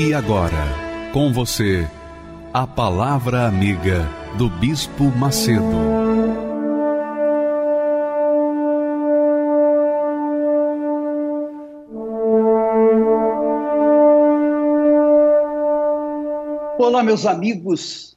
E 0.00 0.14
agora, 0.14 1.10
com 1.12 1.32
você, 1.32 1.84
a 2.54 2.64
Palavra 2.68 3.48
Amiga 3.48 4.08
do 4.38 4.48
Bispo 4.48 5.06
Macedo. 5.06 5.64
Olá, 16.78 17.02
meus 17.02 17.26
amigos, 17.26 18.16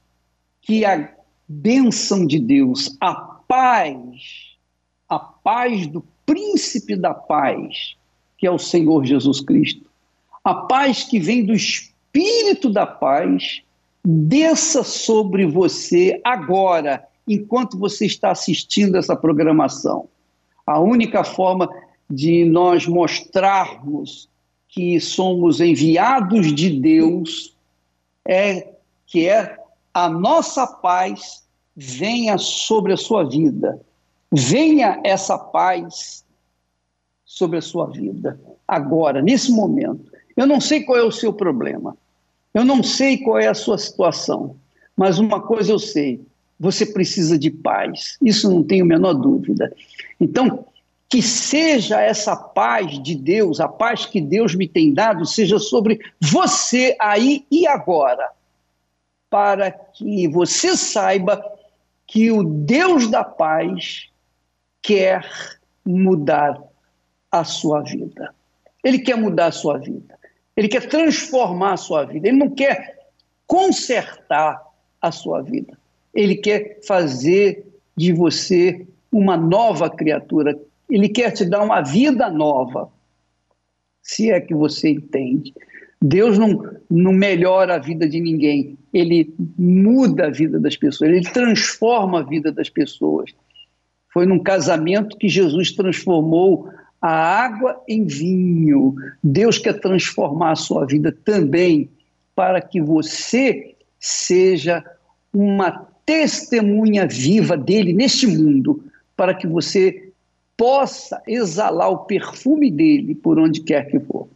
que 0.60 0.84
a 0.84 1.12
bênção 1.48 2.24
de 2.24 2.38
Deus, 2.38 2.96
a 3.00 3.12
paz, 3.12 4.56
a 5.08 5.18
paz 5.18 5.88
do 5.88 6.06
príncipe 6.24 6.94
da 6.94 7.12
paz, 7.12 7.96
que 8.38 8.46
é 8.46 8.50
o 8.52 8.56
Senhor 8.56 9.04
Jesus 9.04 9.40
Cristo, 9.40 9.91
a 10.44 10.54
paz 10.54 11.04
que 11.04 11.18
vem 11.18 11.44
do 11.44 11.52
Espírito 11.52 12.70
da 12.70 12.86
paz, 12.86 13.62
desça 14.04 14.82
sobre 14.82 15.46
você 15.46 16.20
agora, 16.24 17.06
enquanto 17.26 17.78
você 17.78 18.06
está 18.06 18.30
assistindo 18.30 18.96
essa 18.96 19.14
programação. 19.14 20.08
A 20.66 20.80
única 20.80 21.22
forma 21.22 21.68
de 22.10 22.44
nós 22.44 22.86
mostrarmos 22.86 24.28
que 24.68 24.98
somos 25.00 25.60
enviados 25.60 26.52
de 26.52 26.70
Deus 26.70 27.56
é 28.26 28.72
que 29.06 29.28
é 29.28 29.56
a 29.94 30.08
nossa 30.08 30.66
paz 30.66 31.44
venha 31.76 32.38
sobre 32.38 32.92
a 32.92 32.96
sua 32.96 33.24
vida. 33.24 33.80
Venha 34.32 35.00
essa 35.04 35.38
paz 35.38 36.24
sobre 37.24 37.58
a 37.58 37.62
sua 37.62 37.86
vida 37.86 38.40
agora, 38.66 39.20
nesse 39.20 39.52
momento. 39.52 40.11
Eu 40.36 40.46
não 40.46 40.60
sei 40.60 40.82
qual 40.82 40.98
é 40.98 41.02
o 41.02 41.12
seu 41.12 41.32
problema, 41.32 41.96
eu 42.54 42.64
não 42.64 42.82
sei 42.82 43.18
qual 43.18 43.38
é 43.38 43.48
a 43.48 43.54
sua 43.54 43.78
situação, 43.78 44.56
mas 44.96 45.18
uma 45.18 45.40
coisa 45.40 45.72
eu 45.72 45.78
sei: 45.78 46.20
você 46.58 46.86
precisa 46.86 47.38
de 47.38 47.50
paz. 47.50 48.16
Isso 48.22 48.50
não 48.50 48.62
tenho 48.62 48.84
a 48.84 48.88
menor 48.88 49.14
dúvida. 49.14 49.74
Então, 50.20 50.66
que 51.08 51.20
seja 51.20 52.00
essa 52.00 52.34
paz 52.34 53.02
de 53.02 53.14
Deus, 53.14 53.60
a 53.60 53.68
paz 53.68 54.06
que 54.06 54.20
Deus 54.20 54.54
me 54.54 54.66
tem 54.66 54.94
dado, 54.94 55.26
seja 55.26 55.58
sobre 55.58 56.00
você 56.20 56.96
aí 56.98 57.44
e 57.50 57.66
agora, 57.66 58.30
para 59.28 59.70
que 59.70 60.26
você 60.28 60.76
saiba 60.76 61.42
que 62.06 62.30
o 62.30 62.42
Deus 62.42 63.10
da 63.10 63.24
paz 63.24 64.08
quer 64.80 65.28
mudar 65.84 66.58
a 67.30 67.44
sua 67.44 67.80
vida. 67.80 68.34
Ele 68.82 68.98
quer 68.98 69.16
mudar 69.16 69.46
a 69.46 69.52
sua 69.52 69.78
vida. 69.78 70.18
Ele 70.56 70.68
quer 70.68 70.88
transformar 70.88 71.74
a 71.74 71.76
sua 71.76 72.04
vida. 72.04 72.28
Ele 72.28 72.36
não 72.36 72.50
quer 72.50 72.98
consertar 73.46 74.62
a 75.00 75.10
sua 75.10 75.42
vida. 75.42 75.76
Ele 76.14 76.36
quer 76.36 76.80
fazer 76.86 77.66
de 77.96 78.12
você 78.12 78.86
uma 79.10 79.36
nova 79.36 79.90
criatura. 79.90 80.58
Ele 80.88 81.08
quer 81.08 81.30
te 81.32 81.44
dar 81.44 81.62
uma 81.62 81.80
vida 81.80 82.30
nova. 82.30 82.90
Se 84.02 84.30
é 84.30 84.40
que 84.40 84.54
você 84.54 84.90
entende. 84.90 85.54
Deus 86.02 86.36
não, 86.36 86.60
não 86.90 87.12
melhora 87.12 87.76
a 87.76 87.78
vida 87.78 88.08
de 88.08 88.20
ninguém, 88.20 88.76
ele 88.92 89.32
muda 89.56 90.26
a 90.26 90.30
vida 90.30 90.58
das 90.58 90.76
pessoas, 90.76 91.12
ele 91.12 91.30
transforma 91.30 92.18
a 92.18 92.22
vida 92.24 92.50
das 92.50 92.68
pessoas. 92.68 93.30
Foi 94.12 94.26
num 94.26 94.40
casamento 94.40 95.16
que 95.16 95.28
Jesus 95.28 95.70
transformou 95.70 96.68
a 97.02 97.10
água 97.10 97.82
em 97.88 98.06
vinho. 98.06 98.94
Deus 99.22 99.58
quer 99.58 99.80
transformar 99.80 100.52
a 100.52 100.56
sua 100.56 100.86
vida 100.86 101.10
também 101.24 101.90
para 102.34 102.62
que 102.62 102.80
você 102.80 103.74
seja 103.98 104.84
uma 105.34 105.88
testemunha 106.06 107.06
viva 107.06 107.56
dele 107.56 107.92
neste 107.92 108.26
mundo, 108.26 108.84
para 109.16 109.34
que 109.34 109.46
você 109.46 110.12
possa 110.56 111.20
exalar 111.26 111.90
o 111.90 112.04
perfume 112.04 112.70
dele 112.70 113.14
por 113.14 113.38
onde 113.38 113.60
quer 113.60 113.90
que 113.90 113.98
for. 113.98 114.28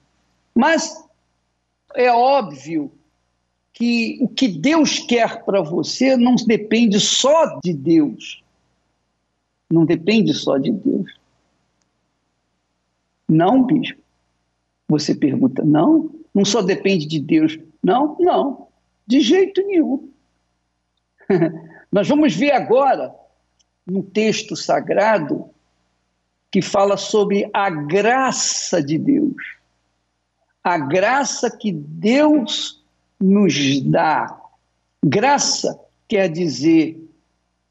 Mas 0.54 1.04
é 1.94 2.10
óbvio 2.10 2.91
que 3.72 4.19
o 4.21 4.28
que 4.28 4.48
Deus 4.48 4.98
quer 4.98 5.44
para 5.44 5.60
você 5.60 6.16
não 6.16 6.34
depende 6.34 6.98
só 6.98 7.60
de 7.62 7.72
Deus. 7.72 8.43
Não 9.71 9.84
depende 9.84 10.33
só 10.33 10.56
de 10.56 10.72
Deus. 10.72 11.12
Não, 13.28 13.62
bispo. 13.62 14.00
Você 14.88 15.14
pergunta, 15.14 15.64
não? 15.64 16.10
Não 16.34 16.44
só 16.44 16.62
depende 16.62 17.06
de 17.06 17.19
Deus. 17.19 17.59
Não, 17.82 18.16
não. 18.20 18.69
De 19.06 19.20
jeito 19.20 19.62
nenhum. 19.66 20.09
Nós 21.91 22.09
vamos 22.09 22.34
ver 22.34 22.53
agora 22.53 23.15
um 23.88 24.03
texto 24.03 24.56
sagrado 24.56 25.48
que 26.50 26.62
fala 26.62 26.97
sobre 26.97 27.48
a 27.53 27.69
graça 27.70 28.82
de 28.82 28.98
Deus. 28.98 29.56
A 30.62 30.78
graça 30.78 31.50
que 31.50 31.72
Deus 31.72 32.82
nos 33.20 33.81
dá. 33.82 34.41
Graça 35.04 35.78
quer 36.09 36.28
dizer 36.28 37.00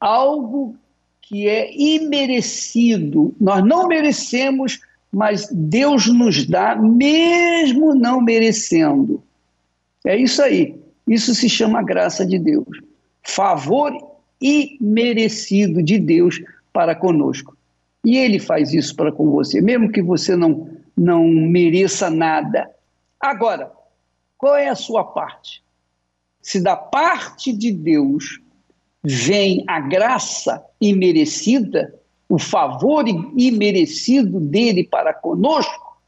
algo 0.00 0.76
que 1.22 1.48
é 1.48 1.74
imerecido. 1.76 3.34
Nós 3.40 3.64
não 3.64 3.88
merecemos 3.88 4.80
mas 5.12 5.48
Deus 5.50 6.06
nos 6.06 6.46
dá 6.46 6.76
mesmo 6.76 7.94
não 7.94 8.20
merecendo. 8.20 9.22
É 10.04 10.16
isso 10.16 10.42
aí. 10.42 10.78
Isso 11.06 11.34
se 11.34 11.48
chama 11.48 11.82
graça 11.82 12.26
de 12.26 12.38
Deus. 12.38 12.66
Favor 13.22 13.92
imerecido 14.40 15.82
de 15.82 15.98
Deus 15.98 16.40
para 16.72 16.94
conosco. 16.94 17.56
E 18.04 18.16
ele 18.16 18.38
faz 18.38 18.72
isso 18.72 18.94
para 18.94 19.10
com 19.10 19.30
você, 19.30 19.60
mesmo 19.60 19.90
que 19.90 20.02
você 20.02 20.36
não, 20.36 20.68
não 20.96 21.26
mereça 21.26 22.10
nada. 22.10 22.70
Agora, 23.18 23.72
qual 24.38 24.54
é 24.56 24.68
a 24.68 24.74
sua 24.74 25.02
parte? 25.02 25.62
Se 26.40 26.60
da 26.60 26.76
parte 26.76 27.52
de 27.52 27.72
Deus 27.72 28.40
vem 29.02 29.64
a 29.66 29.80
graça 29.80 30.64
imerecida, 30.80 31.94
o 32.28 32.38
favor 32.38 33.04
imerecido 33.08 34.40
dele 34.40 34.84
para 34.84 35.14
conosco, 35.14 36.00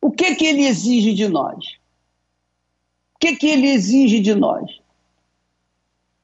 o 0.00 0.10
que 0.10 0.34
que 0.36 0.46
ele 0.46 0.66
exige 0.66 1.14
de 1.14 1.28
nós? 1.28 1.78
O 3.14 3.18
que 3.18 3.34
que 3.34 3.46
ele 3.48 3.68
exige 3.68 4.20
de 4.20 4.34
nós? 4.34 4.80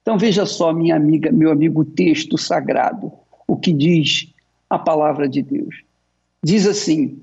Então 0.02 0.18
veja 0.18 0.46
só, 0.46 0.72
minha 0.72 0.96
amiga, 0.96 1.32
meu 1.32 1.50
amigo, 1.50 1.80
o 1.80 1.84
texto 1.84 2.36
sagrado, 2.36 3.12
o 3.46 3.56
que 3.56 3.72
diz 3.72 4.32
a 4.68 4.78
palavra 4.78 5.28
de 5.28 5.42
Deus. 5.42 5.82
Diz 6.44 6.66
assim: 6.66 7.20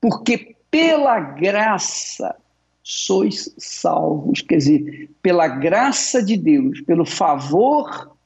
porque 0.00 0.56
pela 0.70 1.18
graça 1.18 2.36
sois 2.82 3.52
salvos, 3.58 4.40
quer 4.42 4.58
dizer, 4.58 5.10
pela 5.20 5.48
graça 5.48 6.22
de 6.22 6.36
Deus, 6.36 6.80
pelo 6.82 7.04
favor 7.04 8.16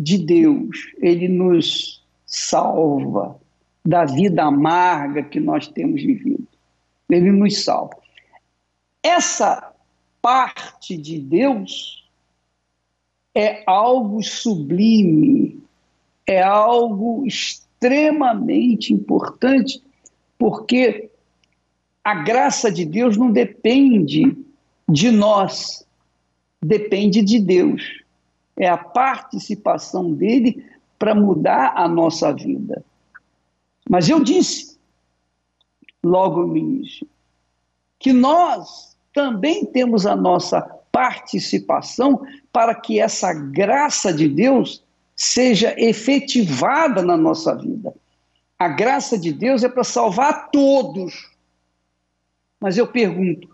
de 0.00 0.18
Deus, 0.18 0.92
ele 0.98 1.28
nos 1.28 2.01
salva 2.32 3.38
da 3.84 4.06
vida 4.06 4.44
amarga 4.44 5.22
que 5.22 5.38
nós 5.38 5.68
temos 5.68 6.02
vivido. 6.02 6.48
Ele 7.10 7.30
nos 7.30 7.62
salva. 7.62 7.96
Essa 9.02 9.72
parte 10.22 10.96
de 10.96 11.18
Deus 11.18 12.08
é 13.34 13.62
algo 13.66 14.22
sublime, 14.22 15.62
é 16.26 16.42
algo 16.42 17.26
extremamente 17.26 18.94
importante, 18.94 19.82
porque 20.38 21.10
a 22.02 22.14
graça 22.14 22.72
de 22.72 22.86
Deus 22.86 23.16
não 23.16 23.30
depende 23.30 24.36
de 24.88 25.10
nós, 25.10 25.86
depende 26.62 27.20
de 27.20 27.38
Deus. 27.38 28.02
É 28.56 28.68
a 28.68 28.78
participação 28.78 30.12
dele 30.12 30.71
para 31.02 31.16
mudar 31.16 31.72
a 31.74 31.88
nossa 31.88 32.32
vida. 32.32 32.84
Mas 33.90 34.08
eu 34.08 34.22
disse, 34.22 34.78
logo 36.00 36.46
no 36.46 36.56
início, 36.56 37.04
que 37.98 38.12
nós 38.12 38.96
também 39.12 39.64
temos 39.64 40.06
a 40.06 40.14
nossa 40.14 40.60
participação 40.92 42.24
para 42.52 42.72
que 42.72 43.00
essa 43.00 43.34
graça 43.34 44.12
de 44.12 44.28
Deus 44.28 44.84
seja 45.16 45.74
efetivada 45.76 47.02
na 47.02 47.16
nossa 47.16 47.52
vida. 47.56 47.92
A 48.56 48.68
graça 48.68 49.18
de 49.18 49.32
Deus 49.32 49.64
é 49.64 49.68
para 49.68 49.82
salvar 49.82 50.52
todos. 50.52 51.32
Mas 52.60 52.78
eu 52.78 52.86
pergunto: 52.86 53.48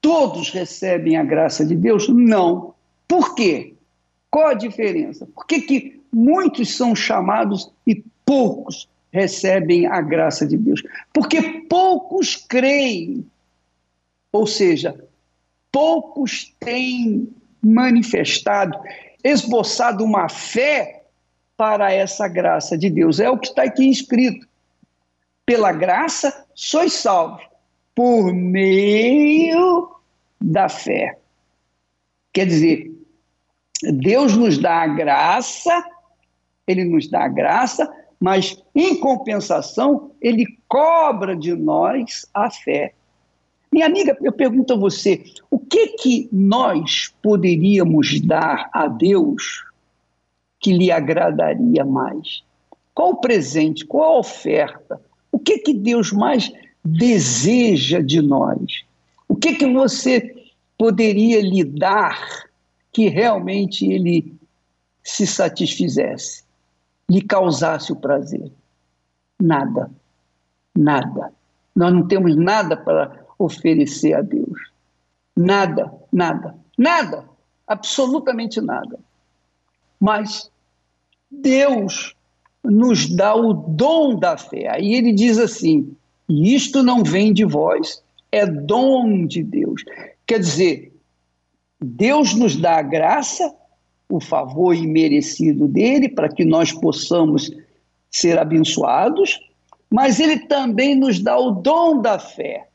todos 0.00 0.50
recebem 0.50 1.16
a 1.16 1.24
graça 1.24 1.66
de 1.66 1.74
Deus? 1.74 2.08
Não. 2.08 2.74
Por 3.08 3.34
quê? 3.34 3.75
Qual 4.30 4.48
a 4.48 4.54
diferença? 4.54 5.26
Por 5.26 5.46
que, 5.46 5.60
que 5.60 6.00
muitos 6.12 6.76
são 6.76 6.94
chamados 6.94 7.70
e 7.86 8.04
poucos 8.24 8.88
recebem 9.10 9.86
a 9.86 10.00
graça 10.00 10.46
de 10.46 10.56
Deus? 10.56 10.82
Porque 11.12 11.42
poucos 11.68 12.36
creem. 12.36 13.26
Ou 14.32 14.46
seja, 14.46 14.98
poucos 15.72 16.54
têm 16.60 17.28
manifestado, 17.62 18.78
esboçado 19.24 20.04
uma 20.04 20.28
fé 20.28 21.04
para 21.56 21.92
essa 21.92 22.28
graça 22.28 22.76
de 22.76 22.90
Deus. 22.90 23.18
É 23.18 23.30
o 23.30 23.38
que 23.38 23.48
está 23.48 23.62
aqui 23.62 23.88
escrito. 23.88 24.46
Pela 25.44 25.72
graça 25.72 26.44
sois 26.54 26.92
salvos, 26.92 27.44
por 27.94 28.32
meio 28.32 29.90
da 30.40 30.68
fé. 30.68 31.18
Quer 32.32 32.46
dizer, 32.46 32.95
Deus 33.92 34.36
nos 34.36 34.58
dá 34.58 34.82
a 34.82 34.86
graça, 34.86 35.84
Ele 36.66 36.84
nos 36.84 37.08
dá 37.08 37.24
a 37.24 37.28
graça, 37.28 37.90
mas 38.20 38.62
em 38.74 38.98
compensação, 38.98 40.10
Ele 40.20 40.46
cobra 40.68 41.36
de 41.36 41.54
nós 41.54 42.26
a 42.34 42.50
fé. 42.50 42.92
Minha 43.72 43.86
amiga, 43.86 44.16
eu 44.22 44.32
pergunto 44.32 44.72
a 44.72 44.76
você, 44.76 45.24
o 45.50 45.58
que 45.58 45.88
que 45.88 46.28
nós 46.32 47.14
poderíamos 47.22 48.20
dar 48.20 48.70
a 48.72 48.88
Deus 48.88 49.64
que 50.60 50.72
lhe 50.72 50.90
agradaria 50.90 51.84
mais? 51.84 52.42
Qual 52.94 53.10
o 53.10 53.20
presente, 53.20 53.84
qual 53.84 54.14
a 54.14 54.18
oferta? 54.20 55.00
O 55.30 55.38
que 55.38 55.58
que 55.58 55.74
Deus 55.74 56.12
mais 56.12 56.50
deseja 56.82 58.00
de 58.00 58.22
nós? 58.22 58.84
O 59.28 59.36
que 59.36 59.54
que 59.54 59.70
você 59.70 60.34
poderia 60.78 61.42
lhe 61.42 61.62
dar 61.62 62.46
que 62.96 63.10
realmente 63.10 63.86
ele 63.86 64.34
se 65.02 65.26
satisfizesse, 65.26 66.42
lhe 67.10 67.20
causasse 67.20 67.92
o 67.92 67.96
prazer? 67.96 68.50
Nada. 69.38 69.90
Nada. 70.74 71.30
Nós 71.74 71.92
não 71.92 72.08
temos 72.08 72.34
nada 72.34 72.74
para 72.74 73.26
oferecer 73.38 74.14
a 74.14 74.22
Deus. 74.22 74.70
Nada, 75.36 75.92
nada, 76.10 76.54
nada, 76.78 77.28
absolutamente 77.66 78.62
nada. 78.62 78.98
Mas 80.00 80.50
Deus 81.30 82.16
nos 82.64 83.14
dá 83.14 83.36
o 83.36 83.52
dom 83.52 84.18
da 84.18 84.38
fé. 84.38 84.70
Aí 84.70 84.94
ele 84.94 85.12
diz 85.12 85.36
assim: 85.38 85.94
isto 86.26 86.82
não 86.82 87.04
vem 87.04 87.34
de 87.34 87.44
vós, 87.44 88.02
é 88.32 88.46
dom 88.46 89.26
de 89.26 89.42
Deus. 89.42 89.84
Quer 90.26 90.38
dizer, 90.38 90.95
Deus 91.80 92.34
nos 92.34 92.56
dá 92.56 92.78
a 92.78 92.82
graça, 92.82 93.54
o 94.08 94.20
favor 94.20 94.74
imerecido 94.74 95.68
dele, 95.68 96.08
para 96.08 96.28
que 96.28 96.44
nós 96.44 96.72
possamos 96.72 97.50
ser 98.10 98.38
abençoados, 98.38 99.40
mas 99.90 100.18
ele 100.20 100.38
também 100.46 100.94
nos 100.94 101.18
dá 101.18 101.38
o 101.38 101.50
dom 101.50 102.00
da 102.00 102.18
fé. 102.18 102.68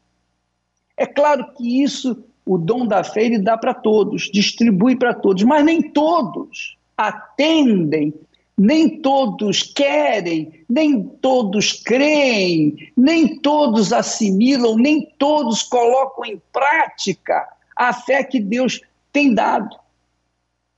É 0.96 1.06
claro 1.06 1.52
que 1.54 1.82
isso, 1.82 2.24
o 2.46 2.58
dom 2.58 2.86
da 2.86 3.04
fé, 3.04 3.26
ele 3.26 3.40
dá 3.40 3.58
para 3.58 3.74
todos, 3.74 4.30
distribui 4.32 4.96
para 4.96 5.14
todos, 5.14 5.44
mas 5.44 5.66
nem 5.66 5.82
todos 5.82 6.78
atendem, 6.96 8.14
nem 8.58 9.02
todos 9.02 9.64
querem, 9.64 10.64
nem 10.70 11.02
todos 11.04 11.74
creem, 11.74 12.92
nem 12.96 13.40
todos 13.40 13.92
assimilam, 13.92 14.76
nem 14.76 15.02
todos 15.18 15.64
colocam 15.64 16.26
em 16.26 16.40
prática 16.54 17.48
a 17.76 17.92
fé 17.94 18.24
que 18.24 18.40
Deus 18.40 18.80
tem 19.12 19.34
dado. 19.34 19.76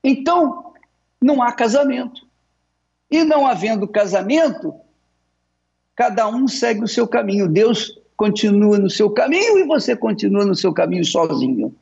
Então, 0.03 0.73
não 1.21 1.41
há 1.41 1.51
casamento. 1.51 2.27
E 3.09 3.23
não 3.23 3.45
havendo 3.45 3.87
casamento, 3.87 4.73
cada 5.95 6.27
um 6.27 6.47
segue 6.47 6.83
o 6.83 6.87
seu 6.87 7.07
caminho. 7.07 7.47
Deus 7.47 7.99
continua 8.17 8.77
no 8.77 8.89
seu 8.89 9.09
caminho 9.09 9.59
e 9.59 9.63
você 9.63 9.95
continua 9.95 10.45
no 10.45 10.55
seu 10.55 10.73
caminho 10.73 11.05
sozinho. 11.05 11.75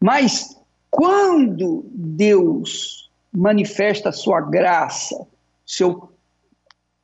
Mas 0.00 0.58
quando 0.90 1.84
Deus 1.92 3.10
manifesta 3.32 4.10
a 4.10 4.12
sua 4.12 4.40
graça, 4.40 5.26
seu 5.66 6.08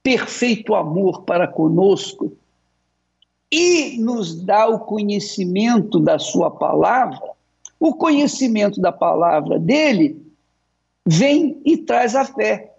perfeito 0.03 0.75
amor 0.75 1.23
para 1.23 1.47
conosco 1.47 2.33
e 3.51 3.99
nos 3.99 4.41
dá 4.43 4.69
o 4.69 4.81
conhecimento 4.81 5.99
da 5.99 6.19
sua 6.19 6.51
palavra, 6.51 7.21
o 7.81 7.95
conhecimento 7.95 8.79
da 8.79 8.93
palavra 8.93 9.59
dele 9.59 10.23
vem 11.07 11.61
e 11.65 11.79
traz 11.79 12.15
a 12.15 12.27
fé. 12.27 12.75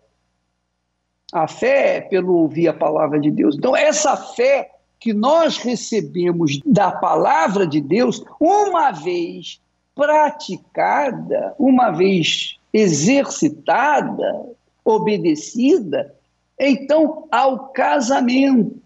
A 1.33 1.47
fé 1.47 1.97
é 1.97 2.01
pelo 2.01 2.35
ouvir 2.35 2.67
a 2.67 2.73
palavra 2.73 3.19
de 3.19 3.31
Deus. 3.31 3.57
Então, 3.57 3.75
essa 3.75 4.15
fé 4.15 4.69
que 4.99 5.11
nós 5.11 5.57
recebemos 5.57 6.59
da 6.63 6.91
palavra 6.91 7.65
de 7.65 7.81
Deus, 7.81 8.23
uma 8.39 8.91
vez 8.91 9.59
praticada, 9.95 11.55
uma 11.57 11.89
vez 11.89 12.59
exercitada, 12.71 14.45
obedecida, 14.85 16.15
então 16.59 17.27
ao 17.31 17.69
casamento 17.69 18.79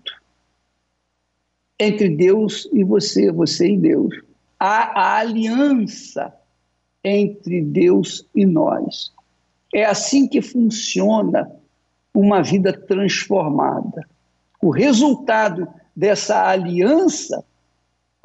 entre 1.77 2.09
Deus 2.09 2.69
e 2.71 2.83
você, 2.83 3.31
você 3.31 3.71
e 3.71 3.77
Deus. 3.77 4.15
Há 4.59 4.99
a 4.99 5.17
aliança 5.19 6.33
entre 7.03 7.61
Deus 7.61 8.27
e 8.33 8.45
nós. 8.45 9.13
É 9.73 9.85
assim 9.85 10.27
que 10.27 10.41
funciona 10.41 11.51
uma 12.13 12.41
vida 12.41 12.71
transformada. 12.71 14.07
O 14.61 14.69
resultado 14.69 15.67
dessa 15.95 16.47
aliança 16.47 17.43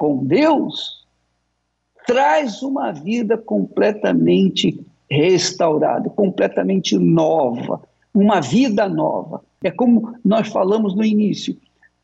com 0.01 0.25
Deus, 0.25 1.05
traz 2.07 2.63
uma 2.63 2.91
vida 2.91 3.37
completamente 3.37 4.83
restaurada, 5.07 6.09
completamente 6.09 6.97
nova, 6.97 7.83
uma 8.11 8.41
vida 8.41 8.89
nova. 8.89 9.43
É 9.63 9.69
como 9.69 10.15
nós 10.25 10.47
falamos 10.47 10.95
no 10.95 11.05
início: 11.05 11.55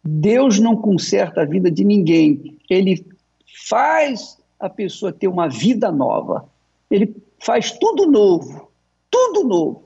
Deus 0.04 0.60
não 0.60 0.76
conserta 0.76 1.42
a 1.42 1.46
vida 1.46 1.72
de 1.72 1.84
ninguém, 1.84 2.56
ele 2.70 3.04
faz 3.68 4.38
a 4.60 4.70
pessoa 4.70 5.14
ter 5.14 5.28
uma 5.28 5.48
vida 5.48 5.92
nova, 5.92 6.50
ele 6.90 7.16
faz 7.40 7.72
tudo 7.72 8.10
novo, 8.10 8.70
tudo 9.10 9.44
novo. 9.44 9.84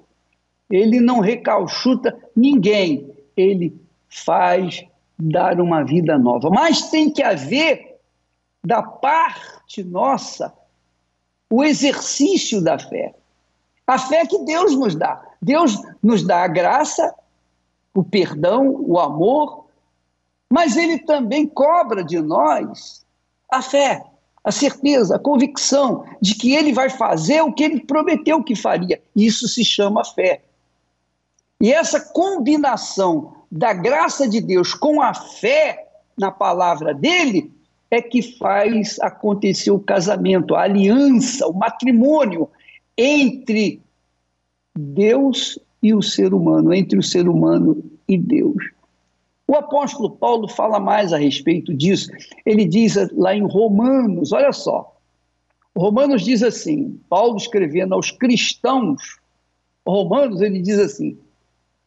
Ele 0.69 1.01
não 1.01 1.19
recalchuta 1.19 2.17
ninguém, 2.35 3.13
ele 3.35 3.75
faz 4.09 4.83
dar 5.19 5.59
uma 5.59 5.83
vida 5.83 6.17
nova. 6.17 6.49
Mas 6.49 6.89
tem 6.89 7.09
que 7.09 7.21
haver, 7.21 7.99
da 8.63 8.81
parte 8.81 9.83
nossa, 9.83 10.53
o 11.49 11.63
exercício 11.63 12.63
da 12.63 12.79
fé. 12.79 13.13
A 13.85 13.97
fé 13.97 14.25
que 14.25 14.39
Deus 14.45 14.75
nos 14.75 14.95
dá. 14.95 15.21
Deus 15.41 15.81
nos 16.01 16.23
dá 16.23 16.43
a 16.43 16.47
graça, 16.47 17.13
o 17.93 18.03
perdão, 18.03 18.69
o 18.79 18.99
amor, 18.99 19.65
mas 20.49 20.77
Ele 20.77 20.99
também 20.99 21.47
cobra 21.47 22.03
de 22.03 22.21
nós 22.21 23.00
a 23.51 23.61
fé, 23.61 24.01
a 24.43 24.51
certeza, 24.51 25.17
a 25.17 25.19
convicção 25.19 26.05
de 26.21 26.33
que 26.33 26.55
Ele 26.55 26.71
vai 26.71 26.89
fazer 26.89 27.41
o 27.41 27.51
que 27.51 27.63
Ele 27.63 27.81
prometeu 27.81 28.41
que 28.41 28.55
faria. 28.55 29.01
Isso 29.15 29.47
se 29.47 29.63
chama 29.63 30.03
fé. 30.05 30.41
E 31.59 31.71
essa 31.71 31.99
combinação 31.99 33.35
da 33.51 33.73
graça 33.73 34.27
de 34.27 34.41
Deus 34.41 34.73
com 34.73 35.01
a 35.01 35.13
fé 35.13 35.87
na 36.17 36.31
palavra 36.31 36.93
dele 36.93 37.51
é 37.91 38.01
que 38.01 38.21
faz 38.21 38.97
acontecer 39.01 39.69
o 39.69 39.79
casamento, 39.79 40.55
a 40.55 40.61
aliança, 40.61 41.45
o 41.45 41.53
matrimônio 41.53 42.49
entre 42.97 43.81
Deus 44.75 45.59
e 45.83 45.93
o 45.93 46.01
ser 46.01 46.33
humano, 46.33 46.73
entre 46.73 46.97
o 46.97 47.03
ser 47.03 47.27
humano 47.27 47.83
e 48.07 48.17
Deus. 48.17 48.63
O 49.51 49.55
apóstolo 49.55 50.11
Paulo 50.11 50.47
fala 50.47 50.79
mais 50.79 51.11
a 51.11 51.17
respeito 51.17 51.73
disso. 51.73 52.09
Ele 52.45 52.63
diz 52.63 52.95
lá 53.11 53.35
em 53.35 53.45
Romanos, 53.45 54.31
olha 54.31 54.53
só. 54.53 54.95
Romanos 55.75 56.23
diz 56.23 56.41
assim, 56.41 56.97
Paulo 57.09 57.35
escrevendo 57.35 57.93
aos 57.93 58.11
cristãos, 58.11 59.19
Romanos, 59.85 60.39
ele 60.39 60.61
diz 60.61 60.79
assim: 60.79 61.19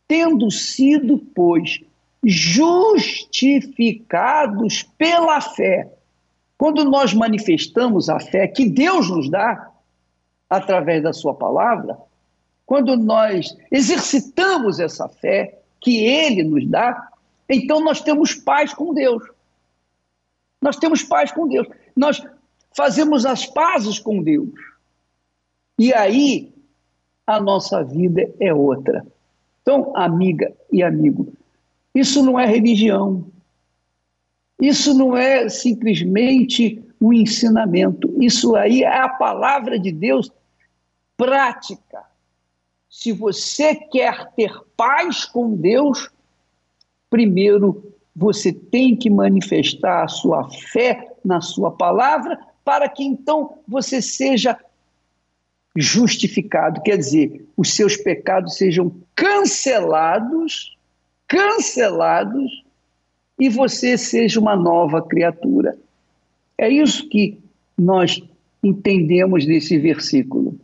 tendo 0.07 0.51
sido, 0.51 1.17
pois, 1.35 1.81
justificados 2.23 4.83
pela 4.99 5.41
fé, 5.41 5.91
Quando 6.59 6.85
nós 6.85 7.15
manifestamos 7.15 8.11
a 8.11 8.21
fé 8.21 8.47
que 8.47 8.69
Deus 8.69 9.09
nos 9.09 9.31
dá 9.31 9.71
através 10.51 11.03
da 11.03 11.15
Sua 11.15 11.33
palavra, 11.33 11.97
quando 12.67 12.95
nós 12.95 13.57
exercitamos 13.73 14.81
essa 14.81 15.09
fé 15.09 15.63
que 15.81 16.05
Ele 16.05 16.43
nos 16.43 16.69
dá, 16.69 17.09
então 17.49 17.81
nós 17.81 18.01
temos 18.01 18.35
paz 18.35 18.73
com 18.73 18.95
Deus. 18.95 19.23
Nós 20.61 20.77
temos 20.77 21.03
paz 21.03 21.31
com 21.31 21.47
Deus. 21.47 21.67
Nós 21.95 22.23
fazemos 22.75 23.27
as 23.27 23.47
pazes 23.47 23.99
com 23.99 24.23
Deus. 24.23 24.53
E 25.79 25.93
aí 25.93 26.53
a 27.27 27.41
nossa 27.41 27.83
vida 27.83 28.33
é 28.41 28.53
outra. 28.53 29.07
Então, 29.63 29.93
amiga 29.97 30.55
e 30.71 30.83
amigo, 30.83 31.33
isso 31.95 32.23
não 32.23 32.39
é 32.39 32.47
religião. 32.47 33.27
Isso 34.61 34.95
não 34.95 35.17
é 35.17 35.49
simplesmente 35.49 36.83
um 37.01 37.13
ensinamento. 37.13 38.15
Isso 38.23 38.55
aí 38.57 38.83
é 38.83 39.01
a 39.01 39.09
palavra 39.09 39.79
de 39.79 39.93
Deus 39.93 40.31
prática. 41.17 42.05
Se 42.89 43.13
você 43.13 43.75
quer 43.75 44.33
ter 44.33 44.53
paz 44.77 45.25
com 45.25 45.55
Deus, 45.57 46.11
primeiro 47.15 47.95
você 48.15 48.53
tem 48.53 48.97
que 48.97 49.09
manifestar 49.09 50.03
a 50.03 50.09
sua 50.09 50.51
fé 50.51 51.13
na 51.25 51.41
sua 51.41 51.71
palavra, 51.71 52.37
para 52.65 52.89
que 52.89 53.05
então 53.05 53.59
você 53.69 54.03
seja 54.03 54.59
justificado, 55.77 56.83
quer 56.83 56.97
dizer, 56.97 57.47
os 57.57 57.73
seus 57.73 57.97
pecados 57.97 58.57
sejam 58.57 58.93
cancelados, 59.15 60.77
cancelados, 61.29 62.65
e 63.39 63.49
você 63.49 63.97
seja 63.97 64.41
uma 64.41 64.57
nova 64.57 65.01
criatura. 65.01 65.79
É 66.59 66.69
isso 66.69 67.09
que 67.09 67.39
nós 67.79 68.21
entendemos 68.61 69.47
desse 69.47 69.79
versículo. 69.79 70.59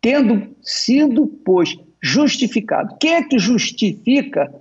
Tendo 0.00 0.54
sido, 0.62 1.26
pois, 1.44 1.76
justificado. 2.00 2.96
Quem 3.00 3.14
é 3.14 3.22
que 3.24 3.40
justifica, 3.40 4.52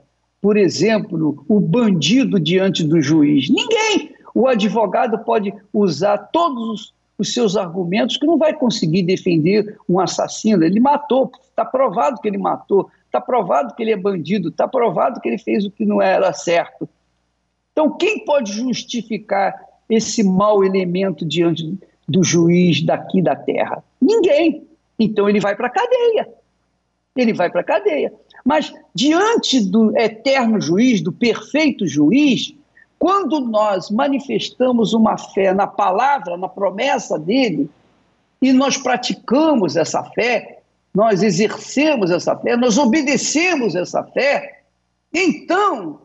por 0.45 0.57
exemplo, 0.57 1.43
o 1.49 1.59
bandido 1.59 2.39
diante 2.39 2.83
do 2.83 3.01
juiz? 3.01 3.49
Ninguém. 3.49 4.13
O 4.35 4.47
advogado 4.47 5.17
pode 5.25 5.51
usar 5.73 6.19
todos 6.19 6.69
os 6.69 6.95
os 7.17 7.33
seus 7.33 7.55
argumentos 7.55 8.17
que 8.17 8.27
não 8.27 8.37
vai 8.37 8.53
conseguir 8.53 9.01
defender 9.01 9.77
um 9.87 9.99
assassino. 9.99 10.63
Ele 10.63 10.79
matou, 10.79 11.31
está 11.49 11.63
provado 11.63 12.19
que 12.19 12.27
ele 12.27 12.37
matou, 12.37 12.91
está 13.05 13.21
provado 13.21 13.73
que 13.73 13.81
ele 13.81 13.93
é 13.93 13.97
bandido, 13.97 14.49
está 14.49 14.67
provado 14.67 15.19
que 15.19 15.29
ele 15.29 15.37
fez 15.37 15.65
o 15.65 15.71
que 15.71 15.85
não 15.85 16.01
era 16.01 16.31
certo. 16.33 16.87
Então, 17.71 17.97
quem 17.97 18.23
pode 18.25 18.51
justificar 18.51 19.55
esse 19.89 20.23
mau 20.23 20.63
elemento 20.63 21.25
diante 21.25 21.73
do 22.07 22.21
juiz 22.21 22.83
daqui 22.83 23.21
da 23.21 23.35
terra? 23.35 23.81
Ninguém. 23.99 24.67
Então, 24.99 25.27
ele 25.27 25.39
vai 25.39 25.55
para 25.55 25.67
a 25.67 25.71
cadeia. 25.71 26.27
Ele 27.15 27.33
vai 27.33 27.49
para 27.49 27.61
a 27.61 27.63
cadeia. 27.63 28.13
Mas, 28.43 28.73
diante 28.93 29.59
do 29.59 29.97
eterno 29.97 30.59
juiz, 30.61 31.01
do 31.01 31.11
perfeito 31.11 31.87
juiz, 31.87 32.53
quando 32.99 33.39
nós 33.39 33.89
manifestamos 33.89 34.93
uma 34.93 35.17
fé 35.17 35.53
na 35.53 35.67
palavra, 35.67 36.37
na 36.37 36.47
promessa 36.47 37.17
dele, 37.17 37.69
e 38.41 38.51
nós 38.53 38.77
praticamos 38.77 39.75
essa 39.75 40.03
fé, 40.03 40.59
nós 40.93 41.23
exercemos 41.23 42.11
essa 42.11 42.35
fé, 42.37 42.55
nós 42.55 42.77
obedecemos 42.77 43.75
essa 43.75 44.03
fé, 44.03 44.61
então 45.13 46.01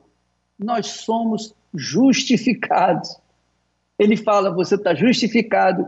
nós 0.59 0.87
somos 0.87 1.55
justificados. 1.75 3.17
Ele 3.99 4.17
fala: 4.17 4.53
você 4.53 4.75
está 4.75 4.95
justificado, 4.95 5.87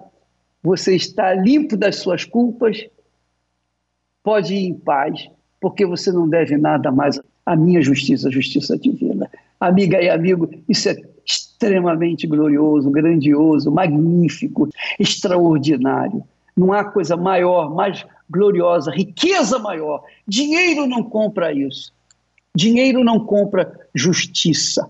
você 0.62 0.94
está 0.94 1.34
limpo 1.34 1.76
das 1.76 1.96
suas 1.96 2.24
culpas, 2.24 2.86
pode 4.22 4.54
ir 4.54 4.66
em 4.66 4.74
paz, 4.74 5.28
porque 5.60 5.86
você 5.86 6.12
não 6.12 6.28
deve 6.28 6.56
nada 6.56 6.90
mais 6.90 7.20
à 7.44 7.56
minha 7.56 7.82
justiça, 7.82 8.28
a 8.28 8.32
justiça 8.32 8.78
divina. 8.78 9.30
Amiga 9.60 10.00
e 10.00 10.08
amigo, 10.08 10.48
isso 10.68 10.88
é 10.88 10.96
extremamente 11.24 12.26
glorioso, 12.26 12.90
grandioso, 12.90 13.70
magnífico, 13.70 14.68
extraordinário. 14.98 16.24
Não 16.56 16.72
há 16.72 16.84
coisa 16.84 17.16
maior, 17.16 17.72
mais 17.74 18.04
gloriosa, 18.28 18.90
riqueza 18.90 19.58
maior. 19.58 20.02
Dinheiro 20.26 20.86
não 20.86 21.02
compra 21.02 21.52
isso. 21.52 21.92
Dinheiro 22.54 23.04
não 23.04 23.20
compra 23.20 23.72
justiça. 23.94 24.88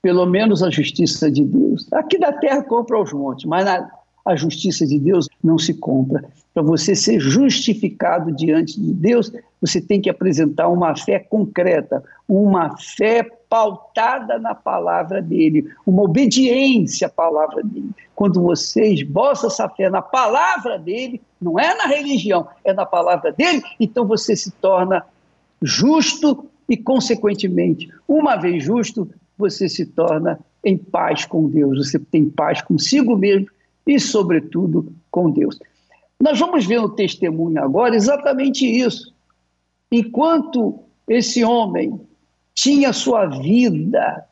Pelo 0.00 0.24
menos 0.26 0.62
a 0.62 0.70
justiça 0.70 1.30
de 1.30 1.44
Deus. 1.44 1.92
Aqui 1.92 2.18
da 2.18 2.32
terra 2.32 2.62
compra 2.62 3.00
os 3.00 3.12
montes, 3.12 3.44
mas 3.44 3.64
na, 3.64 3.90
a 4.28 4.36
justiça 4.36 4.86
de 4.86 4.98
Deus 4.98 5.26
não 5.42 5.58
se 5.58 5.72
compra. 5.72 6.22
Para 6.52 6.62
você 6.62 6.94
ser 6.94 7.18
justificado 7.18 8.30
diante 8.30 8.78
de 8.78 8.92
Deus, 8.92 9.32
você 9.58 9.80
tem 9.80 10.02
que 10.02 10.10
apresentar 10.10 10.68
uma 10.68 10.94
fé 10.94 11.18
concreta, 11.18 12.04
uma 12.28 12.76
fé 12.76 13.22
pautada 13.48 14.38
na 14.38 14.54
palavra 14.54 15.22
dele, 15.22 15.72
uma 15.86 16.02
obediência 16.02 17.06
à 17.06 17.10
palavra 17.10 17.62
dele. 17.62 17.88
Quando 18.14 18.42
você 18.42 18.92
esboça 18.92 19.46
essa 19.46 19.66
fé 19.66 19.88
na 19.88 20.02
palavra 20.02 20.78
dele, 20.78 21.22
não 21.40 21.58
é 21.58 21.74
na 21.74 21.86
religião, 21.86 22.48
é 22.62 22.74
na 22.74 22.84
palavra 22.84 23.32
dele, 23.32 23.62
então 23.80 24.06
você 24.06 24.36
se 24.36 24.50
torna 24.50 25.06
justo 25.62 26.44
e, 26.68 26.76
consequentemente, 26.76 27.88
uma 28.06 28.36
vez 28.36 28.62
justo, 28.62 29.08
você 29.38 29.70
se 29.70 29.86
torna 29.86 30.38
em 30.62 30.76
paz 30.76 31.24
com 31.24 31.48
Deus, 31.48 31.78
você 31.78 31.98
tem 31.98 32.28
paz 32.28 32.60
consigo 32.60 33.16
mesmo 33.16 33.48
e, 33.88 33.98
sobretudo, 33.98 34.92
com 35.10 35.30
Deus. 35.30 35.58
Nós 36.20 36.38
vamos 36.38 36.66
ver 36.66 36.78
no 36.78 36.90
testemunho 36.90 37.62
agora 37.62 37.96
exatamente 37.96 38.66
isso. 38.66 39.14
Enquanto 39.90 40.80
esse 41.08 41.42
homem 41.42 41.98
tinha 42.54 42.92
sua 42.92 43.24
vida 43.24 44.26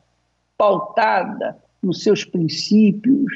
pautada 0.55 1.57
nos 1.81 2.03
seus 2.03 2.23
princípios, 2.23 3.33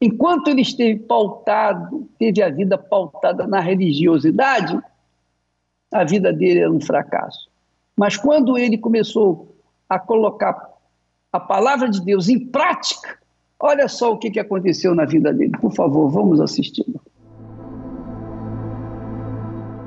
enquanto 0.00 0.48
ele 0.48 0.62
esteve 0.62 1.00
pautado, 1.00 2.08
teve 2.18 2.42
a 2.42 2.48
vida 2.48 2.78
pautada 2.78 3.46
na 3.46 3.60
religiosidade, 3.60 4.80
a 5.92 6.02
vida 6.02 6.32
dele 6.32 6.60
era 6.60 6.72
um 6.72 6.80
fracasso. 6.80 7.50
Mas 7.94 8.16
quando 8.16 8.56
ele 8.56 8.78
começou 8.78 9.54
a 9.86 9.98
colocar 9.98 10.70
a 11.30 11.38
palavra 11.38 11.90
de 11.90 12.00
Deus 12.00 12.30
em 12.30 12.38
prática, 12.38 13.18
Olha 13.64 13.86
só 13.86 14.12
o 14.12 14.18
que, 14.18 14.28
que 14.28 14.40
aconteceu 14.40 14.92
na 14.92 15.04
vida 15.04 15.32
dele. 15.32 15.52
Por 15.60 15.72
favor, 15.72 16.10
vamos 16.10 16.40
assisti-lo. 16.40 17.00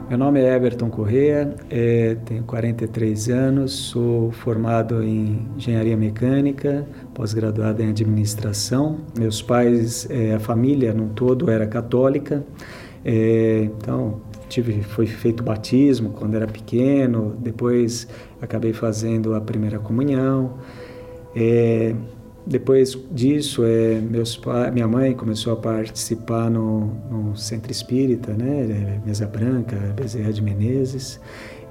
Meu 0.07 0.17
nome 0.17 0.39
é 0.39 0.55
Everton 0.55 0.89
Corrêa, 0.89 1.53
é, 1.69 2.15
tenho 2.23 2.43
43 2.43 3.27
anos, 3.29 3.73
sou 3.73 4.31
formado 4.31 5.03
em 5.03 5.45
engenharia 5.57 5.97
mecânica, 5.97 6.87
pós-graduado 7.13 7.81
em 7.83 7.89
administração. 7.89 8.99
Meus 9.17 9.41
pais, 9.41 10.07
é, 10.09 10.35
a 10.35 10.39
família 10.39 10.93
no 10.93 11.09
todo 11.09 11.51
era 11.51 11.67
católica, 11.67 12.45
é, 13.03 13.63
então 13.63 14.21
tive, 14.47 14.83
foi 14.83 15.05
feito 15.05 15.43
batismo 15.43 16.11
quando 16.11 16.35
era 16.35 16.47
pequeno, 16.47 17.35
depois 17.39 18.07
acabei 18.41 18.71
fazendo 18.71 19.35
a 19.35 19.41
primeira 19.41 19.79
comunhão. 19.79 20.53
É, 22.45 22.49
depois 22.49 22.97
disso, 23.11 23.63
é, 23.63 23.99
meus 23.99 24.39
minha 24.73 24.87
mãe 24.87 25.13
começou 25.13 25.53
a 25.53 25.55
participar 25.55 26.49
no, 26.49 26.91
no 27.09 27.35
Centro 27.35 27.71
Espírita, 27.71 28.33
né, 28.33 28.99
Mesa 29.05 29.25
Branca, 29.25 29.75
Bezerra 29.95 30.31
de 30.31 30.41
Menezes, 30.41 31.19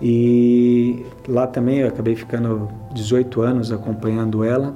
e 0.02 1.04
lá 1.28 1.47
também 1.47 1.78
eu 1.78 1.88
acabei 1.88 2.16
ficando 2.16 2.69
18 2.95 3.43
anos 3.43 3.73
acompanhando 3.73 4.43
ela. 4.43 4.75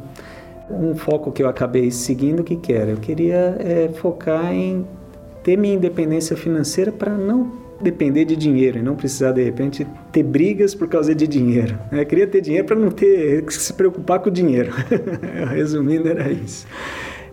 Um 0.71 0.95
foco 0.95 1.33
que 1.33 1.43
eu 1.43 1.49
acabei 1.49 1.91
seguindo, 1.91 2.41
o 2.41 2.45
que 2.45 2.57
que 2.57 2.73
era? 2.73 2.91
Eu 2.91 2.99
queria 2.99 3.57
é, 3.59 3.89
focar 3.95 4.53
em 4.53 4.87
ter 5.43 5.57
minha 5.57 5.75
independência 5.75 6.37
financeira 6.37 6.93
para 6.93 7.17
não 7.17 7.68
depender 7.81 8.25
de 8.25 8.37
dinheiro 8.37 8.79
e 8.79 8.83
não 8.83 8.97
precisar 8.97 9.33
de 9.33 9.43
repente 9.43 9.87
ter 10.13 10.23
brigas 10.23 10.75
por 10.75 10.89
causa 10.89 11.15
de 11.15 11.27
dinheiro. 11.27 11.79
Eu 11.93 12.05
queria 12.05 12.27
ter 12.27 12.41
dinheiro 12.41 12.67
para 12.67 12.77
não 12.77 12.91
ter 12.91 13.45
que 13.45 13.53
se 13.53 13.73
preocupar 13.73 14.21
com 14.21 14.29
o 14.29 14.33
dinheiro. 14.33 14.73
Resumindo, 15.51 16.09
era 16.09 16.31
isso. 16.31 16.67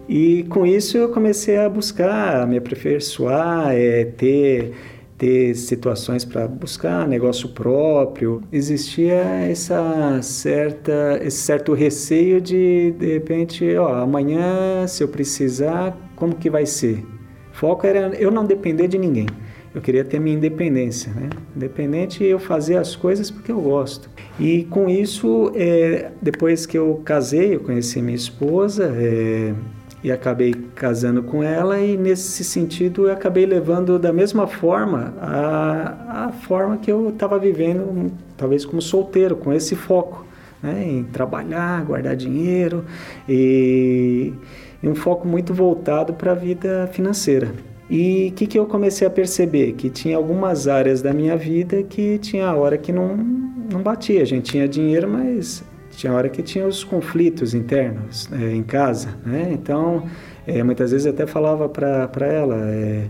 E 0.07 0.43
com 0.43 0.65
isso 0.65 0.97
eu 0.97 1.09
comecei 1.09 1.57
a 1.57 1.67
buscar, 1.67 2.41
a 2.41 2.45
me 2.45 2.57
aperfeiçoar, 2.57 3.71
é, 3.71 4.05
ter 4.05 4.73
ter 5.17 5.55
situações 5.55 6.25
para 6.25 6.47
buscar 6.47 7.07
negócio 7.07 7.49
próprio. 7.49 8.41
Existia 8.51 9.15
essa 9.49 10.21
certa, 10.21 11.19
esse 11.23 11.37
certo 11.37 11.73
receio 11.73 12.41
de, 12.41 12.91
de 12.91 13.13
repente, 13.13 13.75
ó, 13.77 14.01
amanhã, 14.01 14.85
se 14.87 15.03
eu 15.03 15.07
precisar, 15.07 15.97
como 16.15 16.35
que 16.35 16.49
vai 16.49 16.65
ser? 16.65 17.05
Foco 17.51 17.87
era 17.87 18.13
eu 18.15 18.29
não 18.29 18.45
depender 18.45 18.87
de 18.87 18.97
ninguém. 18.97 19.27
Eu 19.75 19.81
queria 19.81 20.05
ter 20.05 20.21
minha 20.21 20.37
independência, 20.37 21.11
né? 21.13 21.29
Independente 21.53 22.23
eu 22.23 22.39
fazer 22.39 22.77
as 22.77 22.95
coisas 22.95 23.29
porque 23.29 23.51
eu 23.51 23.59
gosto. 23.59 24.09
E 24.39 24.63
com 24.63 24.89
isso, 24.89 25.51
é, 25.53 26.11
depois 26.21 26.65
que 26.65 26.77
eu 26.77 27.01
casei, 27.03 27.55
eu 27.55 27.59
conheci 27.59 28.01
minha 28.01 28.15
esposa 28.15 28.85
é, 28.95 29.53
e 30.01 30.09
acabei 30.13 30.53
casando 30.75 31.21
com 31.23 31.43
ela 31.43 31.77
e 31.77 31.97
nesse 31.97 32.41
sentido 32.45 33.07
eu 33.07 33.11
acabei 33.11 33.45
levando 33.45 33.99
da 33.99 34.13
mesma 34.13 34.47
forma 34.47 35.13
a, 35.19 36.27
a 36.27 36.31
forma 36.31 36.77
que 36.77 36.89
eu 36.89 37.09
estava 37.09 37.37
vivendo, 37.37 38.13
talvez 38.37 38.63
como 38.63 38.81
solteiro, 38.81 39.35
com 39.35 39.51
esse 39.51 39.75
foco. 39.75 40.25
Né, 40.63 40.83
em 40.87 41.03
trabalhar, 41.03 41.83
guardar 41.83 42.15
dinheiro 42.15 42.85
e, 43.29 44.33
e 44.81 44.87
um 44.87 44.95
foco 44.95 45.27
muito 45.27 45.53
voltado 45.53 46.13
para 46.13 46.31
a 46.31 46.35
vida 46.35 46.89
financeira. 46.91 47.51
E 47.89 48.29
o 48.31 48.33
que, 48.33 48.47
que 48.47 48.57
eu 48.57 48.65
comecei 48.65 49.05
a 49.07 49.09
perceber? 49.11 49.73
Que 49.73 49.89
tinha 49.89 50.17
algumas 50.17 50.67
áreas 50.67 51.01
da 51.01 51.13
minha 51.13 51.37
vida 51.37 51.83
que 51.83 52.17
tinha 52.17 52.51
hora 52.53 52.77
que 52.77 52.91
não, 52.91 53.15
não 53.15 53.81
batia. 53.81 54.21
A 54.21 54.25
gente 54.25 54.51
tinha 54.51 54.67
dinheiro, 54.67 55.07
mas 55.07 55.63
tinha 55.91 56.11
hora 56.11 56.27
que 56.29 56.41
tinha 56.41 56.65
os 56.65 56.83
conflitos 56.83 57.53
internos 57.53 58.29
é, 58.31 58.55
em 58.55 58.63
casa. 58.63 59.09
Né? 59.25 59.49
Então, 59.51 60.03
é, 60.47 60.63
muitas 60.63 60.91
vezes 60.91 61.05
eu 61.05 61.13
até 61.13 61.27
falava 61.27 61.69
para 61.69 62.25
ela: 62.25 62.57
é, 62.69 63.07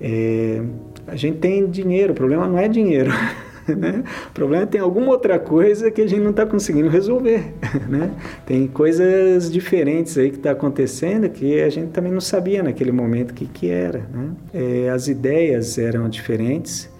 é, 0.00 0.62
a 1.06 1.16
gente 1.16 1.38
tem 1.38 1.68
dinheiro, 1.68 2.12
o 2.12 2.16
problema 2.16 2.46
não 2.46 2.58
é 2.58 2.68
dinheiro. 2.68 3.10
Né? 3.78 4.02
O 4.28 4.32
problema 4.32 4.62
é 4.62 4.66
que 4.66 4.72
tem 4.72 4.80
alguma 4.80 5.08
outra 5.08 5.38
coisa 5.38 5.90
que 5.90 6.00
a 6.00 6.06
gente 6.06 6.20
não 6.20 6.30
está 6.30 6.46
conseguindo 6.46 6.88
resolver. 6.88 7.54
Né? 7.88 8.10
Tem 8.44 8.66
coisas 8.66 9.50
diferentes 9.50 10.18
aí 10.18 10.30
que 10.30 10.36
está 10.36 10.50
acontecendo 10.50 11.28
que 11.28 11.60
a 11.60 11.70
gente 11.70 11.90
também 11.90 12.12
não 12.12 12.20
sabia 12.20 12.62
naquele 12.62 12.92
momento 12.92 13.30
o 13.30 13.34
que, 13.34 13.46
que 13.46 13.70
era. 13.70 14.00
Né? 14.12 14.30
É, 14.52 14.90
as 14.90 15.08
ideias 15.08 15.78
eram 15.78 16.08
diferentes. 16.08 16.90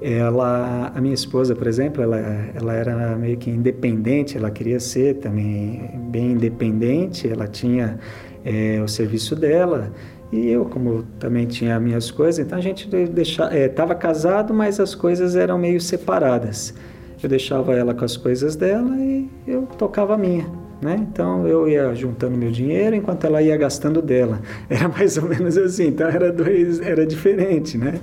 Ela, 0.00 0.92
a 0.94 1.00
minha 1.00 1.14
esposa, 1.14 1.56
por 1.56 1.66
exemplo, 1.66 2.02
ela, 2.02 2.18
ela 2.54 2.72
era 2.72 3.16
meio 3.16 3.36
que 3.36 3.50
independente, 3.50 4.36
ela 4.36 4.48
queria 4.48 4.78
ser 4.78 5.16
também 5.16 5.90
bem 6.08 6.32
independente, 6.32 7.28
ela 7.28 7.48
tinha 7.48 7.98
é, 8.44 8.80
o 8.80 8.86
serviço 8.86 9.34
dela, 9.34 9.92
e 10.30 10.48
eu, 10.48 10.64
como 10.66 11.04
também 11.18 11.46
tinha 11.46 11.80
minhas 11.80 12.10
coisas, 12.10 12.44
então 12.44 12.58
a 12.58 12.60
gente 12.60 12.88
estava 13.16 13.92
é, 13.92 13.96
casado, 13.96 14.52
mas 14.52 14.78
as 14.78 14.94
coisas 14.94 15.36
eram 15.36 15.58
meio 15.58 15.80
separadas. 15.80 16.74
Eu 17.22 17.28
deixava 17.28 17.74
ela 17.74 17.94
com 17.94 18.04
as 18.04 18.16
coisas 18.16 18.54
dela 18.54 18.94
e 18.96 19.28
eu 19.46 19.62
tocava 19.62 20.14
a 20.14 20.18
minha. 20.18 20.46
Né? 20.80 20.96
Então 21.10 21.44
eu 21.48 21.68
ia 21.68 21.92
juntando 21.92 22.38
meu 22.38 22.52
dinheiro 22.52 22.94
enquanto 22.94 23.24
ela 23.24 23.42
ia 23.42 23.56
gastando 23.56 24.00
dela. 24.00 24.40
Era 24.70 24.88
mais 24.88 25.16
ou 25.16 25.24
menos 25.28 25.58
assim. 25.58 25.88
Então 25.88 26.06
era 26.06 26.30
dois, 26.30 26.80
era 26.80 27.04
diferente, 27.04 27.76
né? 27.76 27.98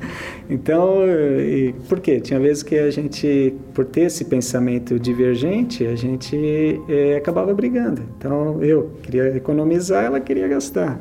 Então, 0.50 1.06
e, 1.08 1.74
por 1.88 2.02
quê? 2.02 2.20
Tinha 2.20 2.38
vezes 2.38 2.64
que 2.64 2.78
a 2.78 2.92
gente, 2.92 3.56
por 3.74 3.86
ter 3.86 4.02
esse 4.02 4.26
pensamento 4.26 5.00
divergente, 5.00 5.86
a 5.88 5.96
gente 5.96 6.82
é, 6.90 7.16
acabava 7.16 7.54
brigando. 7.54 8.02
Então 8.18 8.62
eu 8.62 8.92
queria 9.02 9.38
economizar, 9.38 10.04
ela 10.04 10.20
queria 10.20 10.48
gastar. 10.50 11.00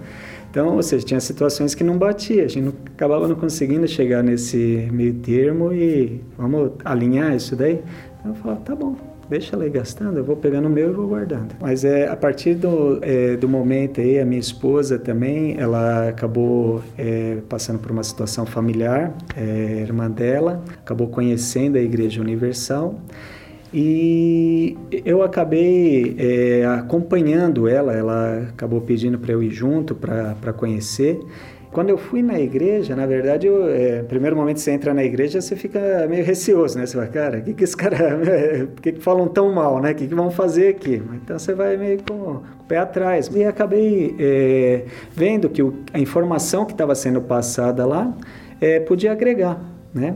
Então, 0.54 0.76
ou 0.76 0.82
seja, 0.84 1.04
tinha 1.04 1.18
situações 1.18 1.74
que 1.74 1.82
não 1.82 1.98
batia, 1.98 2.44
a 2.44 2.46
gente 2.46 2.66
não, 2.66 2.72
acabava 2.94 3.26
não 3.26 3.34
conseguindo 3.34 3.88
chegar 3.88 4.22
nesse 4.22 4.88
meio 4.92 5.14
termo 5.14 5.72
e 5.72 6.20
vamos 6.38 6.70
alinhar 6.84 7.34
isso 7.34 7.56
daí. 7.56 7.82
Então 8.20 8.30
eu 8.30 8.36
falava, 8.36 8.60
tá 8.60 8.72
bom, 8.72 8.94
deixa 9.28 9.56
ela 9.56 9.66
ir 9.66 9.70
gastando, 9.70 10.16
eu 10.16 10.22
vou 10.22 10.36
pegando 10.36 10.68
o 10.68 10.70
meu 10.70 10.90
e 10.90 10.92
vou 10.92 11.08
guardando. 11.08 11.56
Mas 11.60 11.84
é, 11.84 12.06
a 12.06 12.14
partir 12.14 12.54
do, 12.54 13.00
é, 13.02 13.36
do 13.36 13.48
momento 13.48 14.00
aí, 14.00 14.20
a 14.20 14.24
minha 14.24 14.38
esposa 14.38 14.96
também, 14.96 15.56
ela 15.58 16.10
acabou 16.10 16.80
é, 16.96 17.38
passando 17.48 17.80
por 17.80 17.90
uma 17.90 18.04
situação 18.04 18.46
familiar, 18.46 19.12
é, 19.36 19.80
irmã 19.80 20.08
dela, 20.08 20.62
acabou 20.84 21.08
conhecendo 21.08 21.78
a 21.78 21.80
Igreja 21.80 22.20
Universal 22.20 22.94
e 23.76 24.78
eu 25.04 25.20
acabei 25.20 26.14
é, 26.16 26.64
acompanhando 26.64 27.66
ela, 27.66 27.92
ela 27.92 28.46
acabou 28.50 28.80
pedindo 28.80 29.18
para 29.18 29.32
eu 29.32 29.42
ir 29.42 29.50
junto 29.50 29.96
para 29.96 30.52
conhecer. 30.52 31.18
Quando 31.72 31.90
eu 31.90 31.98
fui 31.98 32.22
na 32.22 32.38
igreja, 32.38 32.94
na 32.94 33.04
verdade, 33.04 33.48
eu, 33.48 33.68
é, 33.68 34.04
primeiro 34.04 34.36
momento 34.36 34.58
que 34.58 34.62
você 34.62 34.70
entra 34.70 34.94
na 34.94 35.02
igreja, 35.02 35.40
você 35.40 35.56
fica 35.56 36.06
meio 36.08 36.24
receoso, 36.24 36.78
né? 36.78 36.86
Você 36.86 36.96
vai, 36.96 37.08
cara, 37.08 37.38
o 37.38 37.42
que, 37.42 37.52
que 37.52 37.64
esse 37.64 37.76
cara, 37.76 38.16
por 38.76 38.80
que, 38.80 38.92
que 38.92 39.00
falam 39.00 39.26
tão 39.26 39.52
mal, 39.52 39.80
né? 39.82 39.90
O 39.90 39.94
que, 39.96 40.06
que 40.06 40.14
vão 40.14 40.30
fazer 40.30 40.68
aqui? 40.68 41.02
Então 41.24 41.36
você 41.36 41.52
vai 41.52 41.76
meio 41.76 41.98
com 42.08 42.14
o 42.14 42.42
pé 42.68 42.78
atrás. 42.78 43.28
E 43.34 43.42
acabei 43.42 44.14
é, 44.20 44.84
vendo 45.10 45.48
que 45.48 45.64
o, 45.64 45.74
a 45.92 45.98
informação 45.98 46.64
que 46.64 46.70
estava 46.70 46.94
sendo 46.94 47.20
passada 47.20 47.84
lá 47.84 48.16
é, 48.60 48.78
podia 48.78 49.10
agregar, 49.10 49.60
né? 49.92 50.14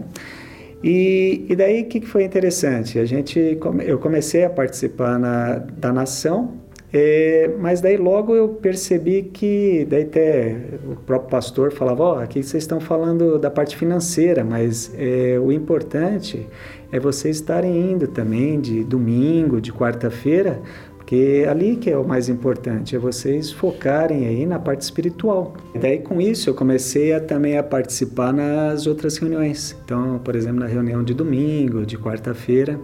E, 0.83 1.47
e 1.49 1.57
daí 1.57 1.83
o 1.83 1.87
que, 1.87 2.01
que 2.01 2.07
foi 2.07 2.25
interessante? 2.25 2.99
A 2.99 3.05
gente, 3.05 3.59
eu 3.85 3.99
comecei 3.99 4.45
a 4.45 4.51
participar 4.51 5.19
na, 5.19 5.59
da 5.59 5.93
nação, 5.93 6.55
é, 6.93 7.51
mas 7.59 7.81
daí 7.81 7.97
logo 7.97 8.35
eu 8.35 8.49
percebi 8.49 9.25
que, 9.25 9.87
daí 9.91 10.05
até 10.05 10.57
o 10.91 10.97
próprio 10.97 11.29
pastor 11.29 11.73
falava, 11.73 12.03
ó, 12.03 12.17
oh, 12.17 12.19
aqui 12.21 12.43
vocês 12.43 12.63
estão 12.63 12.81
falando 12.81 13.39
da 13.39 13.51
parte 13.51 13.77
financeira, 13.77 14.43
mas 14.43 14.93
é, 14.97 15.39
o 15.39 15.53
importante 15.53 16.47
é 16.91 16.99
vocês 16.99 17.37
estarem 17.37 17.93
indo 17.93 18.09
também 18.09 18.59
de 18.59 18.85
domingo, 18.85 19.61
de 19.61 19.73
quarta-feira, 19.73 20.63
porque 21.09 21.47
ali 21.49 21.75
que 21.77 21.89
é 21.89 21.97
o 21.97 22.07
mais 22.07 22.29
importante, 22.29 22.95
é 22.95 22.99
vocês 22.99 23.51
focarem 23.51 24.27
aí 24.27 24.45
na 24.45 24.59
parte 24.59 24.83
espiritual. 24.83 25.55
E 25.75 25.79
daí 25.79 26.01
com 26.01 26.21
isso 26.21 26.51
eu 26.51 26.55
comecei 26.55 27.15
a, 27.15 27.19
também 27.19 27.57
a 27.57 27.63
participar 27.63 28.31
nas 28.31 28.87
outras 28.87 29.17
reuniões. 29.17 29.75
Então, 29.83 30.19
por 30.19 30.37
exemplo, 30.37 30.61
na 30.61 30.67
reunião 30.67 31.03
de 31.03 31.15
domingo, 31.15 31.87
de 31.87 31.97
quarta-feira. 31.97 32.79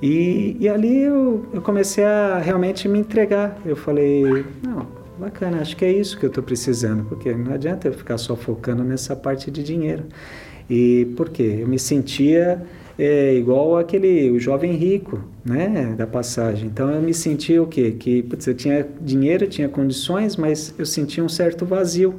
E, 0.00 0.56
e 0.60 0.66
ali 0.66 1.02
eu, 1.02 1.44
eu 1.52 1.60
comecei 1.60 2.02
a 2.04 2.38
realmente 2.38 2.88
me 2.88 2.98
entregar. 2.98 3.60
Eu 3.66 3.76
falei, 3.76 4.46
não, 4.62 4.86
bacana, 5.18 5.60
acho 5.60 5.76
que 5.76 5.84
é 5.84 5.92
isso 5.92 6.18
que 6.18 6.24
eu 6.24 6.28
estou 6.28 6.42
precisando, 6.42 7.04
porque 7.04 7.34
não 7.34 7.52
adianta 7.52 7.86
eu 7.86 7.92
ficar 7.92 8.16
só 8.16 8.34
focando 8.34 8.82
nessa 8.82 9.14
parte 9.14 9.50
de 9.50 9.62
dinheiro. 9.62 10.04
E 10.70 11.04
por 11.18 11.28
quê? 11.28 11.58
Eu 11.60 11.68
me 11.68 11.78
sentia 11.78 12.62
é 13.04 13.34
igual 13.34 13.76
aquele 13.76 14.30
o 14.30 14.38
jovem 14.38 14.72
rico, 14.74 15.24
né, 15.44 15.92
da 15.96 16.06
passagem. 16.06 16.68
Então 16.68 16.88
eu 16.88 17.02
me 17.02 17.12
sentia 17.12 17.60
o 17.60 17.66
quê? 17.66 17.90
Que 17.98 18.22
putz, 18.22 18.46
eu 18.46 18.54
tinha 18.54 18.86
dinheiro, 19.00 19.46
tinha 19.48 19.68
condições, 19.68 20.36
mas 20.36 20.72
eu 20.78 20.86
sentia 20.86 21.24
um 21.24 21.28
certo 21.28 21.66
vazio. 21.66 22.14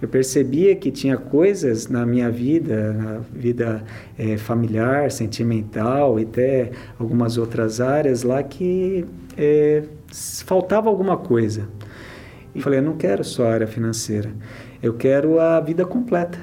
Eu 0.00 0.08
percebia 0.08 0.74
que 0.74 0.90
tinha 0.90 1.18
coisas 1.18 1.86
na 1.86 2.06
minha 2.06 2.30
vida, 2.30 2.94
na 2.94 3.18
vida 3.30 3.84
é, 4.18 4.38
familiar, 4.38 5.10
sentimental 5.10 6.18
e 6.18 6.22
até 6.22 6.72
algumas 6.98 7.36
outras 7.36 7.78
áreas 7.78 8.22
lá 8.22 8.42
que 8.42 9.04
é, 9.36 9.82
faltava 10.46 10.88
alguma 10.88 11.18
coisa. 11.18 11.68
E 12.54 12.60
falei, 12.60 12.78
eu 12.78 12.82
não 12.82 12.96
quero 12.96 13.22
só 13.22 13.46
a 13.46 13.52
área 13.52 13.66
financeira, 13.66 14.30
eu 14.82 14.94
quero 14.94 15.38
a 15.38 15.60
vida 15.60 15.84
completa, 15.84 16.38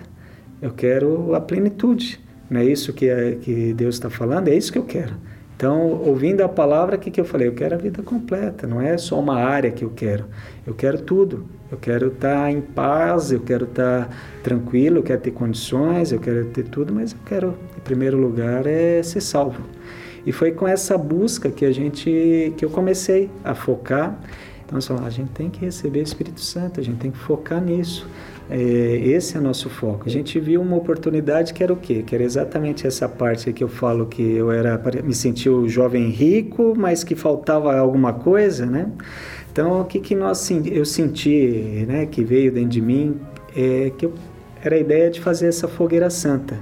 eu 0.62 0.72
quero 0.72 1.34
a 1.34 1.42
plenitude. 1.42 2.29
Não 2.50 2.62
é 2.62 2.66
isso 2.66 2.92
que, 2.94 3.08
é, 3.08 3.34
que 3.34 3.74
Deus 3.74 3.96
está 3.96 4.10
falando? 4.10 4.48
É 4.48 4.56
isso 4.56 4.72
que 4.72 4.78
eu 4.78 4.86
quero. 4.86 5.16
Então, 5.56 6.02
ouvindo 6.06 6.42
a 6.42 6.48
palavra, 6.48 6.96
o 6.96 7.00
que, 7.00 7.12
que 7.12 7.20
eu 7.20 7.26
falei? 7.26 7.48
Eu 7.48 7.54
quero 7.54 7.76
a 7.76 7.78
vida 7.78 8.02
completa, 8.02 8.66
não 8.66 8.82
é 8.82 8.98
só 8.98 9.20
uma 9.20 9.36
área 9.36 9.70
que 9.70 9.84
eu 9.84 9.90
quero. 9.90 10.26
Eu 10.66 10.74
quero 10.74 11.02
tudo. 11.02 11.46
Eu 11.72 11.78
quero 11.78 12.08
estar 12.08 12.44
tá 12.44 12.52
em 12.52 12.62
paz, 12.62 13.32
eu 13.32 13.42
quero 13.42 13.66
estar 13.66 14.06
tá 14.06 14.10
tranquilo, 14.42 15.00
eu 15.00 15.04
quero 15.04 15.22
ter 15.22 15.32
condições, 15.32 16.12
eu 16.12 16.20
quero 16.20 16.46
ter 16.46 16.64
tudo, 16.64 16.94
mas 16.94 17.12
eu 17.12 17.20
quero, 17.26 17.56
em 17.78 17.82
primeiro 17.82 18.18
lugar, 18.18 18.66
é 18.66 19.04
ser 19.04 19.22
salvo. 19.22 19.62
E 20.26 20.32
foi 20.32 20.52
com 20.52 20.68
essa 20.68 20.98
busca 20.98 21.52
que 21.52 21.66
a 21.66 21.72
gente, 21.72 22.54
que 22.58 22.64
eu 22.64 22.70
comecei 22.70 23.30
a 23.44 23.54
focar. 23.54 24.18
Então, 24.66 24.80
a 25.06 25.10
gente 25.10 25.32
tem 25.32 25.50
que 25.50 25.66
receber 25.66 26.00
o 26.00 26.04
Espírito 26.04 26.40
Santo, 26.40 26.80
a 26.80 26.84
gente 26.84 27.00
tem 27.00 27.12
que 27.12 27.18
focar 27.18 27.62
nisso. 27.62 28.08
É, 28.50 28.56
esse 28.58 29.38
é 29.38 29.40
o 29.40 29.44
nosso 29.44 29.70
foco. 29.70 30.04
A 30.08 30.10
gente 30.10 30.40
viu 30.40 30.62
uma 30.62 30.76
oportunidade 30.76 31.54
que 31.54 31.64
era 31.64 31.72
o 31.72 31.76
quê? 31.76 32.02
Que 32.02 32.16
era 32.16 32.24
exatamente 32.24 32.88
essa 32.88 33.08
parte 33.08 33.54
que 33.54 33.64
eu 33.64 33.68
falo 33.68 34.08
que 34.08 34.24
eu 34.24 34.52
era 34.52 34.82
me 35.04 35.14
sentia 35.14 35.52
o 35.52 35.70
jovem 35.70 36.10
rico, 36.10 36.74
mas 36.76 37.04
que 37.04 37.16
faltava 37.16 37.78
alguma 37.78 38.12
coisa, 38.14 38.66
né? 38.66 38.92
Então, 39.52 39.82
o 39.82 39.86
que 39.86 40.00
que 40.00 40.16
nós 40.16 40.50
eu 40.50 40.86
senti, 40.86 41.86
né, 41.88 42.06
que 42.06 42.24
veio 42.24 42.52
dentro 42.52 42.70
de 42.70 42.82
mim, 42.82 43.20
é 43.56 43.92
que 43.96 44.06
eu, 44.06 44.14
era 44.64 44.76
a 44.76 44.80
ideia 44.80 45.10
de 45.10 45.22
fazer 45.22 45.48
essa 45.48 45.68
fogueira 45.68 46.10
santa. 46.10 46.58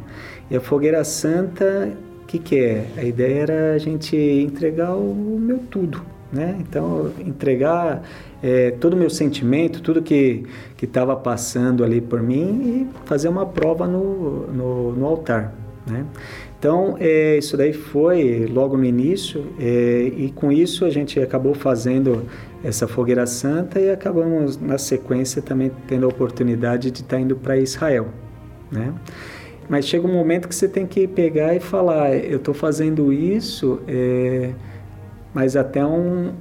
E 0.50 0.56
a 0.56 0.62
fogueira 0.62 1.04
santa, 1.04 1.92
o 2.24 2.26
que 2.26 2.40
que 2.40 2.60
é? 2.60 2.86
A 2.98 3.04
ideia 3.04 3.42
era 3.42 3.74
a 3.74 3.78
gente 3.78 4.16
entregar 4.16 4.96
o 4.96 5.38
meu 5.40 5.60
tudo, 5.70 6.02
né? 6.32 6.56
Então, 6.60 7.12
entregar 7.20 8.04
é, 8.42 8.72
todo 8.72 8.94
o 8.94 8.98
meu 8.98 9.10
sentimento, 9.10 9.82
tudo 9.82 10.02
que 10.02 10.46
estava 10.82 11.16
passando 11.16 11.84
ali 11.84 12.00
por 12.02 12.22
mim 12.22 12.62
e 12.64 13.06
fazer 13.06 13.28
uma 13.28 13.46
prova 13.46 13.88
no, 13.88 14.48
no, 14.48 14.92
no 14.94 15.06
altar, 15.06 15.54
né? 15.90 16.06
Então, 16.60 16.98
é, 17.00 17.38
isso 17.38 17.56
daí 17.56 17.72
foi 17.72 18.48
logo 18.52 18.76
no 18.76 18.84
início 18.84 19.46
é, 19.60 20.12
e 20.18 20.32
com 20.32 20.52
isso 20.52 20.86
a 20.86 20.90
gente 20.90 21.20
acabou 21.20 21.54
fazendo 21.54 22.26
essa 22.64 22.88
fogueira 22.88 23.28
santa 23.28 23.80
e 23.80 23.92
acabamos 23.92 24.58
na 24.58 24.80
sequência 24.80 25.40
também 25.40 25.72
tendo 25.88 26.08
a 26.08 26.10
oportunidade 26.10 26.90
de 26.90 27.02
estar 27.02 27.20
indo 27.20 27.36
para 27.36 27.58
Israel, 27.58 28.08
né? 28.72 28.92
Mas 29.70 29.86
chega 29.86 30.08
um 30.08 30.14
momento 30.14 30.48
que 30.48 30.56
você 30.56 30.68
tem 30.68 30.88
que 30.88 31.08
pegar 31.08 31.54
e 31.54 31.60
falar, 31.60 32.16
eu 32.16 32.38
estou 32.38 32.54
fazendo 32.54 33.12
isso, 33.12 33.80
é, 33.88 34.52
mas 35.34 35.56
até 35.56 35.86
um, 35.86 36.32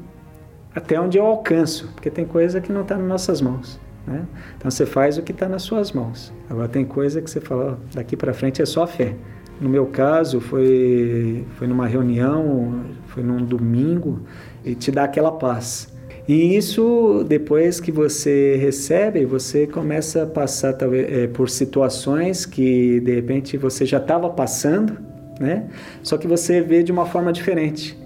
até 0.76 1.00
onde 1.00 1.16
eu 1.16 1.24
alcanço, 1.24 1.88
porque 1.94 2.10
tem 2.10 2.26
coisa 2.26 2.60
que 2.60 2.70
não 2.70 2.82
está 2.82 2.98
nas 2.98 3.08
nossas 3.08 3.40
mãos. 3.40 3.80
Né? 4.06 4.26
Então 4.58 4.70
você 4.70 4.84
faz 4.84 5.16
o 5.16 5.22
que 5.22 5.32
está 5.32 5.48
nas 5.48 5.62
suas 5.62 5.90
mãos. 5.90 6.30
Agora 6.50 6.68
tem 6.68 6.84
coisa 6.84 7.22
que 7.22 7.30
você 7.30 7.40
fala, 7.40 7.78
daqui 7.94 8.14
para 8.14 8.34
frente 8.34 8.60
é 8.60 8.66
só 8.66 8.86
fé. 8.86 9.14
No 9.58 9.70
meu 9.70 9.86
caso, 9.86 10.38
foi, 10.38 11.46
foi 11.54 11.66
numa 11.66 11.86
reunião, 11.86 12.84
foi 13.06 13.22
num 13.22 13.42
domingo, 13.42 14.20
e 14.62 14.74
te 14.74 14.90
dá 14.90 15.04
aquela 15.04 15.32
paz. 15.32 15.90
E 16.28 16.54
isso, 16.54 17.24
depois 17.26 17.80
que 17.80 17.90
você 17.90 18.56
recebe, 18.56 19.24
você 19.24 19.66
começa 19.66 20.24
a 20.24 20.26
passar 20.26 20.74
talvez, 20.74 21.10
é, 21.10 21.26
por 21.26 21.48
situações 21.48 22.44
que 22.44 23.00
de 23.00 23.14
repente 23.14 23.56
você 23.56 23.86
já 23.86 23.96
estava 23.96 24.28
passando, 24.28 24.98
né? 25.40 25.68
Só 26.02 26.18
que 26.18 26.26
você 26.26 26.60
vê 26.60 26.82
de 26.82 26.92
uma 26.92 27.06
forma 27.06 27.32
diferente. 27.32 27.96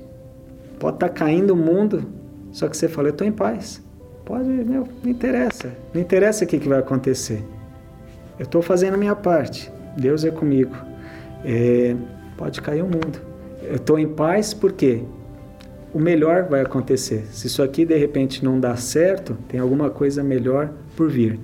Pode 0.78 0.96
estar 0.96 1.09
tá 1.09 1.14
caindo 1.14 1.50
o 1.52 1.56
mundo, 1.56 2.19
só 2.52 2.68
que 2.68 2.76
você 2.76 2.88
fala, 2.88 3.08
eu 3.08 3.12
estou 3.12 3.26
em 3.26 3.32
paz. 3.32 3.82
Pode, 4.24 4.48
meu, 4.48 4.86
não 5.02 5.10
interessa. 5.10 5.72
Não 5.92 6.00
interessa 6.00 6.44
o 6.44 6.46
que, 6.46 6.58
que 6.58 6.68
vai 6.68 6.78
acontecer. 6.78 7.42
Eu 8.38 8.44
estou 8.44 8.62
fazendo 8.62 8.94
a 8.94 8.96
minha 8.96 9.14
parte. 9.14 9.70
Deus 9.96 10.24
é 10.24 10.30
comigo. 10.30 10.74
É, 11.44 11.94
pode 12.36 12.60
cair 12.60 12.82
o 12.82 12.86
mundo. 12.86 13.20
Eu 13.62 13.76
estou 13.76 13.98
em 13.98 14.08
paz 14.08 14.54
porque 14.54 15.02
o 15.92 15.98
melhor 15.98 16.44
vai 16.44 16.60
acontecer. 16.60 17.26
Se 17.32 17.46
isso 17.46 17.62
aqui 17.62 17.84
de 17.84 17.96
repente 17.96 18.44
não 18.44 18.58
dá 18.58 18.76
certo, 18.76 19.36
tem 19.48 19.58
alguma 19.58 19.90
coisa 19.90 20.22
melhor 20.22 20.72
por 20.96 21.10
vir. 21.10 21.38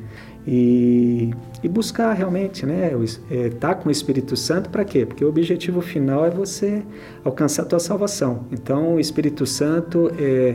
E, 0.46 1.32
e 1.62 1.68
buscar 1.68 2.12
realmente, 2.12 2.64
né? 2.64 2.92
Estar 3.02 3.34
é, 3.34 3.50
tá 3.50 3.74
com 3.74 3.88
o 3.88 3.92
Espírito 3.92 4.36
Santo 4.36 4.70
para 4.70 4.84
quê? 4.84 5.04
Porque 5.04 5.24
o 5.24 5.28
objetivo 5.28 5.80
final 5.80 6.24
é 6.24 6.30
você 6.30 6.82
alcançar 7.24 7.62
a 7.62 7.64
tua 7.66 7.80
salvação. 7.80 8.46
Então, 8.52 8.94
o 8.94 9.00
Espírito 9.00 9.44
Santo 9.44 10.10
é, 10.16 10.54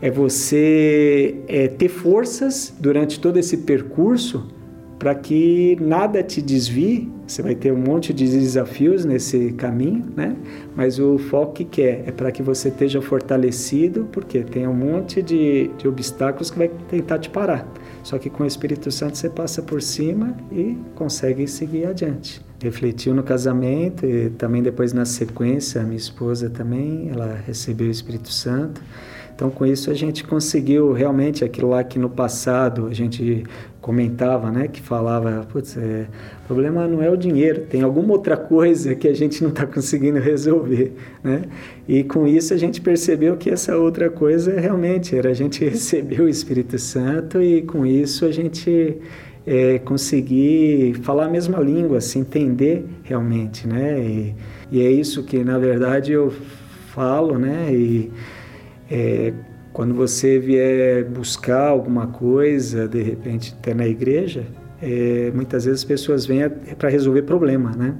é 0.00 0.10
você 0.10 1.36
é, 1.46 1.68
ter 1.68 1.88
forças 1.88 2.74
durante 2.78 3.20
todo 3.20 3.38
esse 3.38 3.58
percurso 3.58 4.46
para 5.00 5.14
que 5.14 5.78
nada 5.80 6.22
te 6.22 6.42
desvie. 6.42 7.10
Você 7.26 7.42
vai 7.42 7.54
ter 7.54 7.72
um 7.72 7.78
monte 7.78 8.12
de 8.12 8.28
desafios 8.28 9.04
nesse 9.04 9.52
caminho, 9.52 10.04
né? 10.14 10.36
Mas 10.76 10.98
o 10.98 11.16
foco 11.16 11.54
que 11.54 11.64
quer 11.64 12.04
é 12.06 12.12
para 12.12 12.30
que 12.30 12.42
você 12.42 12.68
esteja 12.68 13.00
fortalecido, 13.00 14.06
porque 14.12 14.40
tem 14.42 14.66
um 14.68 14.74
monte 14.74 15.22
de, 15.22 15.70
de 15.78 15.88
obstáculos 15.88 16.50
que 16.50 16.58
vai 16.58 16.68
tentar 16.88 17.18
te 17.18 17.30
parar. 17.30 17.66
Só 18.02 18.18
que 18.18 18.28
com 18.28 18.42
o 18.42 18.46
Espírito 18.46 18.90
Santo 18.90 19.16
você 19.16 19.30
passa 19.30 19.62
por 19.62 19.80
cima 19.80 20.36
e 20.52 20.76
consegue 20.94 21.46
seguir 21.46 21.86
adiante. 21.86 22.44
Refletiu 22.62 23.14
no 23.14 23.22
casamento 23.22 24.04
e 24.04 24.28
também 24.30 24.62
depois 24.62 24.92
na 24.92 25.06
sequência, 25.06 25.80
a 25.80 25.84
minha 25.84 25.96
esposa 25.96 26.50
também, 26.50 27.08
ela 27.10 27.40
recebeu 27.46 27.88
o 27.88 27.90
Espírito 27.90 28.30
Santo. 28.30 28.82
Então, 29.40 29.48
com 29.48 29.64
isso, 29.64 29.90
a 29.90 29.94
gente 29.94 30.22
conseguiu 30.22 30.92
realmente 30.92 31.42
aquilo 31.42 31.70
lá 31.70 31.82
que 31.82 31.98
no 31.98 32.10
passado 32.10 32.88
a 32.88 32.92
gente 32.92 33.42
comentava, 33.80 34.50
né, 34.50 34.68
que 34.68 34.82
falava, 34.82 35.46
putz, 35.50 35.78
é, 35.78 36.06
o 36.44 36.46
problema 36.46 36.86
não 36.86 37.02
é 37.02 37.08
o 37.08 37.16
dinheiro, 37.16 37.62
tem 37.62 37.80
alguma 37.80 38.12
outra 38.12 38.36
coisa 38.36 38.94
que 38.94 39.08
a 39.08 39.14
gente 39.14 39.42
não 39.42 39.48
está 39.48 39.64
conseguindo 39.66 40.18
resolver, 40.18 40.92
né? 41.24 41.44
E 41.88 42.04
com 42.04 42.26
isso 42.26 42.52
a 42.52 42.58
gente 42.58 42.82
percebeu 42.82 43.34
que 43.38 43.48
essa 43.48 43.78
outra 43.78 44.10
coisa 44.10 44.60
realmente 44.60 45.16
era 45.16 45.30
a 45.30 45.32
gente 45.32 45.64
receber 45.64 46.20
o 46.20 46.28
Espírito 46.28 46.78
Santo 46.78 47.40
e 47.40 47.62
com 47.62 47.86
isso 47.86 48.26
a 48.26 48.30
gente 48.30 48.98
é, 49.46 49.78
conseguir 49.78 50.96
falar 51.02 51.24
a 51.24 51.30
mesma 51.30 51.60
língua, 51.60 52.02
se 52.02 52.18
entender 52.18 52.84
realmente, 53.04 53.66
né? 53.66 53.98
E, 53.98 54.34
e 54.70 54.82
é 54.82 54.90
isso 54.90 55.22
que 55.22 55.42
na 55.42 55.58
verdade 55.58 56.12
eu 56.12 56.30
falo, 56.92 57.38
né? 57.38 57.72
E, 57.72 58.10
é, 58.90 59.32
quando 59.72 59.94
você 59.94 60.38
vier 60.38 61.04
buscar 61.04 61.68
alguma 61.68 62.08
coisa, 62.08 62.88
de 62.88 63.02
repente 63.02 63.54
até 63.58 63.72
na 63.72 63.86
igreja, 63.86 64.44
é, 64.82 65.30
muitas 65.34 65.64
vezes 65.64 65.80
as 65.80 65.84
pessoas 65.84 66.26
vêm 66.26 66.40
para 66.76 66.88
resolver 66.88 67.22
problema, 67.22 67.70
né? 67.76 67.94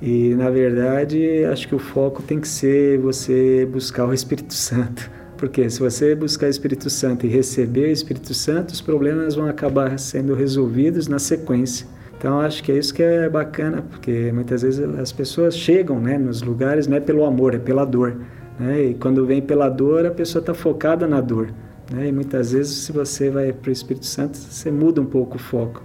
E 0.00 0.34
na 0.34 0.50
verdade, 0.50 1.44
acho 1.44 1.66
que 1.66 1.74
o 1.74 1.78
foco 1.78 2.22
tem 2.22 2.38
que 2.38 2.48
ser 2.48 2.98
você 2.98 3.66
buscar 3.70 4.06
o 4.06 4.12
Espírito 4.12 4.52
Santo. 4.54 5.10
Porque 5.38 5.68
se 5.68 5.80
você 5.80 6.14
buscar 6.14 6.46
o 6.46 6.50
Espírito 6.50 6.88
Santo 6.88 7.26
e 7.26 7.28
receber 7.28 7.88
o 7.88 7.92
Espírito 7.92 8.32
Santo, 8.32 8.70
os 8.70 8.80
problemas 8.80 9.34
vão 9.34 9.46
acabar 9.46 9.98
sendo 9.98 10.34
resolvidos 10.34 11.08
na 11.08 11.18
sequência. 11.18 11.86
Então 12.18 12.40
acho 12.40 12.62
que 12.62 12.72
é 12.72 12.78
isso 12.78 12.94
que 12.94 13.02
é 13.02 13.28
bacana, 13.28 13.82
porque 13.82 14.32
muitas 14.32 14.62
vezes 14.62 14.80
as 14.98 15.12
pessoas 15.12 15.56
chegam, 15.56 16.00
né, 16.00 16.16
nos 16.16 16.40
lugares 16.40 16.86
não 16.86 16.96
é 16.96 17.00
pelo 17.00 17.24
amor, 17.24 17.54
é 17.54 17.58
pela 17.58 17.84
dor. 17.84 18.16
Né? 18.58 18.86
E 18.86 18.94
quando 18.94 19.26
vem 19.26 19.42
pela 19.42 19.68
dor, 19.68 20.06
a 20.06 20.10
pessoa 20.10 20.40
está 20.40 20.54
focada 20.54 21.06
na 21.06 21.20
dor. 21.20 21.52
Né? 21.90 22.08
E 22.08 22.12
muitas 22.12 22.52
vezes, 22.52 22.84
se 22.84 22.92
você 22.92 23.30
vai 23.30 23.52
para 23.52 23.68
o 23.68 23.72
Espírito 23.72 24.06
Santo, 24.06 24.36
você 24.36 24.70
muda 24.70 25.00
um 25.00 25.06
pouco 25.06 25.36
o 25.36 25.38
foco. 25.38 25.82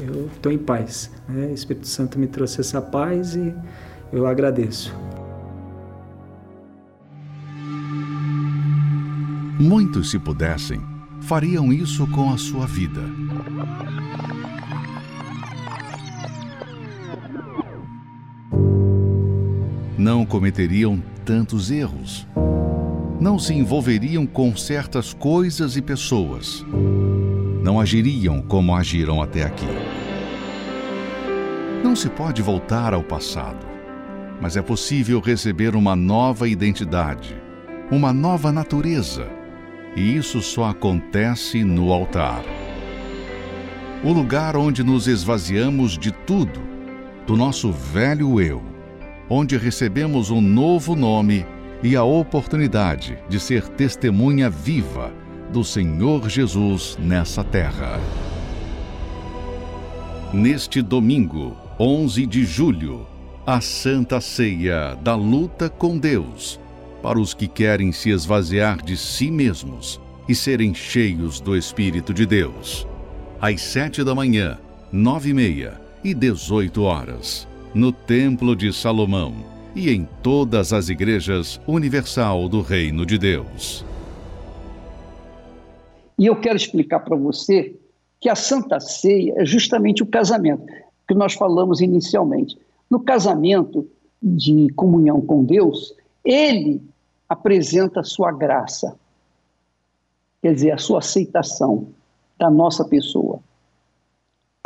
Eu 0.00 0.26
estou 0.26 0.52
em 0.52 0.58
paz. 0.58 1.10
Né? 1.28 1.46
O 1.46 1.54
Espírito 1.54 1.88
Santo 1.88 2.18
me 2.18 2.26
trouxe 2.26 2.60
essa 2.60 2.80
paz 2.80 3.34
e 3.34 3.54
eu 4.12 4.26
agradeço. 4.26 4.94
Muitos, 9.60 10.10
se 10.10 10.18
pudessem, 10.20 10.80
fariam 11.22 11.72
isso 11.72 12.06
com 12.12 12.30
a 12.30 12.38
sua 12.38 12.64
vida. 12.64 13.00
Não 19.98 20.24
cometeriam 20.24 21.02
tantos 21.28 21.70
erros. 21.70 22.26
Não 23.20 23.38
se 23.38 23.52
envolveriam 23.52 24.24
com 24.24 24.56
certas 24.56 25.12
coisas 25.12 25.76
e 25.76 25.82
pessoas. 25.82 26.64
Não 27.62 27.78
agiriam 27.78 28.40
como 28.40 28.74
agiram 28.74 29.20
até 29.20 29.42
aqui. 29.42 29.68
Não 31.84 31.94
se 31.94 32.08
pode 32.08 32.40
voltar 32.40 32.94
ao 32.94 33.02
passado, 33.02 33.66
mas 34.40 34.56
é 34.56 34.62
possível 34.62 35.20
receber 35.20 35.76
uma 35.76 35.94
nova 35.94 36.48
identidade, 36.48 37.36
uma 37.90 38.10
nova 38.10 38.50
natureza, 38.50 39.28
e 39.94 40.16
isso 40.16 40.40
só 40.40 40.70
acontece 40.70 41.62
no 41.62 41.92
altar. 41.92 42.42
O 44.02 44.14
lugar 44.14 44.56
onde 44.56 44.82
nos 44.82 45.06
esvaziamos 45.06 45.98
de 45.98 46.10
tudo, 46.10 46.62
do 47.26 47.36
nosso 47.36 47.70
velho 47.70 48.40
eu 48.40 48.67
onde 49.30 49.56
recebemos 49.56 50.30
um 50.30 50.40
novo 50.40 50.96
nome 50.96 51.44
e 51.82 51.94
a 51.94 52.02
oportunidade 52.02 53.18
de 53.28 53.38
ser 53.38 53.68
testemunha 53.68 54.48
viva 54.48 55.12
do 55.52 55.62
Senhor 55.62 56.28
Jesus 56.28 56.96
nessa 57.00 57.44
terra. 57.44 58.00
Neste 60.32 60.82
domingo, 60.82 61.56
11 61.78 62.26
de 62.26 62.44
julho, 62.44 63.06
a 63.46 63.60
Santa 63.60 64.20
Ceia 64.20 64.94
da 64.96 65.14
luta 65.14 65.68
com 65.68 65.96
Deus, 65.96 66.60
para 67.02 67.18
os 67.18 67.32
que 67.32 67.46
querem 67.46 67.92
se 67.92 68.10
esvaziar 68.10 68.82
de 68.82 68.96
si 68.96 69.30
mesmos 69.30 70.00
e 70.28 70.34
serem 70.34 70.74
cheios 70.74 71.40
do 71.40 71.56
Espírito 71.56 72.12
de 72.12 72.26
Deus. 72.26 72.86
Às 73.40 73.62
sete 73.62 74.02
da 74.02 74.14
manhã, 74.14 74.58
nove 74.92 75.30
e 75.30 75.34
meia 75.34 75.80
e 76.02 76.12
dezoito 76.12 76.82
horas 76.82 77.47
no 77.74 77.92
Templo 77.92 78.56
de 78.56 78.72
Salomão 78.72 79.34
e 79.74 79.90
em 79.90 80.08
todas 80.22 80.72
as 80.72 80.88
igrejas 80.88 81.60
universal 81.66 82.48
do 82.48 82.60
Reino 82.60 83.04
de 83.04 83.18
Deus. 83.18 83.84
E 86.18 86.26
eu 86.26 86.34
quero 86.40 86.56
explicar 86.56 87.00
para 87.00 87.16
você 87.16 87.76
que 88.20 88.28
a 88.28 88.34
Santa 88.34 88.80
Ceia 88.80 89.34
é 89.36 89.44
justamente 89.44 90.02
o 90.02 90.06
casamento 90.06 90.64
que 91.06 91.14
nós 91.14 91.34
falamos 91.34 91.80
inicialmente. 91.80 92.58
No 92.90 93.00
casamento 93.00 93.88
de 94.22 94.68
comunhão 94.74 95.20
com 95.20 95.44
Deus, 95.44 95.94
ele 96.24 96.82
apresenta 97.28 98.00
a 98.00 98.04
sua 98.04 98.32
graça, 98.32 98.96
quer 100.42 100.54
dizer, 100.54 100.72
a 100.72 100.78
sua 100.78 100.98
aceitação 100.98 101.88
da 102.38 102.50
nossa 102.50 102.84
pessoa. 102.84 103.40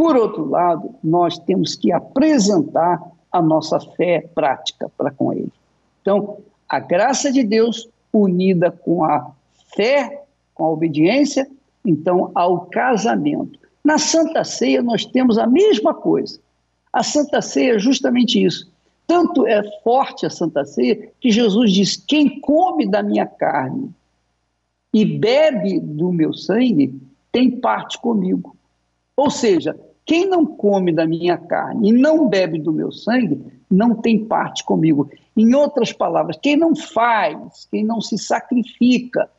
Por 0.03 0.17
outro 0.17 0.49
lado, 0.49 0.97
nós 1.01 1.39
temos 1.39 1.77
que 1.77 1.93
apresentar 1.93 3.01
a 3.31 3.41
nossa 3.41 3.79
fé 3.79 4.29
prática 4.35 4.91
para 4.99 5.13
com 5.13 5.33
Ele. 5.33 5.53
Então, 6.01 6.39
a 6.69 6.81
graça 6.81 7.31
de 7.31 7.45
Deus 7.45 7.89
unida 8.13 8.73
com 8.73 9.05
a 9.05 9.31
fé, 9.77 10.25
com 10.57 10.65
a 10.65 10.71
obediência, 10.71 11.49
então 11.87 12.33
ao 12.35 12.63
casamento. 12.67 13.61
Na 13.85 13.97
Santa 13.97 14.43
Ceia 14.43 14.83
nós 14.83 15.05
temos 15.05 15.39
a 15.39 15.47
mesma 15.47 15.95
coisa. 15.95 16.41
A 16.93 17.05
Santa 17.05 17.41
Ceia 17.41 17.77
é 17.77 17.79
justamente 17.79 18.45
isso. 18.45 18.69
Tanto 19.07 19.47
é 19.47 19.63
forte 19.85 20.27
a 20.27 20.31
Santa 20.31 20.65
Ceia 20.65 21.13
que 21.21 21.31
Jesus 21.31 21.73
diz: 21.73 21.97
quem 21.97 22.41
come 22.41 22.89
da 22.89 23.05
minha 23.05 23.25
carne 23.25 23.89
e 24.93 25.05
bebe 25.05 25.79
do 25.79 26.13
meu 26.13 26.35
sangue 26.35 26.93
tem 27.31 27.53
parte 27.53 28.01
comigo. 28.01 28.57
Ou 29.17 29.31
seja, 29.31 29.79
quem 30.13 30.29
não 30.29 30.45
come 30.45 30.93
da 30.93 31.07
minha 31.07 31.39
carne 31.39 31.89
e 31.89 31.91
não 31.91 32.29
bebe 32.29 32.59
do 32.59 32.71
meu 32.71 32.93
sangue, 32.93 33.41
não 33.71 33.95
tem 33.95 34.23
parte 34.27 34.63
comigo. 34.63 35.11
Em 35.35 35.55
outras 35.55 35.91
palavras, 35.91 36.37
quem 36.37 36.55
não 36.55 36.77
faz, 36.77 37.67
quem 37.71 37.83
não 37.83 37.99
se 37.99 38.19
sacrifica 38.19 39.31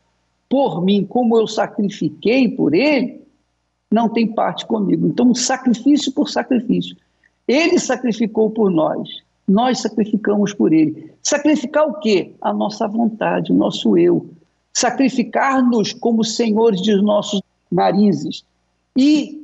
por 0.50 0.84
mim 0.84 1.06
como 1.06 1.38
eu 1.38 1.46
sacrifiquei 1.46 2.50
por 2.50 2.74
ele, 2.74 3.22
não 3.92 4.10
tem 4.10 4.26
parte 4.26 4.66
comigo. 4.66 5.06
Então, 5.06 5.36
sacrifício 5.36 6.12
por 6.12 6.28
sacrifício. 6.28 6.98
Ele 7.48 7.78
sacrificou 7.78 8.50
por 8.50 8.72
nós, 8.72 9.22
nós 9.48 9.80
sacrificamos 9.80 10.56
por 10.56 10.74
ele. 10.74 11.12
Sacrificar 11.22 11.88
o 11.88 12.00
quê? 12.00 12.32
A 12.42 12.52
nossa 12.52 12.88
vontade, 12.88 13.52
o 13.52 13.56
nosso 13.56 13.96
eu. 13.96 14.28
Sacrificar-nos 14.74 15.94
como 15.94 16.24
senhores 16.24 16.82
de 16.82 17.00
nossos 17.00 17.44
narizes. 17.72 18.44
E 18.98 19.43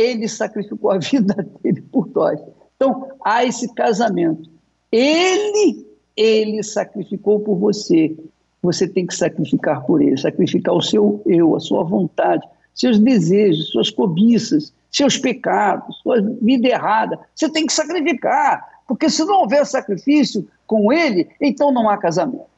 ele 0.00 0.26
sacrificou 0.28 0.90
a 0.90 0.98
vida 0.98 1.34
dele 1.62 1.82
por 1.82 2.08
nós. 2.14 2.40
Então, 2.76 3.08
há 3.22 3.44
esse 3.44 3.72
casamento. 3.74 4.48
Ele, 4.90 5.86
ele 6.16 6.62
sacrificou 6.62 7.40
por 7.40 7.56
você. 7.56 8.16
Você 8.62 8.88
tem 8.88 9.06
que 9.06 9.14
sacrificar 9.14 9.84
por 9.84 10.00
ele, 10.00 10.16
sacrificar 10.16 10.74
o 10.74 10.80
seu 10.80 11.22
eu, 11.26 11.54
a 11.54 11.60
sua 11.60 11.84
vontade, 11.84 12.46
seus 12.74 12.98
desejos, 12.98 13.68
suas 13.68 13.90
cobiças, 13.90 14.72
seus 14.90 15.18
pecados, 15.18 15.98
sua 16.02 16.20
vida 16.20 16.68
errada. 16.68 17.18
Você 17.34 17.50
tem 17.50 17.66
que 17.66 17.72
sacrificar, 17.72 18.82
porque 18.88 19.08
se 19.08 19.24
não 19.24 19.40
houver 19.40 19.64
sacrifício 19.66 20.46
com 20.66 20.92
ele, 20.92 21.28
então 21.40 21.70
não 21.72 21.88
há 21.88 21.96
casamento. 21.96 22.48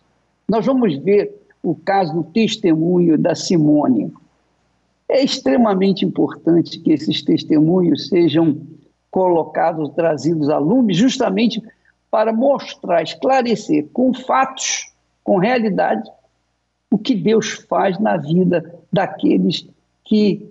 Nós 0.48 0.64
vamos 0.64 0.96
ver 0.98 1.32
o 1.62 1.74
caso 1.74 2.14
do 2.14 2.24
testemunho 2.24 3.16
da 3.16 3.34
Simone. 3.34 4.12
É 5.08 5.22
extremamente 5.22 6.04
importante 6.04 6.78
que 6.78 6.92
esses 6.92 7.22
testemunhos 7.22 8.08
sejam 8.08 8.60
colocados, 9.10 9.90
trazidos 9.90 10.48
a 10.48 10.58
lume, 10.58 10.94
justamente 10.94 11.62
para 12.10 12.32
mostrar, 12.32 13.02
esclarecer 13.02 13.88
com 13.92 14.12
fatos, 14.14 14.90
com 15.22 15.38
realidade, 15.38 16.10
o 16.90 16.98
que 16.98 17.14
Deus 17.14 17.52
faz 17.68 17.98
na 17.98 18.16
vida 18.16 18.80
daqueles 18.92 19.66
que 20.04 20.46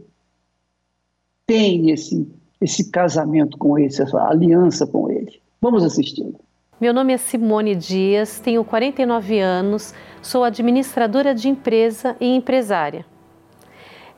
têm 1.46 1.92
esse, 1.92 2.28
esse 2.60 2.90
casamento 2.90 3.58
com 3.58 3.78
ele, 3.78 3.88
essa 3.88 4.18
aliança 4.28 4.88
com 4.88 5.10
ele. 5.10 5.40
Vamos 5.60 5.84
assistir. 5.84 6.34
Meu 6.80 6.94
nome 6.94 7.14
é 7.14 7.18
Simone 7.18 7.76
Dias, 7.76 8.40
tenho 8.40 8.64
49 8.64 9.40
anos, 9.40 9.94
sou 10.20 10.44
administradora 10.44 11.36
de 11.36 11.48
empresa 11.48 12.16
e 12.20 12.26
empresária. 12.26 13.06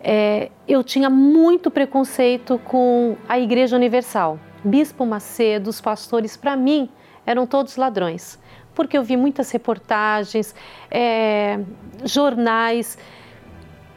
É, 0.03 0.51
eu 0.67 0.83
tinha 0.83 1.09
muito 1.09 1.71
preconceito 1.71 2.59
com 2.65 3.15
a 3.27 3.39
Igreja 3.39 3.77
Universal. 3.77 4.37
Bispo 4.61 5.05
Macedo, 5.05 5.69
os 5.69 5.79
pastores, 5.79 6.35
para 6.35 6.57
mim, 6.57 6.89
eram 7.25 7.47
todos 7.47 7.77
ladrões, 7.77 8.37
porque 8.75 8.97
eu 8.97 9.03
vi 9.03 9.15
muitas 9.15 9.49
reportagens, 9.51 10.53
é, 10.91 11.59
jornais. 12.03 12.97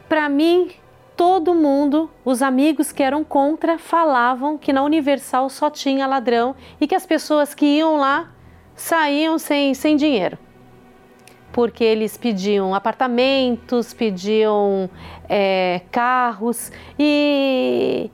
Para 0.07 0.29
mim, 0.29 0.71
todo 1.17 1.53
mundo, 1.53 2.09
os 2.23 2.41
amigos 2.41 2.93
que 2.93 3.03
eram 3.03 3.23
contra, 3.23 3.77
falavam 3.77 4.57
que 4.57 4.71
na 4.71 4.83
Universal 4.83 5.49
só 5.49 5.69
tinha 5.69 6.07
ladrão 6.07 6.55
e 6.79 6.87
que 6.87 6.95
as 6.95 7.05
pessoas 7.05 7.53
que 7.53 7.65
iam 7.65 7.97
lá 7.97 8.31
saíam 8.75 9.37
sem, 9.37 9.73
sem 9.73 9.97
dinheiro. 9.97 10.37
Porque 11.57 11.83
eles 11.83 12.15
pediam 12.15 12.75
apartamentos, 12.75 13.91
pediam 13.91 14.87
é, 15.27 15.81
carros 15.91 16.71
e, 16.99 18.11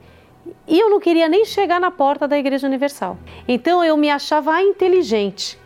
e 0.66 0.80
eu 0.80 0.88
não 0.88 0.98
queria 0.98 1.28
nem 1.28 1.44
chegar 1.44 1.78
na 1.78 1.90
porta 1.90 2.26
da 2.26 2.38
Igreja 2.38 2.66
Universal. 2.66 3.18
Então 3.46 3.84
eu 3.84 3.98
me 3.98 4.08
achava 4.08 4.62
inteligente 4.62 5.58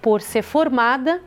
por 0.00 0.20
ser 0.20 0.42
formada, 0.42 1.20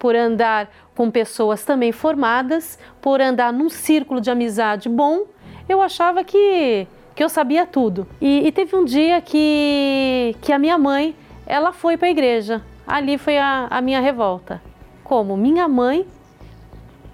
por 0.00 0.16
andar 0.16 0.68
com 0.96 1.12
pessoas 1.12 1.64
também 1.64 1.92
formadas, 1.92 2.76
por 3.00 3.20
andar 3.20 3.52
num 3.52 3.70
círculo 3.70 4.20
de 4.20 4.32
amizade 4.32 4.88
bom, 4.88 5.26
eu 5.68 5.80
achava 5.80 6.24
que, 6.24 6.88
que 7.14 7.22
eu 7.22 7.28
sabia 7.28 7.64
tudo. 7.64 8.04
E, 8.20 8.48
e 8.48 8.50
teve 8.50 8.74
um 8.74 8.84
dia 8.84 9.20
que, 9.20 10.34
que 10.42 10.52
a 10.52 10.58
minha 10.58 10.76
mãe, 10.76 11.14
ela 11.46 11.72
foi 11.72 11.96
para 11.96 12.08
a 12.08 12.10
igreja. 12.10 12.64
Ali 12.84 13.16
foi 13.16 13.38
a, 13.38 13.68
a 13.70 13.80
minha 13.80 14.00
revolta. 14.00 14.60
Como? 15.06 15.36
Minha 15.36 15.68
mãe 15.68 16.04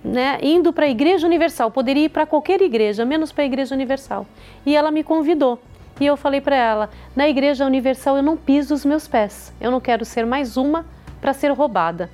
né, 0.02 0.38
indo 0.42 0.72
para 0.72 0.86
a 0.86 0.88
Igreja 0.88 1.26
Universal, 1.26 1.70
poderia 1.70 2.06
ir 2.06 2.08
para 2.08 2.24
qualquer 2.24 2.62
igreja, 2.62 3.04
menos 3.04 3.30
para 3.30 3.44
a 3.44 3.46
Igreja 3.46 3.74
Universal. 3.74 4.26
E 4.64 4.74
ela 4.74 4.90
me 4.90 5.04
convidou. 5.04 5.60
E 6.00 6.06
eu 6.06 6.16
falei 6.16 6.40
para 6.40 6.56
ela: 6.56 6.88
na 7.14 7.28
Igreja 7.28 7.66
Universal 7.66 8.16
eu 8.16 8.22
não 8.22 8.34
piso 8.34 8.72
os 8.72 8.82
meus 8.82 9.06
pés, 9.06 9.52
eu 9.60 9.70
não 9.70 9.78
quero 9.78 10.06
ser 10.06 10.24
mais 10.24 10.56
uma 10.56 10.86
para 11.20 11.34
ser 11.34 11.52
roubada. 11.52 12.08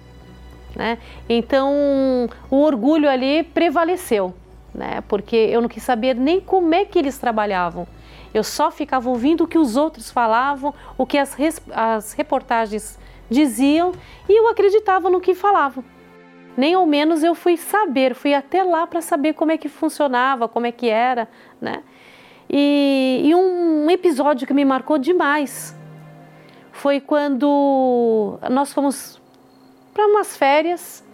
Né? 0.75 0.99
Então, 1.29 2.29
o 2.51 2.57
orgulho 2.57 3.09
ali 3.09 3.45
prevaleceu, 3.45 4.35
né? 4.75 5.01
porque 5.07 5.37
eu 5.37 5.61
não 5.61 5.69
quis 5.69 5.85
saber 5.85 6.17
nem 6.17 6.41
como 6.41 6.75
é 6.75 6.85
que 6.85 6.99
eles 6.99 7.19
trabalhavam. 7.19 7.87
Eu 8.35 8.43
só 8.43 8.73
ficava 8.73 9.09
ouvindo 9.09 9.45
o 9.45 9.47
que 9.47 9.57
os 9.57 9.77
outros 9.77 10.11
falavam, 10.11 10.75
o 10.99 11.07
que 11.07 11.17
as, 11.17 11.37
as 11.73 12.12
reportagens 12.14 12.99
diziam 13.31 13.93
e 14.29 14.38
eu 14.38 14.49
acreditava 14.49 15.11
no 15.11 15.21
que 15.21 15.35
falavam. 15.35 15.85
Nem 16.57 16.75
ao 16.75 16.87
menos 16.87 17.23
eu 17.23 17.35
fui 17.35 17.57
saber, 17.57 18.14
fui 18.14 18.35
até 18.35 18.64
lá 18.64 18.87
para 18.87 19.01
saber 19.01 19.35
como 19.35 19.53
é 19.53 19.57
que 19.57 19.69
funcionava, 19.69 20.49
como 20.49 20.67
é 20.67 20.73
que 20.73 20.88
era, 20.88 21.29
né? 21.61 21.83
E, 22.51 23.23
e 23.25 23.35
um 23.35 23.91
episódio 23.91 24.47
que 24.47 24.55
me 24.55 24.64
marcou 24.64 24.99
demais 24.99 25.77
foi 26.73 27.01
quando 27.01 28.38
nós 28.51 28.73
fomos 28.73 29.21
para 29.93 30.07
umas 30.07 30.37
férias 30.37 31.05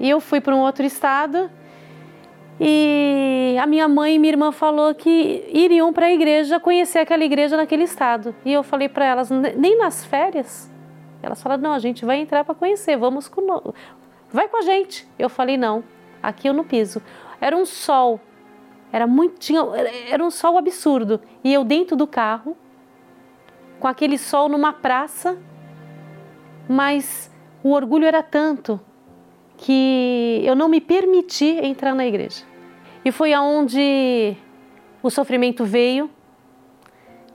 e 0.00 0.10
eu 0.10 0.20
fui 0.20 0.40
para 0.40 0.54
um 0.54 0.60
outro 0.60 0.84
estado 0.84 1.50
e 2.60 3.56
a 3.60 3.66
minha 3.66 3.86
mãe 3.86 4.16
e 4.16 4.18
minha 4.18 4.32
irmã 4.32 4.50
falou 4.50 4.94
que 4.94 5.44
iriam 5.52 5.92
para 5.92 6.06
a 6.06 6.12
igreja 6.12 6.58
conhecer 6.58 6.98
aquela 6.98 7.24
igreja 7.24 7.56
naquele 7.56 7.84
estado. 7.84 8.34
E 8.44 8.52
eu 8.52 8.62
falei 8.64 8.88
para 8.88 9.04
elas, 9.04 9.30
nem 9.30 9.78
nas 9.78 10.04
férias? 10.04 10.68
Elas 11.22 11.42
falaram, 11.42 11.62
não, 11.62 11.72
a 11.72 11.78
gente 11.78 12.04
vai 12.04 12.20
entrar 12.20 12.44
para 12.44 12.54
conhecer, 12.54 12.96
vamos 12.96 13.28
com 13.28 13.72
vai 14.30 14.48
com 14.48 14.58
a 14.58 14.62
gente. 14.62 15.06
Eu 15.18 15.28
falei, 15.28 15.56
não, 15.56 15.82
aqui 16.22 16.48
eu 16.48 16.54
não 16.54 16.64
piso. 16.64 17.02
Era 17.40 17.56
um 17.56 17.64
sol, 17.64 18.20
era 18.92 19.06
muito, 19.06 19.38
tinha, 19.38 19.60
era 20.08 20.24
um 20.24 20.30
sol 20.30 20.56
absurdo. 20.56 21.20
E 21.42 21.52
eu 21.52 21.64
dentro 21.64 21.96
do 21.96 22.06
carro, 22.06 22.56
com 23.80 23.88
aquele 23.88 24.18
sol 24.18 24.48
numa 24.48 24.72
praça, 24.72 25.38
mas 26.68 27.30
o 27.62 27.72
orgulho 27.72 28.06
era 28.06 28.22
tanto 28.22 28.80
que 29.56 30.40
eu 30.44 30.54
não 30.54 30.68
me 30.68 30.80
permiti 30.80 31.58
entrar 31.62 31.94
na 31.94 32.06
igreja. 32.06 32.44
E 33.04 33.10
foi 33.10 33.32
aonde 33.32 34.36
o 35.02 35.10
sofrimento 35.10 35.64
veio. 35.64 36.10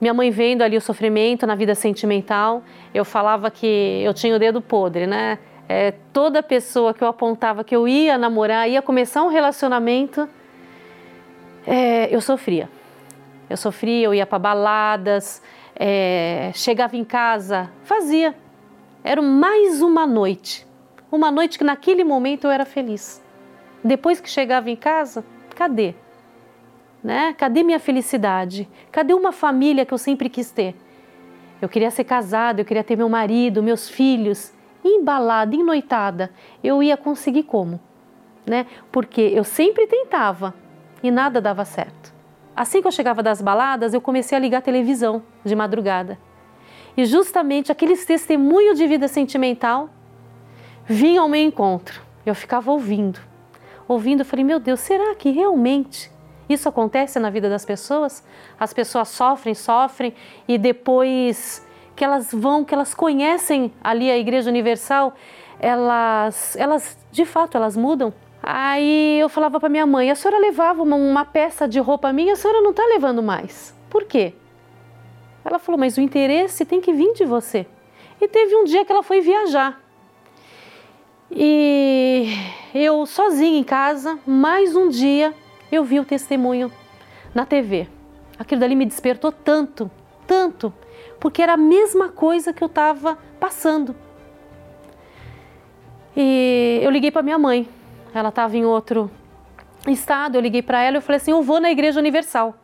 Minha 0.00 0.12
mãe 0.12 0.30
vendo 0.30 0.62
ali 0.62 0.76
o 0.76 0.80
sofrimento 0.80 1.46
na 1.46 1.54
vida 1.54 1.74
sentimental, 1.74 2.62
eu 2.92 3.04
falava 3.04 3.50
que 3.50 4.02
eu 4.02 4.12
tinha 4.12 4.34
o 4.34 4.38
dedo 4.38 4.60
podre, 4.60 5.06
né? 5.06 5.38
É, 5.68 5.92
toda 6.12 6.42
pessoa 6.42 6.92
que 6.92 7.02
eu 7.02 7.08
apontava 7.08 7.64
que 7.64 7.74
eu 7.74 7.88
ia 7.88 8.18
namorar, 8.18 8.68
ia 8.68 8.82
começar 8.82 9.22
um 9.22 9.28
relacionamento, 9.28 10.28
é, 11.66 12.14
eu 12.14 12.20
sofria. 12.20 12.68
Eu 13.48 13.56
sofria, 13.56 14.04
eu 14.04 14.14
ia 14.14 14.26
para 14.26 14.38
baladas, 14.38 15.42
é, 15.74 16.50
chegava 16.54 16.96
em 16.96 17.04
casa, 17.04 17.70
fazia 17.84 18.34
era 19.04 19.20
mais 19.20 19.82
uma 19.82 20.06
noite. 20.06 20.66
Uma 21.12 21.30
noite 21.30 21.58
que 21.58 21.64
naquele 21.64 22.02
momento 22.02 22.46
eu 22.46 22.50
era 22.50 22.64
feliz. 22.64 23.22
Depois 23.84 24.18
que 24.18 24.30
chegava 24.30 24.70
em 24.70 24.76
casa, 24.76 25.22
cadê? 25.54 25.94
Né? 27.04 27.34
Cadê 27.34 27.62
minha 27.62 27.78
felicidade? 27.78 28.66
Cadê 28.90 29.12
uma 29.12 29.30
família 29.30 29.84
que 29.84 29.92
eu 29.92 29.98
sempre 29.98 30.30
quis 30.30 30.50
ter? 30.50 30.74
Eu 31.60 31.68
queria 31.68 31.90
ser 31.90 32.04
casada, 32.04 32.62
eu 32.62 32.64
queria 32.64 32.82
ter 32.82 32.96
meu 32.96 33.10
marido, 33.10 33.62
meus 33.62 33.90
filhos, 33.90 34.54
embalada, 34.82 35.54
noitada. 35.58 36.30
Eu 36.62 36.82
ia 36.82 36.96
conseguir 36.96 37.42
como? 37.42 37.78
Né? 38.46 38.66
Porque 38.90 39.20
eu 39.20 39.44
sempre 39.44 39.86
tentava 39.86 40.54
e 41.02 41.10
nada 41.10 41.42
dava 41.42 41.66
certo. 41.66 42.14
Assim 42.56 42.80
que 42.80 42.88
eu 42.88 42.92
chegava 42.92 43.22
das 43.22 43.42
baladas, 43.42 43.92
eu 43.92 44.00
comecei 44.00 44.36
a 44.36 44.40
ligar 44.40 44.58
a 44.58 44.62
televisão 44.62 45.22
de 45.44 45.54
madrugada. 45.54 46.18
E 46.96 47.04
justamente 47.04 47.70
aqueles 47.70 48.06
testemunhos 48.06 48.78
de 48.78 48.86
vida 48.86 49.08
sentimental 49.08 49.90
vinham 50.86 51.24
ao 51.24 51.28
meu 51.28 51.42
encontro. 51.42 52.00
Eu 52.24 52.34
ficava 52.34 52.70
ouvindo. 52.70 53.20
Ouvindo, 53.86 54.20
eu 54.20 54.24
falei, 54.24 54.44
meu 54.44 54.58
Deus, 54.58 54.80
será 54.80 55.14
que 55.14 55.30
realmente 55.30 56.13
isso 56.54 56.68
acontece 56.68 57.18
na 57.18 57.30
vida 57.30 57.48
das 57.48 57.64
pessoas? 57.64 58.24
As 58.58 58.72
pessoas 58.72 59.08
sofrem, 59.08 59.54
sofrem 59.54 60.14
e 60.48 60.56
depois 60.56 61.64
que 61.94 62.04
elas 62.04 62.32
vão, 62.32 62.64
que 62.64 62.74
elas 62.74 62.94
conhecem 62.94 63.72
ali 63.82 64.10
a 64.10 64.18
Igreja 64.18 64.50
Universal, 64.50 65.14
elas, 65.60 66.56
elas 66.56 66.96
de 67.12 67.24
fato, 67.24 67.56
elas 67.56 67.76
mudam. 67.76 68.12
Aí 68.42 69.18
eu 69.20 69.28
falava 69.28 69.58
para 69.58 69.68
minha 69.68 69.86
mãe: 69.86 70.10
a 70.10 70.14
senhora 70.14 70.38
levava 70.38 70.82
uma, 70.82 70.96
uma 70.96 71.24
peça 71.24 71.66
de 71.66 71.78
roupa 71.78 72.12
minha, 72.12 72.34
a 72.34 72.36
senhora 72.36 72.60
não 72.60 72.70
está 72.70 72.84
levando 72.84 73.22
mais. 73.22 73.74
Por 73.88 74.04
quê? 74.04 74.34
Ela 75.44 75.58
falou: 75.58 75.78
Mas 75.78 75.96
o 75.96 76.00
interesse 76.00 76.64
tem 76.64 76.80
que 76.80 76.92
vir 76.92 77.14
de 77.14 77.24
você. 77.24 77.66
E 78.20 78.28
teve 78.28 78.54
um 78.56 78.64
dia 78.64 78.84
que 78.84 78.92
ela 78.92 79.02
foi 79.02 79.20
viajar. 79.20 79.80
E 81.30 82.28
eu 82.74 83.06
sozinha 83.06 83.58
em 83.58 83.64
casa, 83.64 84.18
mais 84.26 84.76
um 84.76 84.88
dia, 84.88 85.34
eu 85.74 85.84
vi 85.84 86.00
o 86.00 86.04
testemunho 86.04 86.70
na 87.34 87.44
TV. 87.44 87.88
Aquilo 88.38 88.60
dali 88.60 88.74
me 88.74 88.86
despertou 88.86 89.30
tanto, 89.30 89.90
tanto, 90.26 90.72
porque 91.20 91.42
era 91.42 91.54
a 91.54 91.56
mesma 91.56 92.08
coisa 92.08 92.52
que 92.52 92.62
eu 92.62 92.66
estava 92.66 93.18
passando. 93.38 93.94
E 96.16 96.80
eu 96.82 96.90
liguei 96.90 97.10
para 97.10 97.22
minha 97.22 97.38
mãe. 97.38 97.68
Ela 98.12 98.28
estava 98.28 98.56
em 98.56 98.64
outro 98.64 99.10
estado. 99.88 100.36
Eu 100.36 100.40
liguei 100.40 100.62
para 100.62 100.82
ela 100.82 100.98
e 100.98 101.00
falei 101.00 101.16
assim: 101.16 101.32
"Eu 101.32 101.42
vou 101.42 101.60
na 101.60 101.70
Igreja 101.70 101.98
Universal". 101.98 102.54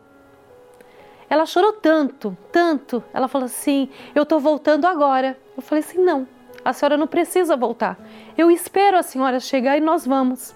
Ela 1.29 1.47
chorou 1.47 1.73
tanto, 1.73 2.37
tanto. 2.53 3.03
Ela 3.13 3.29
falou 3.29 3.47
assim: 3.47 3.89
"Eu 4.15 4.23
estou 4.23 4.39
voltando 4.39 4.87
agora". 4.87 5.37
Eu 5.57 5.63
falei 5.63 5.83
assim: 5.83 5.99
"Não, 5.99 6.27
a 6.65 6.73
senhora 6.73 6.97
não 6.97 7.07
precisa 7.07 7.57
voltar. 7.57 7.99
Eu 8.39 8.51
espero 8.51 8.97
a 8.97 9.03
senhora 9.03 9.41
chegar 9.41 9.77
e 9.77 9.81
nós 9.81 10.07
vamos". 10.07 10.55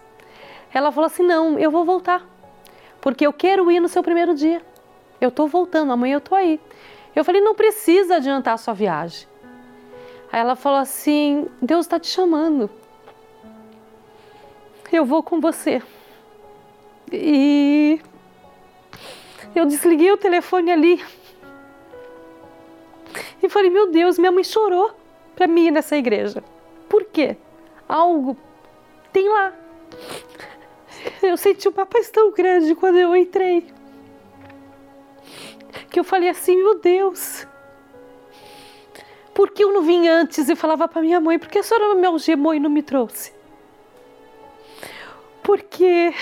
Ela 0.73 0.93
falou 0.93 1.07
assim: 1.07 1.25
"Não, 1.25 1.59
eu 1.59 1.71
vou 1.71 1.85
voltar, 1.85 2.25
porque 3.05 3.27
eu 3.27 3.33
quero 3.35 3.71
ir 3.71 3.81
no 3.81 3.88
seu 3.88 4.03
primeiro 4.03 4.35
dia. 4.35 4.62
Eu 5.21 5.29
estou 5.29 5.47
voltando, 5.47 5.93
amanhã 5.93 6.14
eu 6.14 6.25
estou 6.25 6.38
aí". 6.38 6.59
Eu 7.14 7.23
falei: 7.23 7.43
"Não 7.43 7.55
precisa 7.55 8.17
adiantar 8.17 8.55
a 8.55 8.57
sua 8.57 8.73
viagem". 8.73 9.29
Aí 10.33 10.40
ela 10.40 10.57
falou 10.57 10.79
assim: 10.79 11.47
"Deus 11.61 11.85
está 11.85 12.01
te 12.01 12.07
chamando" 12.07 12.71
eu 14.97 15.05
vou 15.05 15.23
com 15.23 15.40
você. 15.40 15.83
E 17.12 18.01
eu 19.55 19.67
desliguei 19.67 20.11
o 20.12 20.17
telefone 20.17 20.71
ali. 20.71 21.05
E 23.43 23.49
falei, 23.49 23.71
meu 23.71 23.90
Deus, 23.90 24.19
minha 24.19 24.33
mãe 24.33 24.45
chorou 24.45 24.93
para 25.37 25.47
mim 25.47 25.71
nessa 25.71 25.97
igreja. 25.97 26.43
Por 26.88 27.05
quê? 27.05 27.37
Algo 27.88 28.37
tem 29.12 29.29
lá. 29.29 29.53
Eu 31.23 31.37
senti 31.37 31.69
uma 31.69 31.87
paz 31.87 32.11
tão 32.11 32.33
grande 32.33 32.75
quando 32.75 32.97
eu 32.99 33.14
entrei. 33.14 33.67
Que 35.90 35.99
eu 35.99 36.05
falei 36.05 36.29
assim, 36.29 36.57
meu 36.57 36.79
Deus. 36.79 37.47
Por 39.33 39.51
que 39.51 39.64
eu 39.64 39.73
não 39.73 39.83
vim 39.83 40.07
antes 40.07 40.49
e 40.49 40.55
falava 40.55 40.87
para 40.87 41.03
minha 41.03 41.21
mãe? 41.21 41.38
Por 41.38 41.49
que 41.49 41.59
a 41.59 41.62
senhora 41.62 41.95
me 41.95 42.07
algemou 42.07 42.55
e 42.55 42.61
não 42.61 42.71
me 42.71 42.83
trouxe? 42.83 43.33
porque 45.45 46.12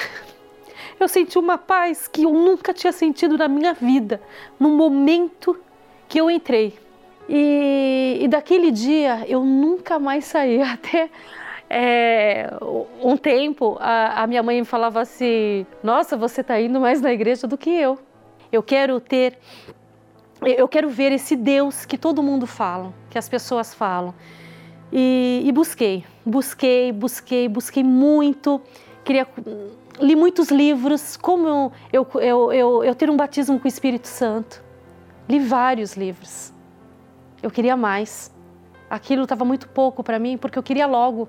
eu 0.98 1.08
senti 1.08 1.38
uma 1.38 1.56
paz 1.56 2.08
que 2.08 2.24
eu 2.24 2.32
nunca 2.32 2.74
tinha 2.74 2.92
sentido 2.92 3.38
na 3.38 3.48
minha 3.48 3.72
vida, 3.72 4.20
no 4.58 4.68
momento 4.68 5.56
que 6.08 6.20
eu 6.20 6.28
entrei. 6.28 6.76
E, 7.28 8.18
e 8.20 8.28
daquele 8.28 8.72
dia 8.72 9.24
eu 9.28 9.44
nunca 9.44 9.98
mais 9.98 10.24
saí, 10.24 10.60
até 10.60 11.08
é, 11.74 12.50
um 13.02 13.16
tempo 13.16 13.78
a, 13.80 14.22
a, 14.22 14.26
minha 14.26 14.42
mãe 14.42 14.62
falava 14.64 15.00
assim: 15.00 15.66
Nossa, 15.82 16.16
você 16.16 16.42
está 16.42 16.60
indo 16.60 16.78
mais 16.78 17.00
na 17.00 17.12
igreja 17.12 17.46
do 17.46 17.56
que 17.56 17.70
eu. 17.70 17.98
Eu 18.52 18.62
quero 18.62 19.00
ter, 19.00 19.38
eu 20.42 20.68
quero 20.68 20.90
ver 20.90 21.12
esse 21.12 21.34
Deus 21.34 21.86
que 21.86 21.96
todo 21.96 22.22
mundo 22.22 22.46
fala, 22.46 22.92
que 23.08 23.16
as 23.16 23.28
pessoas 23.28 23.72
falam. 23.72 24.14
E, 24.92 25.42
e 25.46 25.52
busquei, 25.52 26.04
busquei, 26.26 26.92
busquei, 26.92 27.48
busquei 27.48 27.82
muito 27.82 28.60
queria 29.02 29.26
li 30.00 30.16
muitos 30.16 30.50
livros, 30.50 31.16
como 31.16 31.72
eu, 31.92 32.06
eu, 32.14 32.52
eu, 32.52 32.84
eu 32.84 32.94
ter 32.94 33.10
um 33.10 33.16
batismo 33.16 33.58
com 33.58 33.64
o 33.64 33.68
Espírito 33.68 34.08
Santo. 34.08 34.62
Li 35.28 35.38
vários 35.38 35.94
livros. 35.94 36.52
Eu 37.42 37.50
queria 37.50 37.76
mais. 37.76 38.34
Aquilo 38.90 39.22
estava 39.22 39.44
muito 39.44 39.68
pouco 39.68 40.02
para 40.02 40.18
mim, 40.18 40.36
porque 40.36 40.58
eu 40.58 40.62
queria 40.62 40.86
logo. 40.86 41.28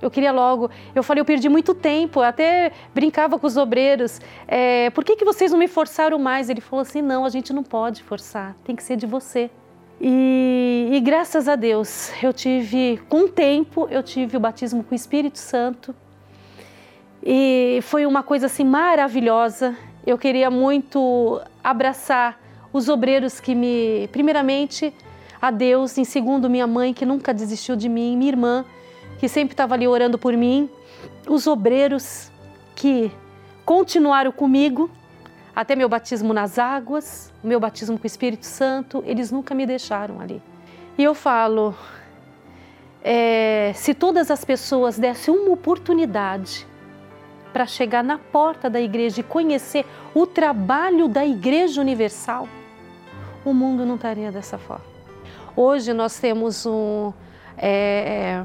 Eu 0.00 0.10
queria 0.10 0.32
logo. 0.32 0.70
Eu 0.94 1.02
falei, 1.02 1.20
eu 1.20 1.24
perdi 1.24 1.48
muito 1.48 1.74
tempo. 1.74 2.20
Eu 2.20 2.24
até 2.24 2.72
brincava 2.94 3.38
com 3.38 3.46
os 3.46 3.56
obreiros. 3.56 4.20
É, 4.46 4.90
por 4.90 5.04
que, 5.04 5.16
que 5.16 5.24
vocês 5.24 5.50
não 5.52 5.58
me 5.58 5.68
forçaram 5.68 6.18
mais? 6.18 6.50
Ele 6.50 6.60
falou 6.60 6.82
assim: 6.82 7.02
não, 7.02 7.24
a 7.24 7.28
gente 7.28 7.52
não 7.52 7.62
pode 7.62 8.02
forçar. 8.02 8.54
Tem 8.64 8.76
que 8.76 8.82
ser 8.82 8.96
de 8.96 9.06
você. 9.06 9.50
E, 10.00 10.90
e 10.92 11.00
graças 11.00 11.48
a 11.48 11.56
Deus, 11.56 12.12
eu 12.22 12.32
tive, 12.32 13.00
com 13.08 13.20
o 13.20 13.28
tempo, 13.28 13.88
eu 13.90 14.02
tive 14.02 14.36
o 14.36 14.40
batismo 14.40 14.84
com 14.84 14.94
o 14.94 14.96
Espírito 14.96 15.38
Santo. 15.38 15.94
E 17.22 17.80
foi 17.82 18.04
uma 18.06 18.22
coisa 18.22 18.46
assim 18.46 18.64
maravilhosa. 18.64 19.76
Eu 20.06 20.18
queria 20.18 20.50
muito 20.50 21.40
abraçar 21.64 22.38
os 22.72 22.88
obreiros 22.88 23.40
que 23.40 23.54
me, 23.54 24.08
primeiramente, 24.12 24.92
a 25.40 25.50
Deus, 25.50 25.96
em 25.98 26.04
segundo, 26.04 26.48
minha 26.48 26.66
mãe, 26.66 26.92
que 26.92 27.06
nunca 27.06 27.32
desistiu 27.32 27.74
de 27.74 27.88
mim, 27.88 28.16
minha 28.16 28.30
irmã, 28.30 28.64
que 29.18 29.28
sempre 29.28 29.54
estava 29.54 29.74
ali 29.74 29.86
orando 29.86 30.18
por 30.18 30.36
mim, 30.36 30.68
os 31.28 31.46
obreiros 31.46 32.30
que 32.74 33.10
continuaram 33.64 34.30
comigo 34.30 34.90
até 35.54 35.74
meu 35.74 35.88
batismo 35.88 36.34
nas 36.34 36.58
águas, 36.58 37.32
meu 37.42 37.58
batismo 37.58 37.98
com 37.98 38.04
o 38.04 38.06
Espírito 38.06 38.44
Santo, 38.44 39.02
eles 39.06 39.32
nunca 39.32 39.54
me 39.54 39.64
deixaram 39.64 40.20
ali. 40.20 40.42
E 40.98 41.02
eu 41.02 41.14
falo, 41.14 41.74
é, 43.02 43.72
se 43.74 43.94
todas 43.94 44.30
as 44.30 44.44
pessoas 44.44 44.98
dessem 44.98 45.34
uma 45.34 45.52
oportunidade 45.52 46.66
para 47.52 47.64
chegar 47.64 48.04
na 48.04 48.18
porta 48.18 48.68
da 48.68 48.78
igreja 48.78 49.20
e 49.20 49.22
conhecer 49.22 49.86
o 50.14 50.26
trabalho 50.26 51.08
da 51.08 51.24
Igreja 51.24 51.80
Universal, 51.80 52.46
o 53.44 53.54
mundo 53.54 53.86
não 53.86 53.94
estaria 53.94 54.30
dessa 54.30 54.58
forma. 54.58 54.84
Hoje 55.56 55.94
nós 55.94 56.20
temos 56.20 56.66
uma 56.66 57.14
é, 57.56 58.44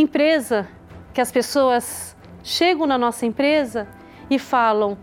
empresa 0.00 0.68
que 1.12 1.20
as 1.20 1.32
pessoas 1.32 2.16
chegam 2.42 2.86
na 2.86 2.98
nossa 2.98 3.24
empresa 3.24 3.88
e 4.30 4.38
falam: 4.38 4.96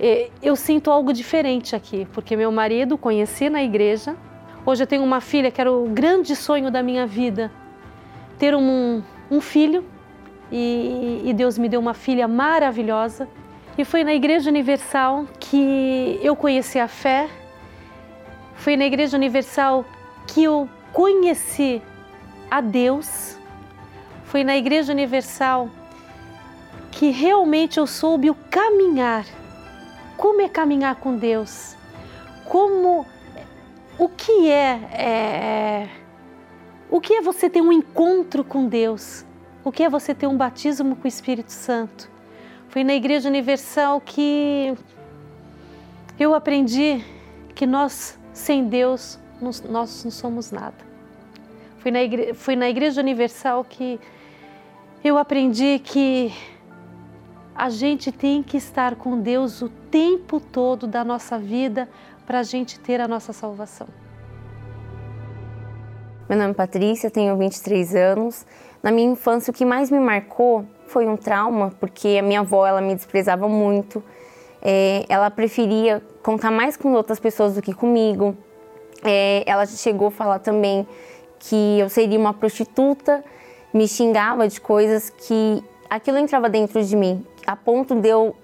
é, 0.00 0.30
Eu 0.42 0.56
sinto 0.56 0.90
algo 0.90 1.12
diferente 1.12 1.76
aqui, 1.76 2.06
porque 2.12 2.36
meu 2.36 2.50
marido 2.50 2.96
conheci 2.96 3.50
na 3.50 3.62
igreja. 3.62 4.16
Hoje 4.64 4.82
eu 4.82 4.86
tenho 4.86 5.04
uma 5.04 5.20
filha 5.20 5.50
que 5.50 5.60
era 5.60 5.72
o 5.72 5.88
grande 5.88 6.34
sonho 6.34 6.70
da 6.70 6.82
minha 6.82 7.06
vida, 7.06 7.50
ter 8.38 8.54
um, 8.54 9.02
um 9.30 9.40
filho 9.40 9.84
e, 10.50 11.22
e 11.24 11.32
Deus 11.32 11.56
me 11.56 11.68
deu 11.68 11.80
uma 11.80 11.94
filha 11.94 12.26
maravilhosa. 12.26 13.28
E 13.76 13.84
foi 13.84 14.02
na 14.02 14.12
Igreja 14.12 14.50
Universal 14.50 15.26
que 15.38 16.18
eu 16.20 16.34
conheci 16.34 16.80
a 16.80 16.88
fé, 16.88 17.28
foi 18.56 18.76
na 18.76 18.84
Igreja 18.84 19.16
Universal 19.16 19.84
que 20.26 20.42
eu 20.42 20.68
conheci 20.92 21.80
a 22.50 22.60
Deus, 22.60 23.37
foi 24.28 24.44
na 24.44 24.56
Igreja 24.56 24.92
Universal 24.92 25.70
que 26.90 27.10
realmente 27.10 27.78
eu 27.78 27.86
soube 27.86 28.28
o 28.28 28.34
caminhar. 28.34 29.24
Como 30.18 30.42
é 30.42 30.48
caminhar 30.48 30.96
com 30.96 31.16
Deus? 31.16 31.74
Como 32.44 33.06
o 33.98 34.08
que 34.08 34.50
é, 34.50 34.80
é 34.92 35.88
o 36.90 37.00
que 37.00 37.14
é 37.14 37.22
você 37.22 37.48
ter 37.48 37.62
um 37.62 37.72
encontro 37.72 38.44
com 38.44 38.66
Deus? 38.66 39.24
O 39.64 39.72
que 39.72 39.82
é 39.82 39.88
você 39.88 40.14
ter 40.14 40.26
um 40.26 40.36
batismo 40.36 40.94
com 40.94 41.04
o 41.04 41.08
Espírito 41.08 41.52
Santo? 41.52 42.10
Foi 42.68 42.84
na 42.84 42.94
Igreja 42.94 43.28
Universal 43.30 43.98
que 44.00 44.74
eu 46.20 46.34
aprendi 46.34 47.02
que 47.54 47.66
nós, 47.66 48.18
sem 48.34 48.68
Deus, 48.68 49.18
nós 49.40 49.62
não 50.04 50.10
somos 50.10 50.50
nada. 50.50 50.86
Foi 51.78 51.90
na, 51.90 52.02
igreja, 52.02 52.34
foi 52.34 52.56
na 52.56 52.68
Igreja 52.68 53.00
Universal 53.00 53.64
que 53.64 53.98
eu 55.02 55.18
aprendi 55.18 55.78
que 55.78 56.32
a 57.54 57.70
gente 57.70 58.12
tem 58.12 58.42
que 58.42 58.56
estar 58.56 58.96
com 58.96 59.20
Deus 59.20 59.62
o 59.62 59.68
tempo 59.68 60.40
todo 60.40 60.86
da 60.86 61.04
nossa 61.04 61.38
vida 61.38 61.88
para 62.26 62.40
a 62.40 62.42
gente 62.42 62.78
ter 62.78 63.00
a 63.00 63.08
nossa 63.08 63.32
salvação. 63.32 63.86
Meu 66.28 66.38
nome 66.38 66.50
é 66.50 66.54
Patrícia, 66.54 67.10
tenho 67.10 67.36
23 67.36 67.94
anos 67.94 68.46
na 68.82 68.90
minha 68.90 69.10
infância, 69.10 69.50
o 69.50 69.54
que 69.54 69.64
mais 69.64 69.90
me 69.90 69.98
marcou 69.98 70.64
foi 70.86 71.06
um 71.06 71.16
trauma, 71.16 71.72
porque 71.80 72.16
a 72.18 72.22
minha 72.22 72.40
avó 72.40 72.66
ela 72.66 72.80
me 72.80 72.94
desprezava 72.94 73.48
muito. 73.48 74.02
É, 74.62 75.04
ela 75.08 75.30
preferia 75.30 76.02
contar 76.22 76.50
mais 76.50 76.76
com 76.76 76.92
outras 76.92 77.18
pessoas 77.18 77.54
do 77.54 77.62
que 77.62 77.72
comigo. 77.72 78.36
É, 79.02 79.42
ela 79.46 79.66
chegou 79.66 80.08
a 80.08 80.10
falar 80.10 80.38
também 80.38 80.86
que 81.38 81.78
eu 81.78 81.88
seria 81.88 82.18
uma 82.18 82.32
prostituta, 82.32 83.24
me 83.72 83.86
xingava 83.86 84.48
de 84.48 84.60
coisas 84.60 85.10
que 85.10 85.62
aquilo 85.88 86.18
entrava 86.18 86.48
dentro 86.48 86.82
de 86.82 86.96
mim, 86.96 87.24
a 87.46 87.56
ponto 87.56 87.94
de 87.94 88.08
eu 88.08 88.34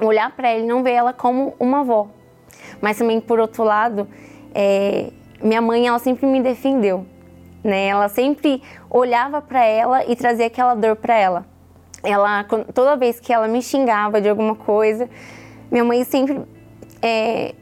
olhar 0.00 0.30
para 0.34 0.48
ela 0.48 0.60
e 0.60 0.66
não 0.66 0.82
ver 0.82 0.92
ela 0.92 1.12
como 1.12 1.54
uma 1.58 1.80
avó. 1.80 2.08
Mas 2.80 2.98
também, 2.98 3.20
por 3.20 3.38
outro 3.38 3.64
lado, 3.64 4.08
é, 4.54 5.10
minha 5.42 5.60
mãe 5.60 5.86
ela 5.86 5.98
sempre 5.98 6.26
me 6.26 6.42
defendeu 6.42 7.06
né? 7.66 7.88
Ela 7.88 8.08
sempre 8.08 8.62
olhava 8.88 9.42
para 9.42 9.64
ela 9.64 10.04
e 10.06 10.14
trazia 10.14 10.46
aquela 10.46 10.74
dor 10.74 10.96
para 10.96 11.14
ela. 11.14 11.46
Ela 12.02 12.44
toda 12.72 12.96
vez 12.96 13.18
que 13.18 13.32
ela 13.32 13.48
me 13.48 13.60
xingava 13.60 14.20
de 14.20 14.28
alguma 14.28 14.54
coisa, 14.54 15.10
minha 15.70 15.84
mãe 15.84 16.04
sempre 16.04 16.40
é, 17.02 17.54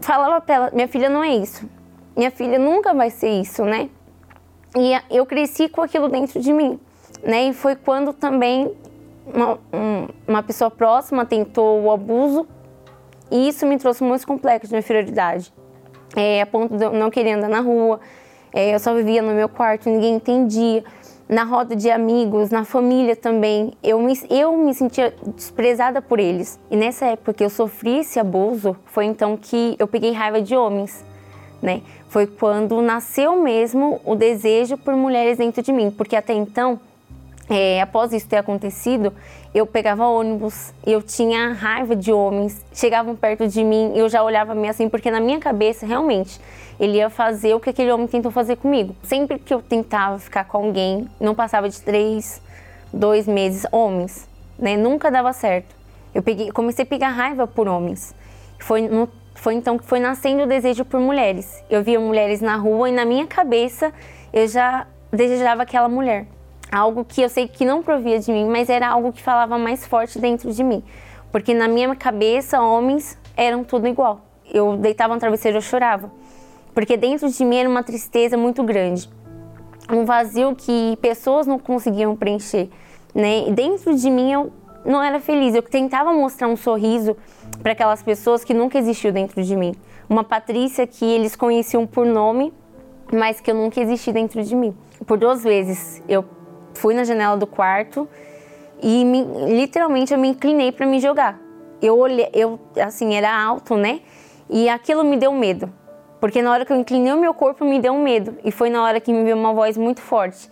falava 0.00 0.40
para 0.40 0.54
ela: 0.54 0.70
minha 0.72 0.88
filha 0.88 1.08
não 1.08 1.22
é 1.22 1.34
isso, 1.36 1.68
minha 2.16 2.30
filha 2.30 2.58
nunca 2.58 2.92
vai 2.92 3.10
ser 3.10 3.28
isso, 3.28 3.64
né? 3.64 3.88
E 4.76 4.92
eu 5.10 5.24
cresci 5.24 5.68
com 5.68 5.82
aquilo 5.82 6.08
dentro 6.08 6.40
de 6.40 6.52
mim, 6.52 6.78
né? 7.22 7.48
E 7.48 7.52
foi 7.52 7.74
quando 7.74 8.12
também 8.12 8.70
uma, 9.32 9.58
uma 10.26 10.42
pessoa 10.42 10.70
próxima 10.70 11.24
tentou 11.26 11.82
o 11.82 11.90
abuso 11.90 12.46
E 13.30 13.48
isso 13.48 13.66
me 13.66 13.76
trouxe 13.76 14.02
muitos 14.02 14.24
complexos 14.24 14.70
de 14.70 14.76
inferioridade. 14.76 15.52
É, 16.16 16.40
a 16.40 16.46
ponto 16.46 16.76
de 16.76 16.84
eu 16.84 16.92
não 16.92 17.10
querer 17.10 17.32
andar 17.32 17.48
na 17.48 17.60
rua, 17.60 18.00
é, 18.52 18.74
eu 18.74 18.78
só 18.78 18.94
vivia 18.94 19.20
no 19.20 19.34
meu 19.34 19.48
quarto, 19.48 19.90
ninguém 19.90 20.14
entendia. 20.14 20.82
Na 21.28 21.44
roda 21.44 21.76
de 21.76 21.90
amigos, 21.90 22.48
na 22.48 22.64
família 22.64 23.14
também, 23.14 23.74
eu 23.82 24.00
me, 24.00 24.18
eu 24.30 24.56
me 24.56 24.72
sentia 24.72 25.14
desprezada 25.36 26.00
por 26.00 26.18
eles. 26.18 26.58
E 26.70 26.76
nessa 26.76 27.04
época 27.04 27.34
que 27.34 27.44
eu 27.44 27.50
sofri 27.50 27.98
esse 27.98 28.18
abuso, 28.18 28.74
foi 28.86 29.04
então 29.04 29.36
que 29.36 29.76
eu 29.78 29.86
peguei 29.86 30.12
raiva 30.12 30.40
de 30.40 30.56
homens. 30.56 31.04
Né? 31.60 31.82
Foi 32.08 32.26
quando 32.26 32.80
nasceu 32.80 33.42
mesmo 33.42 34.00
o 34.04 34.14
desejo 34.14 34.76
por 34.76 34.94
mulheres 34.96 35.38
dentro 35.38 35.62
de 35.62 35.72
mim, 35.72 35.90
porque 35.90 36.16
até 36.16 36.32
então 36.32 36.80
é, 37.50 37.80
após 37.80 38.12
isso 38.12 38.28
ter 38.28 38.36
acontecido, 38.36 39.12
eu 39.54 39.66
pegava 39.66 40.06
ônibus, 40.06 40.72
eu 40.86 41.02
tinha 41.02 41.52
raiva 41.52 41.96
de 41.96 42.12
homens, 42.12 42.62
chegavam 42.74 43.16
perto 43.16 43.48
de 43.48 43.64
mim, 43.64 43.92
eu 43.94 44.08
já 44.08 44.22
olhava 44.22 44.54
meio 44.54 44.70
assim, 44.70 44.88
porque 44.88 45.10
na 45.10 45.20
minha 45.20 45.38
cabeça, 45.38 45.86
realmente, 45.86 46.38
ele 46.78 46.98
ia 46.98 47.08
fazer 47.08 47.54
o 47.54 47.60
que 47.60 47.70
aquele 47.70 47.90
homem 47.90 48.06
tentou 48.06 48.30
fazer 48.30 48.56
comigo. 48.56 48.94
Sempre 49.02 49.38
que 49.38 49.52
eu 49.52 49.62
tentava 49.62 50.18
ficar 50.18 50.44
com 50.44 50.58
alguém, 50.58 51.08
não 51.18 51.34
passava 51.34 51.68
de 51.68 51.80
três, 51.80 52.40
dois 52.92 53.26
meses, 53.26 53.66
homens, 53.72 54.28
né? 54.58 54.76
Nunca 54.76 55.10
dava 55.10 55.32
certo. 55.32 55.74
Eu 56.14 56.22
peguei, 56.22 56.50
comecei 56.52 56.84
a 56.84 56.86
pegar 56.86 57.10
raiva 57.10 57.46
por 57.46 57.66
homens. 57.66 58.14
Foi, 58.58 58.82
no, 58.82 59.08
foi 59.40 59.54
então 59.54 59.78
que 59.78 59.84
foi 59.84 60.00
nascendo 60.00 60.44
o 60.44 60.46
desejo 60.46 60.84
por 60.84 61.00
mulheres. 61.00 61.62
Eu 61.70 61.82
via 61.82 61.98
mulheres 61.98 62.40
na 62.40 62.56
rua 62.56 62.88
e 62.88 62.92
na 62.92 63.04
minha 63.04 63.26
cabeça 63.26 63.92
eu 64.32 64.46
já 64.46 64.86
desejava 65.12 65.62
aquela 65.62 65.88
mulher 65.88 66.26
algo 66.70 67.04
que 67.04 67.22
eu 67.22 67.28
sei 67.28 67.48
que 67.48 67.64
não 67.64 67.82
provia 67.82 68.18
de 68.18 68.30
mim, 68.30 68.46
mas 68.46 68.68
era 68.68 68.88
algo 68.88 69.12
que 69.12 69.22
falava 69.22 69.58
mais 69.58 69.86
forte 69.86 70.18
dentro 70.18 70.52
de 70.52 70.62
mim. 70.62 70.82
Porque 71.32 71.54
na 71.54 71.68
minha 71.68 71.94
cabeça, 71.94 72.60
homens 72.60 73.18
eram 73.36 73.64
tudo 73.64 73.86
igual. 73.86 74.20
Eu 74.50 74.76
deitava 74.76 75.14
no 75.14 75.20
travesseiro 75.20 75.58
e 75.58 75.62
chorava. 75.62 76.10
Porque 76.74 76.96
dentro 76.96 77.28
de 77.30 77.44
mim 77.44 77.56
era 77.56 77.68
uma 77.68 77.82
tristeza 77.82 78.36
muito 78.36 78.62
grande. 78.62 79.08
Um 79.90 80.04
vazio 80.04 80.54
que 80.54 80.96
pessoas 81.00 81.46
não 81.46 81.58
conseguiam 81.58 82.14
preencher. 82.16 82.68
Né? 83.14 83.48
E 83.48 83.52
dentro 83.52 83.94
de 83.94 84.10
mim 84.10 84.32
eu 84.32 84.52
não 84.84 85.02
era 85.02 85.20
feliz. 85.20 85.54
Eu 85.54 85.62
tentava 85.62 86.12
mostrar 86.12 86.48
um 86.48 86.56
sorriso 86.56 87.16
para 87.62 87.72
aquelas 87.72 88.02
pessoas 88.02 88.44
que 88.44 88.54
nunca 88.54 88.78
existiu 88.78 89.12
dentro 89.12 89.42
de 89.42 89.56
mim. 89.56 89.74
Uma 90.08 90.24
Patrícia 90.24 90.86
que 90.86 91.04
eles 91.04 91.36
conheciam 91.36 91.86
por 91.86 92.06
nome, 92.06 92.52
mas 93.12 93.40
que 93.40 93.50
eu 93.50 93.54
nunca 93.54 93.80
existi 93.80 94.12
dentro 94.12 94.42
de 94.42 94.54
mim. 94.54 94.74
Por 95.06 95.18
duas 95.18 95.42
vezes 95.42 96.02
eu 96.08 96.24
fui 96.74 96.94
na 96.94 97.04
janela 97.04 97.36
do 97.36 97.46
quarto 97.46 98.08
e 98.82 99.04
me, 99.04 99.24
literalmente 99.54 100.12
eu 100.12 100.18
me 100.18 100.28
inclinei 100.28 100.72
para 100.72 100.86
me 100.86 101.00
jogar. 101.00 101.38
Eu 101.80 101.98
olhei, 101.98 102.28
eu 102.32 102.58
assim 102.80 103.14
era 103.14 103.30
alto, 103.30 103.76
né? 103.76 104.00
E 104.48 104.68
aquilo 104.68 105.04
me 105.04 105.16
deu 105.16 105.32
medo, 105.32 105.72
porque 106.20 106.40
na 106.40 106.50
hora 106.50 106.64
que 106.64 106.72
eu 106.72 106.76
inclinei 106.76 107.12
o 107.12 107.20
meu 107.20 107.34
corpo 107.34 107.64
me 107.64 107.78
deu 107.78 107.92
um 107.92 108.02
medo 108.02 108.36
e 108.44 108.50
foi 108.50 108.70
na 108.70 108.82
hora 108.82 109.00
que 109.00 109.12
me 109.12 109.22
veio 109.22 109.36
uma 109.36 109.52
voz 109.52 109.76
muito 109.76 110.00
forte. 110.00 110.50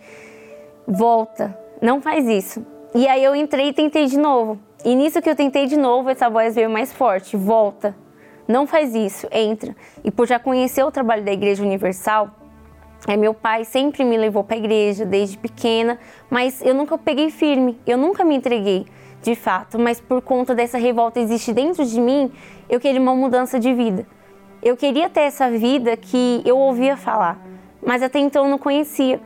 Volta, 0.87 1.57
não 1.81 2.01
faz 2.01 2.27
isso. 2.27 2.65
E 2.93 3.07
aí 3.07 3.23
eu 3.23 3.35
entrei 3.35 3.69
e 3.69 3.73
tentei 3.73 4.05
de 4.05 4.17
novo. 4.17 4.59
E 4.85 4.95
nisso 4.95 5.21
que 5.21 5.29
eu 5.29 5.35
tentei 5.35 5.65
de 5.65 5.77
novo, 5.77 6.09
essa 6.09 6.29
voz 6.29 6.55
veio 6.55 6.69
mais 6.69 6.93
forte. 6.93 7.35
Volta, 7.35 7.95
não 8.47 8.65
faz 8.65 8.95
isso, 8.95 9.27
entra. 9.31 9.75
E 10.03 10.11
por 10.11 10.27
já 10.27 10.39
conhecer 10.39 10.83
o 10.83 10.91
trabalho 10.91 11.23
da 11.23 11.31
Igreja 11.31 11.63
Universal, 11.63 12.29
é, 13.07 13.15
meu 13.15 13.33
pai 13.33 13.63
sempre 13.63 14.03
me 14.03 14.17
levou 14.17 14.43
para 14.43 14.55
a 14.55 14.59
igreja 14.59 15.05
desde 15.05 15.37
pequena, 15.37 15.99
mas 16.29 16.61
eu 16.61 16.73
nunca 16.73 16.97
peguei 16.97 17.29
firme, 17.29 17.79
eu 17.85 17.97
nunca 17.97 18.25
me 18.25 18.35
entreguei 18.35 18.85
de 19.21 19.35
fato, 19.35 19.77
mas 19.77 19.99
por 19.99 20.21
conta 20.21 20.55
dessa 20.55 20.77
revolta 20.77 21.19
existe 21.19 21.53
dentro 21.53 21.85
de 21.85 21.99
mim, 21.99 22.31
eu 22.69 22.79
queria 22.79 22.99
uma 22.99 23.15
mudança 23.15 23.59
de 23.59 23.73
vida. 23.73 24.05
Eu 24.61 24.75
queria 24.75 25.09
ter 25.09 25.21
essa 25.21 25.49
vida 25.49 25.95
que 25.95 26.41
eu 26.43 26.57
ouvia 26.57 26.97
falar, 26.97 27.39
mas 27.85 28.01
até 28.01 28.19
então 28.19 28.45
eu 28.45 28.49
não 28.49 28.57
conhecia. 28.57 29.19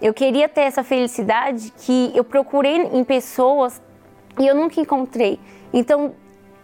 Eu 0.00 0.14
queria 0.14 0.48
ter 0.48 0.62
essa 0.62 0.82
felicidade 0.82 1.72
que 1.76 2.12
eu 2.14 2.24
procurei 2.24 2.88
em 2.92 3.04
pessoas 3.04 3.80
e 4.38 4.46
eu 4.46 4.54
nunca 4.54 4.80
encontrei. 4.80 5.38
Então, 5.72 6.14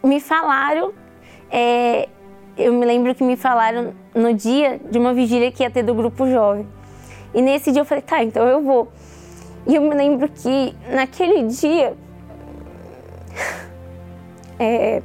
me 0.03 0.21
falaram 0.21 0.93
é, 1.51 2.09
eu 2.57 2.73
me 2.73 2.85
lembro 2.87 3.15
que 3.15 3.23
me 3.23 3.37
falaram 3.37 3.95
no 4.15 4.33
dia 4.33 4.81
de 4.91 4.99
uma 4.99 5.13
vigília 5.13 5.51
que 5.51 5.63
ia 5.63 5.71
ter 5.71 5.83
do 5.83 5.95
grupo 5.95 6.29
jovem. 6.29 6.67
E 7.33 7.43
nesse 7.43 7.73
dia 7.73 7.81
eu 7.81 7.85
falei, 7.85 8.03
tá, 8.03 8.23
então 8.23 8.47
eu 8.47 8.63
vou. 8.63 8.89
E 9.67 9.75
eu 9.75 9.83
me 9.83 9.95
lembro 9.95 10.29
que 10.29 10.75
naquele 10.89 11.45
dia 11.45 11.97
é, 14.59 15.03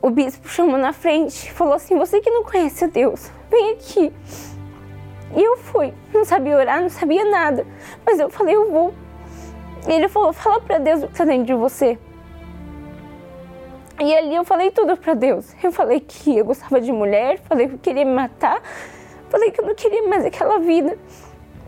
o 0.00 0.08
bispo 0.08 0.48
chamou 0.48 0.78
na 0.78 0.92
frente, 0.92 1.52
falou 1.52 1.74
assim: 1.74 1.96
Você 1.96 2.20
que 2.20 2.30
não 2.30 2.44
conhece 2.44 2.84
a 2.84 2.86
Deus, 2.86 3.30
vem 3.50 3.72
aqui. 3.72 4.12
E 5.36 5.42
eu 5.42 5.58
fui, 5.58 5.92
não 6.14 6.24
sabia 6.24 6.56
orar, 6.56 6.80
não 6.80 6.88
sabia 6.88 7.24
nada, 7.24 7.66
mas 8.06 8.18
eu 8.18 8.30
falei: 8.30 8.54
Eu 8.54 8.70
vou. 8.70 8.94
E 9.88 9.92
ele 9.92 10.06
falou: 10.06 10.32
Fala 10.34 10.60
para 10.60 10.78
Deus 10.78 11.02
o 11.02 11.06
que 11.06 11.12
está 11.12 11.24
dentro 11.24 11.46
de 11.46 11.54
você. 11.54 11.98
E 13.98 14.14
ali 14.14 14.36
eu 14.36 14.44
falei 14.44 14.70
tudo 14.70 14.96
para 14.96 15.14
Deus. 15.14 15.52
Eu 15.62 15.72
falei 15.72 15.98
que 15.98 16.36
eu 16.38 16.44
gostava 16.44 16.80
de 16.80 16.92
mulher, 16.92 17.40
falei 17.48 17.66
que 17.66 17.74
eu 17.74 17.78
queria 17.78 18.04
me 18.04 18.12
matar, 18.12 18.62
falei 19.30 19.50
que 19.50 19.60
eu 19.60 19.66
não 19.66 19.74
queria 19.74 20.06
mais 20.06 20.24
aquela 20.24 20.58
vida. 20.58 20.96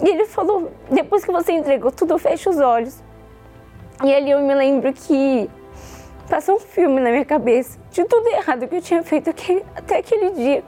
E 0.03 0.09
ele 0.09 0.27
falou: 0.27 0.71
depois 0.91 1.25
que 1.25 1.33
você 1.33 1.53
entregou 1.53 1.91
tudo, 1.91 2.19
fecha 2.19 2.51
os 2.51 2.59
olhos. 2.59 3.03
E 4.05 4.15
ali 4.15 4.31
eu 4.31 4.41
me 4.41 4.55
lembro 4.55 4.93
que 4.93 5.51
passou 6.29 6.57
um 6.57 6.61
filme 6.61 7.01
na 7.01 7.11
minha 7.11 7.25
cabeça 7.25 7.79
de 7.91 8.05
tudo 8.05 8.29
errado 8.29 8.69
que 8.69 8.77
eu 8.77 8.83
tinha 8.83 9.03
feito 9.03 9.31
aquele, 9.31 9.65
até 9.75 9.99
aquele 9.99 10.31
dia. 10.31 10.63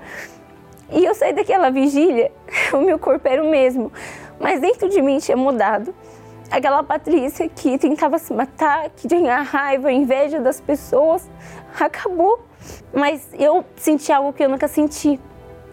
E 0.91 1.05
eu 1.05 1.15
saí 1.15 1.33
daquela 1.33 1.71
vigília, 1.71 2.33
o 2.73 2.79
meu 2.79 2.99
corpo 2.99 3.27
era 3.27 3.43
o 3.43 3.49
mesmo, 3.49 3.91
mas 4.39 4.61
dentro 4.61 4.89
de 4.89 5.01
mim 5.01 5.19
tinha 5.19 5.37
mudado 5.37 5.95
aquela 6.53 6.83
Patrícia 6.83 7.49
que 7.49 7.79
tentava 7.79 8.19
se 8.19 8.33
matar, 8.33 8.91
que 8.91 9.09
tinha 9.09 9.41
raiva, 9.41 9.91
inveja 9.91 10.39
das 10.39 10.61
pessoas, 10.61 11.29
acabou. 11.81 12.41
Mas 12.93 13.27
eu 13.39 13.65
senti 13.75 14.13
algo 14.13 14.33
que 14.33 14.45
eu 14.45 14.49
nunca 14.49 14.69
senti. 14.69 15.19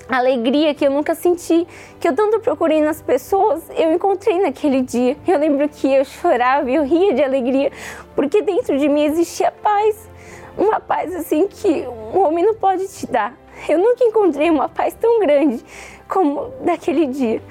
Alegria 0.08 0.74
que 0.74 0.88
eu 0.88 0.90
nunca 0.90 1.14
senti, 1.14 1.68
que 2.00 2.08
eu 2.08 2.16
tanto 2.16 2.40
procurei 2.40 2.82
nas 2.82 3.00
pessoas, 3.00 3.62
eu 3.78 3.94
encontrei 3.94 4.40
naquele 4.40 4.82
dia. 4.82 5.16
Eu 5.28 5.38
lembro 5.38 5.70
que 5.70 5.94
eu 5.94 6.04
chorava, 6.04 6.68
eu 6.72 6.84
ria 6.84 7.14
de 7.14 7.22
alegria, 7.22 7.72
porque 8.16 8.42
dentro 8.42 8.80
de 8.80 8.90
mim 8.90 9.04
existia 9.04 9.52
paz. 9.52 10.10
Uma 10.58 10.80
paz 10.80 11.14
assim 11.14 11.48
que 11.48 11.86
um 11.88 12.22
homem 12.26 12.44
não 12.44 12.56
pode 12.56 12.88
te 12.88 13.06
dar. 13.06 13.38
Eu 13.68 13.78
nunca 13.78 14.04
encontrei 14.04 14.50
uma 14.50 14.68
paz 14.68 14.96
tão 15.00 15.20
grande 15.20 15.64
como 16.08 16.52
daquele 16.62 17.06
dia. 17.06 17.42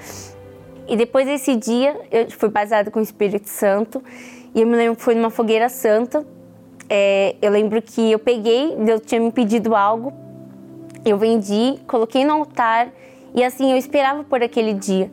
E 0.89 0.95
depois 0.95 1.27
desse 1.27 1.55
dia, 1.55 1.95
eu 2.11 2.31
fui 2.31 2.49
batizada 2.49 2.89
com 2.89 2.99
o 2.99 3.03
Espírito 3.03 3.47
Santo. 3.47 4.03
E 4.55 4.61
eu 4.61 4.67
me 4.67 4.75
lembro 4.75 4.95
que 4.95 5.03
foi 5.03 5.13
numa 5.13 5.29
fogueira 5.29 5.69
santa. 5.69 6.25
É, 6.89 7.35
eu 7.39 7.51
lembro 7.51 7.79
que 7.79 8.11
eu 8.11 8.17
peguei, 8.17 8.75
Deus 8.75 9.01
tinha 9.05 9.21
me 9.21 9.31
pedido 9.31 9.75
algo. 9.75 10.11
Eu 11.05 11.17
vendi, 11.19 11.77
coloquei 11.87 12.25
no 12.25 12.33
altar. 12.33 12.89
E 13.35 13.43
assim, 13.43 13.71
eu 13.71 13.77
esperava 13.77 14.23
por 14.23 14.41
aquele 14.41 14.73
dia. 14.73 15.11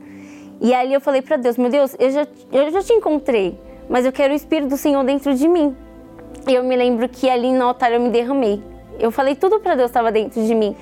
E 0.63 0.73
ali 0.73 0.95
eu 0.95 1.01
falei 1.01 1.21
para 1.21 1.37
Deus: 1.37 1.59
Meu 1.59 1.69
Deus, 1.69 1.95
eu 1.99 2.11
já, 2.11 2.27
eu 2.51 2.71
já 2.71 2.83
te 2.83 2.95
encontrei, 2.95 3.59
mas 3.91 4.07
eu 4.07 4.13
quero 4.13 4.33
o 4.33 4.37
Espírito 4.37 4.71
do 4.71 4.77
Senhor 4.79 5.05
dentro 5.05 5.35
de 5.35 5.47
mim. 5.47 5.77
E 6.49 6.55
eu 6.55 6.65
me 6.65 6.75
lembro 6.75 7.07
que 7.07 7.29
ali 7.29 7.53
no 7.53 7.65
altar 7.65 7.93
eu 7.93 8.01
me 8.01 8.09
derramei. 8.09 8.63
Eu 8.99 9.11
falei 9.11 9.35
tudo 9.35 9.61
para 9.61 9.75
Deus 9.75 9.91
estava 9.91 10.11
dentro 10.11 10.43
de 10.43 10.55
mim. 10.55 10.75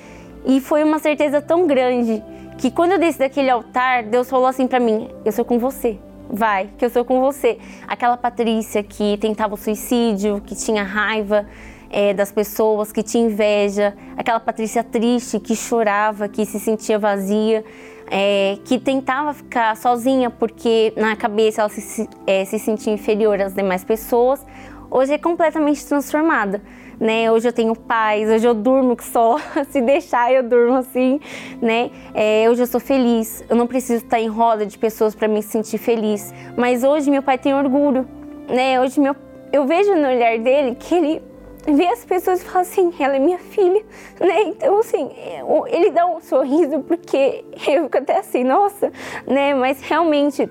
E 0.45 0.61
foi 0.61 0.83
uma 0.83 0.99
certeza 0.99 1.41
tão 1.41 1.67
grande 1.67 2.23
que 2.57 2.71
quando 2.71 2.93
eu 2.93 2.99
desci 2.99 3.19
daquele 3.19 3.49
altar, 3.49 4.03
Deus 4.03 4.29
falou 4.29 4.47
assim 4.47 4.67
para 4.67 4.79
mim: 4.79 5.09
Eu 5.23 5.31
sou 5.31 5.45
com 5.45 5.59
você. 5.59 5.99
Vai, 6.29 6.69
que 6.77 6.83
eu 6.83 6.89
sou 6.89 7.05
com 7.05 7.21
você. 7.21 7.59
Aquela 7.87 8.17
Patrícia 8.17 8.81
que 8.81 9.17
tentava 9.17 9.53
o 9.53 9.57
suicídio, 9.57 10.41
que 10.41 10.55
tinha 10.55 10.83
raiva 10.83 11.45
é, 11.89 12.13
das 12.13 12.31
pessoas, 12.31 12.91
que 12.91 13.03
tinha 13.03 13.25
inveja, 13.25 13.95
aquela 14.17 14.39
Patrícia 14.39 14.83
triste 14.83 15.39
que 15.39 15.55
chorava, 15.55 16.27
que 16.27 16.45
se 16.45 16.59
sentia 16.59 16.97
vazia, 16.97 17.63
é, 18.09 18.57
que 18.65 18.79
tentava 18.79 19.33
ficar 19.33 19.77
sozinha 19.77 20.29
porque 20.29 20.93
na 20.97 21.15
cabeça 21.15 21.61
ela 21.61 21.69
se, 21.69 22.09
é, 22.25 22.43
se 22.43 22.57
sentia 22.57 22.91
inferior 22.91 23.39
às 23.39 23.53
demais 23.53 23.83
pessoas, 23.83 24.43
hoje 24.89 25.13
é 25.13 25.17
completamente 25.17 25.85
transformada 25.85 26.61
né? 26.99 27.31
Hoje 27.31 27.47
eu 27.47 27.53
tenho 27.53 27.75
paz, 27.75 28.29
hoje 28.29 28.47
eu 28.47 28.53
durmo 28.53 28.95
só, 29.01 29.37
se 29.69 29.81
deixar 29.81 30.31
eu 30.31 30.43
durmo 30.43 30.77
assim, 30.77 31.19
né? 31.61 31.91
É, 32.13 32.49
hoje 32.49 32.63
eu 32.63 32.67
sou 32.67 32.79
feliz, 32.79 33.43
eu 33.49 33.55
não 33.55 33.67
preciso 33.67 34.03
estar 34.03 34.19
em 34.19 34.27
roda 34.27 34.65
de 34.65 34.77
pessoas 34.77 35.15
para 35.15 35.27
me 35.27 35.41
sentir 35.41 35.77
feliz. 35.77 36.33
Mas 36.57 36.83
hoje 36.83 37.09
meu 37.09 37.21
pai 37.21 37.37
tem 37.37 37.53
orgulho, 37.53 38.07
né? 38.47 38.79
Hoje 38.79 38.99
meu, 38.99 39.15
eu 39.51 39.65
vejo 39.65 39.93
no 39.95 40.07
olhar 40.07 40.37
dele 40.39 40.75
que 40.75 40.95
ele 40.95 41.21
vê 41.67 41.87
as 41.87 42.05
pessoas 42.05 42.41
e 42.41 42.45
fala 42.45 42.61
assim, 42.61 42.93
ela 42.99 43.15
é 43.15 43.19
minha 43.19 43.39
filha, 43.39 43.83
né? 44.19 44.43
Então, 44.43 44.79
assim, 44.79 45.09
ele 45.67 45.91
dá 45.91 46.05
um 46.05 46.21
sorriso 46.21 46.81
porque 46.81 47.43
eu 47.67 47.83
fico 47.83 47.97
até 47.97 48.19
assim, 48.19 48.43
nossa, 48.43 48.91
né? 49.27 49.53
Mas 49.53 49.81
realmente, 49.81 50.49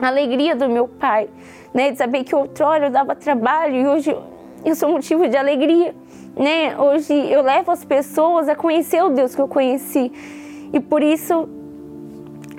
a 0.00 0.06
alegria 0.06 0.54
do 0.54 0.68
meu 0.68 0.86
pai, 0.86 1.28
né? 1.72 1.90
De 1.90 1.98
saber 1.98 2.24
que 2.24 2.34
outrora 2.34 2.86
eu 2.86 2.90
dava 2.90 3.14
trabalho 3.14 3.76
e 3.76 3.86
hoje 3.86 4.16
eu 4.64 4.74
sou 4.74 4.90
motivo 4.90 5.28
de 5.28 5.36
alegria, 5.36 5.94
né? 6.36 6.78
Hoje 6.78 7.12
eu 7.12 7.42
levo 7.42 7.70
as 7.70 7.84
pessoas 7.84 8.48
a 8.48 8.54
conhecer 8.54 9.02
o 9.02 9.10
Deus 9.10 9.34
que 9.34 9.40
eu 9.40 9.48
conheci. 9.48 10.12
E 10.72 10.78
por 10.78 11.02
isso 11.02 11.48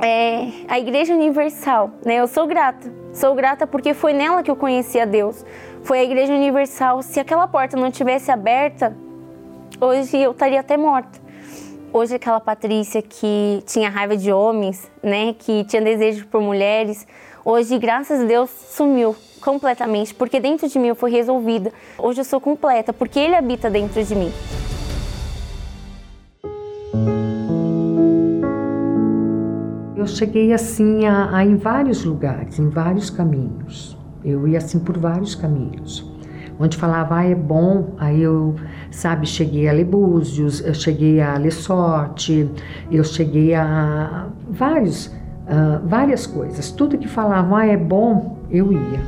é, 0.02 0.47
a 0.68 0.80
Igreja 0.80 1.14
Universal, 1.14 1.91
né? 2.06 2.16
Eu 2.16 2.28
sou 2.28 2.47
grata. 2.47 2.91
Sou 3.14 3.36
grata 3.36 3.68
porque 3.68 3.93
foi 3.93 4.14
nela 4.14 4.41
que 4.41 4.49
eu 4.49 4.56
conheci 4.56 4.99
a 4.99 5.06
Deus. 5.06 5.45
Foi 5.84 5.99
a 5.99 6.04
Igreja 6.04 6.34
Universal. 6.34 7.02
Se 7.02 7.20
aquela 7.20 7.47
porta 7.47 7.78
não 7.78 7.91
tivesse 7.91 8.32
aberta, 8.32 8.95
hoje 9.80 10.18
eu 10.18 10.32
estaria 10.32 10.60
até 10.60 10.78
morta. 10.78 11.20
Hoje 11.93 12.16
aquela 12.16 12.39
Patrícia 12.39 13.02
que 13.02 13.62
tinha 13.66 13.89
raiva 13.89 14.16
de 14.16 14.32
homens, 14.32 14.89
né, 15.04 15.36
que 15.38 15.66
tinha 15.66 15.82
desejo 15.82 16.26
por 16.28 16.41
mulheres, 16.41 17.06
hoje 17.44 17.78
graças 17.78 18.22
a 18.22 18.26
Deus 18.26 18.50
sumiu 18.50 19.16
completamente, 19.42 20.14
porque 20.14 20.39
dentro 20.39 20.68
de 20.68 20.80
mim 20.80 20.89
eu 20.89 20.96
fui 20.96 21.12
resolvida. 21.12 21.72
Hoje 21.98 22.22
eu 22.22 22.26
sou 22.26 22.39
completa, 22.39 22.94
porque 22.94 23.20
ele 23.20 23.36
habita 23.36 23.70
dentro 23.70 24.04
de 24.04 24.16
mim. 24.16 24.32
Eu 29.96 30.08
cheguei 30.08 30.52
assim 30.54 31.06
a, 31.06 31.36
a, 31.36 31.46
em 31.46 31.56
vários 31.56 32.04
lugares, 32.04 32.58
em 32.58 32.70
vários 32.70 33.10
caminhos. 33.10 33.98
Eu 34.24 34.48
ia 34.48 34.58
assim 34.58 34.80
por 34.80 34.98
vários 34.98 35.36
caminhos. 35.36 36.10
Onde 36.60 36.78
falava, 36.78 37.18
ah, 37.18 37.26
é 37.26 37.34
bom, 37.34 37.96
aí 37.98 38.22
eu, 38.22 38.56
sabe, 38.92 39.26
cheguei 39.26 39.68
a 39.68 39.74
Lebúzios, 39.74 40.62
eu 40.62 40.74
cheguei 40.76 41.20
a 41.20 41.36
Lessorte, 41.36 42.48
eu 42.92 43.04
cheguei 43.04 43.56
a 43.56 44.28
vários, 44.48 45.12
uh, 45.48 45.88
várias 45.88 46.26
coisas. 46.26 46.72
Tudo 46.72 46.98
que 46.98 47.08
falava, 47.08 47.60
ah, 47.60 47.66
é 47.66 47.78
bom, 47.78 48.38
eu 48.50 48.72
ia. 48.72 49.00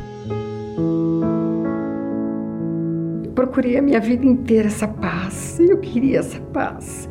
Procurei 3.36 3.78
a 3.78 3.82
minha 3.82 4.00
vida 4.00 4.26
inteira 4.26 4.68
essa 4.68 4.88
paz, 4.88 5.60
eu 5.60 5.78
queria 5.80 6.20
essa 6.20 6.40
paz. 6.40 7.10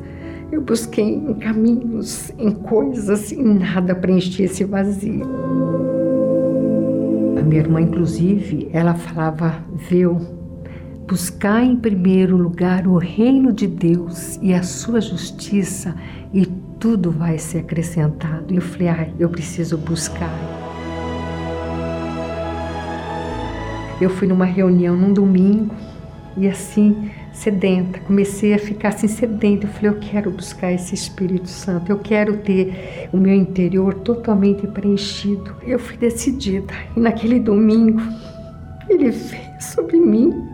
Eu 0.50 0.60
busquei 0.60 1.14
em 1.14 1.34
caminhos, 1.34 2.30
em 2.38 2.50
coisas 2.50 3.32
e 3.32 3.42
nada 3.42 3.94
preenchia 3.94 4.44
esse 4.44 4.64
vazio. 4.64 5.24
A 7.38 7.42
minha 7.42 7.60
irmã, 7.60 7.80
inclusive, 7.80 8.68
ela 8.72 8.94
falava, 8.94 9.64
viu, 9.72 10.20
buscar 11.12 11.62
em 11.62 11.76
primeiro 11.76 12.38
lugar 12.38 12.86
o 12.86 12.96
reino 12.96 13.52
de 13.52 13.66
Deus 13.66 14.38
e 14.40 14.54
a 14.54 14.62
sua 14.62 14.98
justiça 14.98 15.94
e 16.32 16.46
tudo 16.80 17.10
vai 17.10 17.36
ser 17.36 17.58
acrescentado. 17.58 18.46
E 18.50 18.56
eu 18.56 18.62
falei, 18.62 18.88
ai, 18.88 19.14
eu 19.18 19.28
preciso 19.28 19.76
buscar. 19.76 20.32
Eu 24.00 24.08
fui 24.08 24.26
numa 24.26 24.46
reunião 24.46 24.96
num 24.96 25.12
domingo 25.12 25.74
e 26.34 26.48
assim 26.48 27.10
sedenta, 27.30 27.98
comecei 27.98 28.54
a 28.54 28.58
ficar 28.58 28.88
assim 28.88 29.06
sedenta. 29.06 29.66
Eu 29.66 29.70
falei, 29.70 29.90
eu 29.90 29.98
quero 30.00 30.30
buscar 30.30 30.72
esse 30.72 30.94
Espírito 30.94 31.46
Santo, 31.46 31.92
eu 31.92 31.98
quero 31.98 32.38
ter 32.38 33.10
o 33.12 33.18
meu 33.18 33.34
interior 33.34 33.92
totalmente 33.96 34.66
preenchido. 34.66 35.54
Eu 35.62 35.78
fui 35.78 35.98
decidida 35.98 36.72
e 36.96 37.00
naquele 37.00 37.38
domingo 37.38 38.00
ele 38.88 39.10
veio 39.10 39.60
sobre 39.60 40.00
mim. 40.00 40.51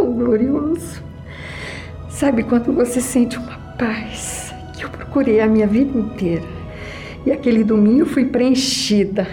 Tão 0.00 0.14
glorioso. 0.14 1.02
Sabe 2.08 2.42
quando 2.42 2.72
você 2.72 3.02
sente 3.02 3.36
uma 3.36 3.58
paz 3.78 4.50
que 4.74 4.82
eu 4.82 4.88
procurei 4.88 5.42
a 5.42 5.46
minha 5.46 5.66
vida 5.66 5.98
inteira. 5.98 6.46
E 7.26 7.30
aquele 7.30 7.62
domingo 7.62 8.06
fui 8.06 8.24
preenchida. 8.24 9.28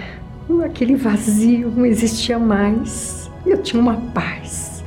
Aquele 0.66 0.98
vazio 0.98 1.72
não 1.74 1.86
existia 1.86 2.38
mais. 2.38 3.32
Eu 3.46 3.64
tinha 3.64 3.82
uma 3.82 3.96
paz 4.14 4.84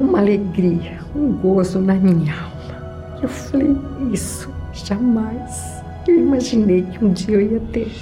uma 0.00 0.20
alegria, 0.20 1.00
um 1.14 1.32
gozo 1.32 1.80
na 1.80 1.92
minha 1.96 2.32
alma. 2.32 3.20
Eu 3.22 3.28
falei, 3.28 3.76
isso 4.10 4.50
jamais 4.72 5.82
eu 6.08 6.16
imaginei 6.16 6.80
que 6.80 7.04
um 7.04 7.12
dia 7.12 7.34
eu 7.34 7.42
ia 7.42 7.60
ter. 7.60 7.92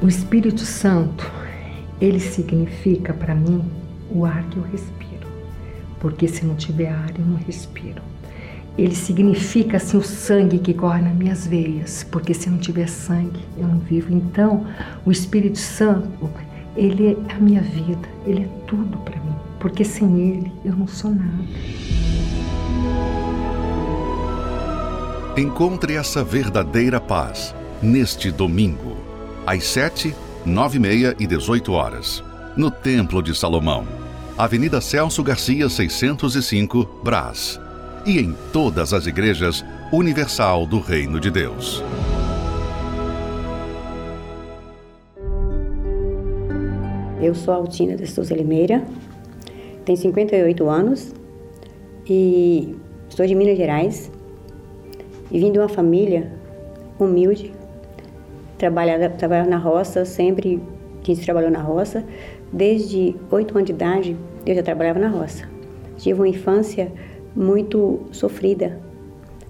O 0.00 0.08
Espírito 0.08 0.64
Santo, 0.64 1.30
ele 2.00 2.18
significa 2.18 3.12
para 3.12 3.34
mim 3.34 3.83
o 4.14 4.24
ar 4.24 4.44
que 4.44 4.56
eu 4.56 4.62
respiro, 4.62 5.28
porque 6.00 6.26
se 6.28 6.44
não 6.46 6.54
tiver 6.54 6.88
ar 6.88 7.12
eu 7.18 7.24
não 7.24 7.36
respiro. 7.36 8.02
Ele 8.76 8.94
significa 8.94 9.76
assim 9.76 9.96
o 9.96 10.02
sangue 10.02 10.58
que 10.58 10.74
corre 10.74 11.02
nas 11.02 11.14
minhas 11.14 11.46
veias, 11.46 12.04
porque 12.10 12.34
se 12.34 12.48
não 12.50 12.58
tiver 12.58 12.88
sangue 12.88 13.40
eu 13.56 13.68
não 13.68 13.78
vivo. 13.78 14.12
Então, 14.12 14.66
o 15.04 15.12
Espírito 15.12 15.58
Santo 15.58 16.08
ele 16.76 17.16
é 17.28 17.34
a 17.34 17.38
minha 17.38 17.60
vida, 17.60 18.08
Ele 18.26 18.42
é 18.42 18.48
tudo 18.66 18.98
para 18.98 19.16
mim, 19.20 19.34
porque 19.60 19.84
sem 19.84 20.20
Ele 20.20 20.52
eu 20.64 20.74
não 20.74 20.88
sou 20.88 21.12
nada. 21.12 21.44
Encontre 25.36 25.94
essa 25.94 26.24
verdadeira 26.24 27.00
paz 27.00 27.54
neste 27.80 28.30
domingo, 28.30 28.96
às 29.46 29.64
sete, 29.64 30.14
nove 30.44 30.78
e 30.78 30.80
meia 30.80 31.16
e 31.18 31.26
dezoito 31.26 31.72
horas, 31.72 32.24
no 32.56 32.70
Templo 32.70 33.22
de 33.22 33.36
Salomão, 33.36 33.86
Avenida 34.36 34.80
Celso 34.80 35.22
Garcia 35.22 35.68
605, 35.68 36.84
Brás, 37.04 37.60
e 38.04 38.18
em 38.18 38.34
todas 38.52 38.92
as 38.92 39.06
igrejas 39.06 39.64
Universal 39.92 40.66
do 40.66 40.80
Reino 40.80 41.20
de 41.20 41.30
Deus. 41.30 41.84
Eu 47.22 47.32
sou 47.32 47.54
Altina 47.54 47.94
de 47.94 48.08
Souza 48.08 48.34
Limeira, 48.34 48.84
tenho 49.84 49.98
58 49.98 50.68
anos 50.68 51.14
e 52.04 52.74
sou 53.10 53.24
de 53.24 53.36
Minas 53.36 53.56
Gerais 53.56 54.10
e 55.30 55.38
vim 55.38 55.52
de 55.52 55.60
uma 55.60 55.68
família 55.68 56.32
humilde, 56.98 57.52
trabalhava, 58.58 59.10
trabalhava 59.10 59.48
na 59.48 59.58
roça, 59.58 60.04
sempre 60.04 60.60
quem 61.04 61.14
trabalhou 61.14 61.52
na 61.52 61.62
roça. 61.62 62.04
Desde 62.54 63.16
8 63.32 63.52
anos 63.56 63.66
de 63.66 63.72
idade 63.72 64.16
eu 64.46 64.54
já 64.54 64.62
trabalhava 64.62 65.00
na 65.00 65.08
roça. 65.08 65.44
Tive 65.96 66.20
uma 66.20 66.28
infância 66.28 66.92
muito 67.34 68.02
sofrida, 68.12 68.78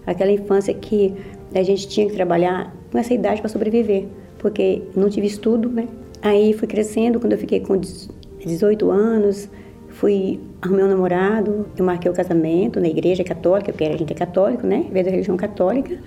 aquela 0.06 0.32
infância 0.32 0.72
que 0.72 1.14
a 1.54 1.62
gente 1.62 1.86
tinha 1.86 2.06
que 2.06 2.14
trabalhar 2.14 2.74
com 2.90 2.96
essa 2.96 3.12
idade 3.12 3.42
para 3.42 3.50
sobreviver, 3.50 4.06
porque 4.38 4.84
não 4.96 5.10
tive 5.10 5.26
estudo, 5.26 5.68
né? 5.68 5.86
Aí 6.22 6.54
fui 6.54 6.66
crescendo, 6.66 7.20
quando 7.20 7.34
eu 7.34 7.38
fiquei 7.38 7.60
com 7.60 7.78
18 7.78 8.90
anos, 8.90 9.50
fui 9.90 10.40
arrumei 10.62 10.84
um 10.86 10.88
namorado, 10.88 11.66
eu 11.76 11.84
marquei 11.84 12.10
o 12.10 12.14
casamento 12.14 12.80
na 12.80 12.88
igreja 12.88 13.22
católica, 13.22 13.70
porque 13.70 13.84
a 13.84 13.98
gente 13.98 14.14
é 14.14 14.16
católico, 14.16 14.66
né? 14.66 14.86
Veio 14.90 15.04
da 15.04 15.10
religião 15.10 15.36
católica. 15.36 15.98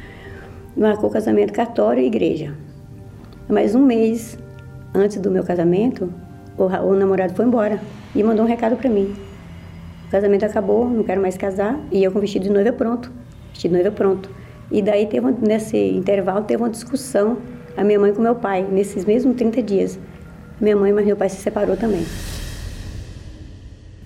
Marcou 0.76 1.12
o 1.12 1.14
casamento 1.14 1.54
católico 1.54 2.02
e 2.02 2.08
igreja. 2.08 2.56
Mas 3.48 3.76
um 3.76 3.86
mês 3.86 4.36
antes 4.96 5.18
do 5.20 5.30
meu 5.30 5.44
casamento, 5.44 6.12
o, 6.58 6.64
o 6.64 6.94
namorado 6.96 7.34
foi 7.34 7.46
embora 7.46 7.80
e 8.16 8.24
mandou 8.24 8.46
um 8.46 8.48
recado 8.48 8.76
para 8.76 8.90
mim. 8.90 9.16
O 10.08 10.10
casamento 10.10 10.46
acabou, 10.46 10.90
não 10.90 11.04
quero 11.04 11.22
mais 11.22 11.38
casar, 11.38 11.80
e 11.92 12.04
eu 12.04 12.12
com 12.12 12.20
vestido 12.20 12.44
de 12.44 12.50
noiva 12.50 12.72
pronto. 12.72 13.12
Vestido 13.52 13.72
de 13.72 13.82
noiva 13.82 13.96
pronto. 13.96 14.30
E 14.72 14.82
daí, 14.82 15.06
teve, 15.06 15.34
nesse 15.42 15.78
intervalo, 15.78 16.44
teve 16.44 16.62
uma 16.62 16.70
discussão 16.70 17.38
a 17.78 17.84
minha 17.84 18.00
mãe 18.00 18.12
com 18.12 18.24
meu 18.24 18.34
pai, 18.34 18.64
nesses 18.64 19.06
mesmos 19.06 19.36
30 19.36 19.62
dias. 19.62 20.00
Minha 20.60 20.76
mãe, 20.76 20.92
mas 20.92 21.06
meu 21.06 21.16
pai 21.16 21.30
se 21.30 21.36
separou 21.36 21.78
também. 21.78 22.04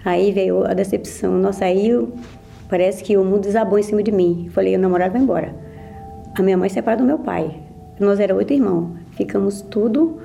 Aí 0.04 0.34
veio 0.34 0.66
a 0.66 0.74
decepção. 0.74 1.38
Nossa, 1.38 1.64
aí 1.64 1.88
eu, 1.88 2.12
parece 2.70 3.02
que 3.02 3.16
o 3.16 3.24
mundo 3.24 3.43
desabou 3.43 3.80
em 3.80 3.84
cima 3.84 4.04
de 4.04 4.12
mim. 4.12 4.49
Falei, 4.52 4.76
o 4.76 4.80
namorado 4.80 5.14
vai 5.14 5.22
embora. 5.22 5.56
A 6.38 6.41
minha 6.41 6.58
mãe 6.58 6.68
se 6.68 6.76
separou 6.76 6.99
do 6.99 7.06
meu 7.06 7.20
pai. 7.20 7.62
Nós 7.97 8.20
éramos 8.20 8.39
oito 8.39 8.52
irmãos. 8.52 8.89
Ficamos 9.12 9.62
tudo, 9.62 10.20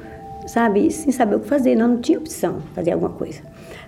sabe, 0.46 0.90
sem 0.90 1.12
saber 1.12 1.36
o 1.36 1.40
que 1.40 1.48
fazer. 1.48 1.74
Não, 1.74 1.88
não 1.88 2.00
tinha 2.00 2.18
opção 2.18 2.60
fazer 2.74 2.92
alguma 2.92 3.10
coisa. 3.10 3.40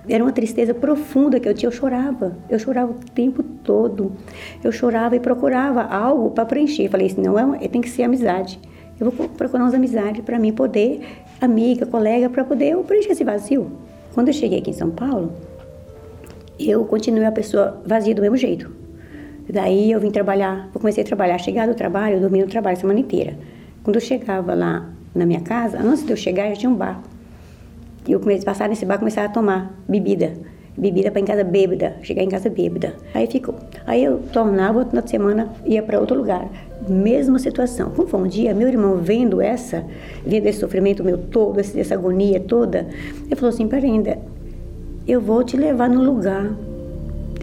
Era 0.08 0.22
uma 0.22 0.32
tristeza 0.32 0.74
profunda 0.74 1.38
que 1.38 1.48
eu 1.48 1.54
tinha. 1.54 1.68
Eu 1.68 1.72
chorava. 1.72 2.36
Eu 2.48 2.58
chorava 2.58 2.92
o 2.92 2.94
tempo 3.14 3.42
todo. 3.42 4.12
Eu 4.62 4.72
chorava 4.72 5.16
e 5.16 5.20
procurava 5.20 5.82
algo 5.82 6.30
para 6.30 6.46
preencher. 6.46 6.88
Falei 6.88 7.06
assim, 7.06 7.20
não, 7.20 7.54
é, 7.54 7.68
tem 7.68 7.80
que 7.80 7.90
ser 7.90 8.04
amizade. 8.04 8.58
Eu 8.98 9.10
vou 9.10 9.28
procurar 9.28 9.64
umas 9.64 9.74
amizades 9.74 10.24
para 10.24 10.38
mim 10.38 10.52
poder, 10.52 11.00
amiga, 11.40 11.86
colega, 11.86 12.28
para 12.28 12.42
poder 12.42 12.70
eu 12.70 12.82
preencher 12.82 13.12
esse 13.12 13.22
vazio. 13.22 13.70
Quando 14.12 14.28
eu 14.28 14.34
cheguei 14.34 14.58
aqui 14.58 14.70
em 14.70 14.74
São 14.74 14.90
Paulo, 14.90 15.32
eu 16.58 16.84
continuei 16.84 17.24
a 17.24 17.30
pessoa 17.30 17.80
vazia 17.86 18.14
do 18.14 18.22
mesmo 18.22 18.36
jeito. 18.36 18.70
Daí 19.48 19.92
eu 19.92 20.00
vim 20.00 20.10
trabalhar, 20.10 20.68
eu 20.74 20.80
comecei 20.80 21.02
a 21.02 21.06
trabalhar, 21.06 21.38
chegar 21.38 21.66
do 21.66 21.74
trabalho, 21.74 22.16
eu 22.16 22.20
dormi 22.20 22.40
no 22.40 22.48
trabalho 22.48 22.76
a 22.76 22.80
semana 22.80 22.98
inteira. 22.98 23.38
Quando 23.82 23.96
eu 23.96 24.02
chegava 24.02 24.52
lá 24.54 24.90
na 25.14 25.26
minha 25.26 25.40
casa, 25.40 25.78
antes 25.80 26.04
de 26.04 26.12
eu 26.12 26.16
chegar, 26.16 26.48
já 26.50 26.56
tinha 26.56 26.70
um 26.70 26.76
bar. 26.76 27.02
E 28.06 28.12
eu 28.12 28.20
comecei 28.20 28.42
a 28.42 28.46
passar 28.46 28.68
nesse 28.68 28.86
bar 28.86 28.98
começar 28.98 29.24
a 29.24 29.28
tomar 29.28 29.74
bebida. 29.88 30.32
Bebida 30.76 31.10
para 31.10 31.20
em 31.20 31.24
casa 31.24 31.42
bêbada, 31.42 31.96
chegar 32.02 32.22
em 32.22 32.28
casa 32.28 32.48
bêbada. 32.48 32.94
Aí 33.12 33.26
ficou. 33.26 33.56
Aí 33.84 34.04
eu 34.04 34.20
tornava, 34.32 34.78
outra 34.78 35.04
semana 35.06 35.52
ia 35.66 35.82
para 35.82 35.98
outro 35.98 36.16
lugar 36.16 36.48
mesma 36.86 37.38
situação. 37.38 37.90
Como 37.90 38.08
foi 38.08 38.20
um 38.20 38.26
dia, 38.26 38.54
meu 38.54 38.68
irmão 38.68 38.96
vendo 38.96 39.40
essa, 39.40 39.84
vendo 40.24 40.46
esse 40.46 40.60
sofrimento 40.60 41.02
meu 41.04 41.18
todo, 41.18 41.58
essa 41.60 41.94
agonia 41.94 42.40
toda, 42.40 42.86
ele 43.26 43.36
falou 43.36 43.50
assim, 43.50 43.66
para 43.66 43.78
ainda, 43.78 44.18
eu 45.06 45.20
vou 45.20 45.42
te 45.42 45.56
levar 45.56 45.88
num 45.88 46.04
lugar. 46.04 46.52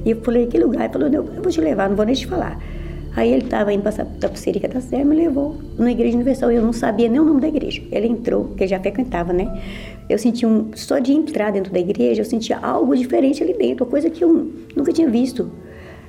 E 0.04 0.12
eu 0.12 0.22
falei, 0.22 0.48
que 0.48 0.58
lugar? 0.58 0.86
Ele 0.86 0.94
falou, 0.94 1.10
eu 1.10 1.24
vou 1.24 1.52
te 1.52 1.62
levar, 1.62 1.90
não 1.90 1.96
vou 1.96 2.06
nem 2.06 2.16
te 2.16 2.28
falar. 2.28 2.60
Aí 3.16 3.32
ele 3.32 3.46
estava 3.46 3.72
indo 3.72 3.82
passar 3.82 4.04
da 4.04 4.28
pulseirica 4.28 4.68
da 4.68 4.82
Serra, 4.82 5.06
me 5.06 5.16
levou 5.16 5.56
na 5.78 5.90
Igreja 5.90 6.16
Universal. 6.16 6.52
Eu 6.52 6.62
não 6.62 6.74
sabia 6.74 7.08
nem 7.08 7.20
o 7.20 7.24
nome 7.24 7.40
da 7.40 7.48
igreja. 7.48 7.82
Ele 7.92 8.08
entrou, 8.08 8.50
que 8.58 8.68
já 8.68 8.80
frequentava, 8.80 9.32
né? 9.32 9.48
Eu 10.10 10.20
senti 10.20 10.46
um. 10.46 10.72
Só 10.76 11.00
de 11.00 11.14
entrar 11.14 11.52
dentro 11.52 11.72
da 11.72 11.80
igreja, 11.80 12.22
eu 12.22 12.26
sentia 12.26 12.58
algo 12.58 12.96
diferente 12.96 13.42
ali 13.42 13.54
dentro, 13.54 13.86
coisa 13.86 14.10
que 14.10 14.24
eu 14.24 14.52
nunca 14.76 14.92
tinha 14.92 15.10
visto. 15.10 15.50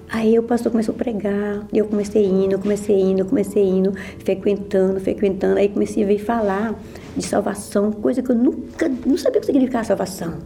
Aí 0.09 0.39
o 0.39 0.43
pastor 0.43 0.71
começou 0.71 0.95
a 0.95 0.99
pregar, 0.99 1.67
eu 1.73 1.87
comecei 1.87 2.25
indo, 2.25 2.59
comecei 2.59 3.01
indo, 3.01 3.25
comecei 3.25 3.65
indo, 3.65 3.93
frequentando, 4.21 5.01
frequentando. 5.01 5.59
Aí 5.59 5.69
comecei 5.69 6.03
a 6.03 6.07
ver 6.07 6.19
falar 6.19 6.75
de 7.17 7.25
salvação, 7.25 7.93
coisa 7.93 8.23
que 8.23 8.31
eu 8.31 8.37
nunca, 8.37 8.89
não 9.05 9.17
sabia 9.17 9.39
o 9.39 9.41
que 9.41 9.47
significava 9.47 9.85
salvação. 9.85 10.39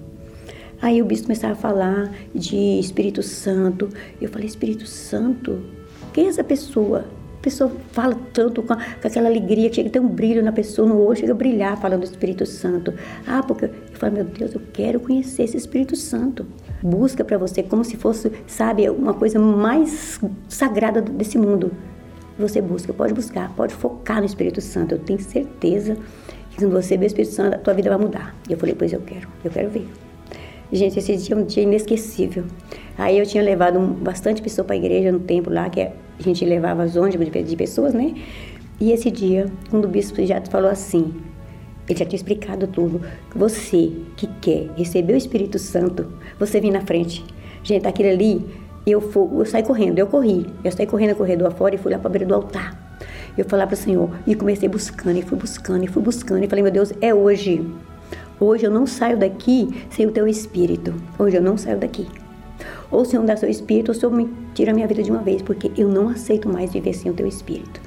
Aí 0.81 1.03
o 1.03 1.05
bispo 1.05 1.27
começava 1.27 1.53
a 1.53 1.57
falar 1.57 2.11
de 2.35 2.57
Espírito 2.79 3.23
Santo. 3.23 3.91
Eu 4.21 4.31
falei, 4.31 4.47
Espírito 4.47 4.87
Santo? 4.87 5.80
Quem 6.13 6.27
é 6.27 6.29
essa 6.29 6.43
pessoa? 6.43 7.05
A 7.39 7.43
pessoa 7.43 7.73
fala 7.93 8.17
tanto 8.35 8.63
com, 8.63 8.75
aquela 8.75 9.29
alegria, 9.29 9.71
que 9.71 9.77
chega 9.77 9.89
a 9.89 9.93
ter 9.93 10.01
um 10.01 10.09
brilho 10.09 10.43
na 10.43 10.53
pessoa, 10.53 10.87
no 10.87 11.01
olho, 11.01 11.19
chega 11.19 11.33
a 11.33 11.35
brilhar 11.35 11.81
falando 11.81 12.01
do 12.01 12.05
Espírito 12.05 12.45
Santo. 12.45 12.93
Ah, 13.27 13.43
porque 13.43 13.67
eu 13.67 13.71
falo, 13.95 14.13
meu 14.15 14.25
Deus, 14.25 14.53
eu 14.53 14.61
quero 14.73 15.01
conhecer 15.01 15.45
esse 15.45 15.57
Espírito 15.57 15.97
Santo. 15.97 16.47
Busca 16.83 17.25
para 17.25 17.39
você 17.39 17.63
como 17.63 17.83
se 17.83 17.97
fosse, 17.97 18.31
sabe, 18.47 18.91
uma 18.91 19.15
coisa 19.15 19.39
mais 19.39 20.21
sagrada 20.49 21.01
desse 21.01 21.39
mundo. 21.39 21.73
Você 22.39 22.61
busca, 22.61 22.93
pode 22.93 23.15
buscar, 23.15 23.55
pode 23.55 23.75
focar 23.75 24.19
no 24.19 24.27
Espírito 24.27 24.61
Santo. 24.61 24.95
Eu 24.95 24.99
tenho 24.99 25.21
certeza 25.21 25.97
que 26.51 26.57
quando 26.57 26.73
você 26.73 26.97
vê 26.97 27.05
o 27.05 27.07
Espírito 27.07 27.33
Santo, 27.33 27.55
a 27.55 27.59
tua 27.59 27.73
vida 27.73 27.89
vai 27.89 27.99
mudar. 27.99 28.35
E 28.49 28.53
eu 28.53 28.59
falei, 28.59 28.75
pois 28.75 28.93
eu 28.93 29.01
quero, 29.01 29.29
eu 29.43 29.51
quero 29.51 29.71
ver. 29.71 29.89
Gente, 30.73 30.99
esse 30.99 31.17
dia 31.17 31.35
é 31.35 31.39
um 31.39 31.45
dia 31.45 31.63
inesquecível. 31.65 32.45
Aí 32.97 33.19
eu 33.19 33.27
tinha 33.27 33.43
levado 33.43 33.81
bastante 33.81 34.41
pessoa 34.41 34.65
para 34.65 34.77
a 34.77 34.79
igreja 34.79 35.11
no 35.11 35.19
tempo 35.19 35.51
lá, 35.51 35.69
que 35.69 35.81
a 35.81 35.93
gente 36.21 36.45
levava 36.45 36.83
as 36.85 36.97
ônibus 36.97 37.29
de, 37.31 37.57
pessoas, 37.57 37.93
né? 37.93 38.15
E 38.81 38.93
esse 38.93 39.11
dia, 39.11 39.47
um 39.73 39.81
do 39.81 39.89
bispo 39.89 40.25
já 40.25 40.41
falou 40.43 40.71
assim, 40.71 41.13
ele 41.89 41.99
já 41.99 42.05
tinha 42.05 42.17
explicado 42.17 42.67
tudo. 42.69 43.01
Você 43.35 43.91
que 44.17 44.29
quer 44.41 44.71
receber 44.77 45.15
o 45.15 45.17
Espírito 45.17 45.59
Santo, 45.59 46.13
você 46.39 46.61
vem 46.61 46.71
na 46.71 46.83
frente. 46.83 47.25
Gente, 47.65 47.87
aquele 47.87 48.11
ali, 48.11 48.47
eu, 48.87 49.01
fui, 49.01 49.29
eu 49.41 49.45
saí 49.45 49.63
correndo, 49.65 49.99
eu 49.99 50.07
corri. 50.07 50.47
Eu 50.63 50.71
saí 50.71 50.87
correndo 50.87 51.11
no 51.11 51.17
corredor 51.17 51.53
fora 51.53 51.75
e 51.75 51.79
fui 51.79 51.91
lá 51.91 51.99
para 51.99 52.09
a 52.09 52.13
beira 52.13 52.27
do 52.27 52.35
altar. 52.35 52.91
Eu 53.37 53.45
falei 53.45 53.67
para 53.67 53.75
o 53.75 53.77
Senhor 53.77 54.11
e 54.27 54.35
comecei 54.35 54.69
buscando, 54.69 55.19
e 55.19 55.23
fui 55.23 55.37
buscando, 55.37 55.85
e 55.85 55.89
fui 55.89 56.03
buscando. 56.03 56.45
E 56.45 56.47
falei, 56.47 56.63
meu 56.63 56.73
Deus, 56.73 56.93
é 57.01 57.13
hoje. 57.13 57.67
Hoje 58.41 58.65
eu 58.65 58.71
não 58.71 58.87
saio 58.87 59.19
daqui 59.19 59.69
sem 59.91 60.07
o 60.07 60.11
teu 60.11 60.27
Espírito. 60.27 60.95
Hoje 61.19 61.37
eu 61.37 61.43
não 61.43 61.59
saio 61.59 61.79
daqui. 61.79 62.07
Ou 62.91 63.05
Senhor 63.05 63.23
dá 63.27 63.37
seu 63.37 63.51
Espírito, 63.51 63.91
ou 63.91 63.95
Senhor 63.95 64.11
me 64.11 64.31
tira 64.55 64.71
a 64.71 64.75
minha 64.75 64.89
vida 64.89 65.03
de 65.03 65.11
uma 65.11 65.21
vez, 65.21 65.43
porque 65.43 65.71
eu 65.77 65.89
não 65.89 66.09
aceito 66.09 66.49
mais 66.49 66.73
viver 66.73 66.95
sem 66.95 67.11
o 67.11 67.15
teu 67.15 67.27
Espírito. 67.27 67.81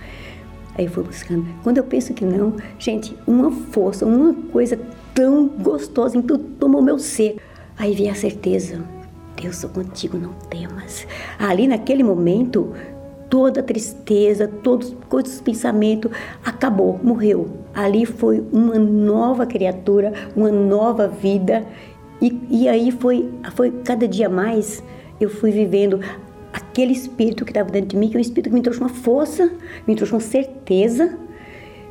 Aí 0.77 0.85
eu 0.85 0.91
fui 0.91 1.03
buscando. 1.03 1.43
Quando 1.63 1.79
eu 1.79 1.83
penso 1.83 2.13
que 2.13 2.23
não, 2.23 2.55
gente, 2.77 3.17
uma 3.25 3.49
força, 3.49 4.05
uma 4.05 4.33
coisa 4.51 4.79
tão 5.15 5.47
gostosa 5.47 6.21
que 6.21 6.37
tomou 6.37 6.83
meu 6.83 6.99
ser. 6.99 7.37
Aí 7.75 7.95
vem 7.95 8.11
a 8.11 8.15
certeza. 8.15 8.83
Deus, 9.41 9.57
sou 9.57 9.71
contigo, 9.71 10.17
não 10.19 10.33
temas. 10.49 11.07
Ali 11.39 11.67
naquele 11.67 12.03
momento, 12.03 12.73
toda 13.33 13.61
a 13.61 13.63
tristeza, 13.63 14.47
todos 14.47 14.95
os 15.11 15.41
pensamentos 15.41 16.11
acabou, 16.45 16.99
morreu. 17.01 17.49
Ali 17.73 18.05
foi 18.05 18.43
uma 18.53 18.77
nova 18.77 19.43
criatura, 19.43 20.13
uma 20.35 20.51
nova 20.51 21.07
vida. 21.07 21.65
E, 22.21 22.39
e 22.47 22.69
aí 22.69 22.91
foi, 22.91 23.27
foi 23.55 23.71
cada 23.83 24.07
dia 24.07 24.29
mais 24.29 24.83
eu 25.19 25.31
fui 25.31 25.49
vivendo 25.49 25.99
aquele 26.53 26.93
espírito 26.93 27.43
que 27.43 27.49
estava 27.49 27.71
dentro 27.71 27.89
de 27.89 27.97
mim, 27.97 28.07
que 28.07 28.15
é 28.15 28.19
um 28.19 28.21
espírito 28.21 28.51
que 28.51 28.55
me 28.55 28.61
trouxe 28.61 28.79
uma 28.79 28.89
força, 28.89 29.51
me 29.87 29.95
trouxe 29.95 30.13
uma 30.13 30.19
certeza 30.19 31.17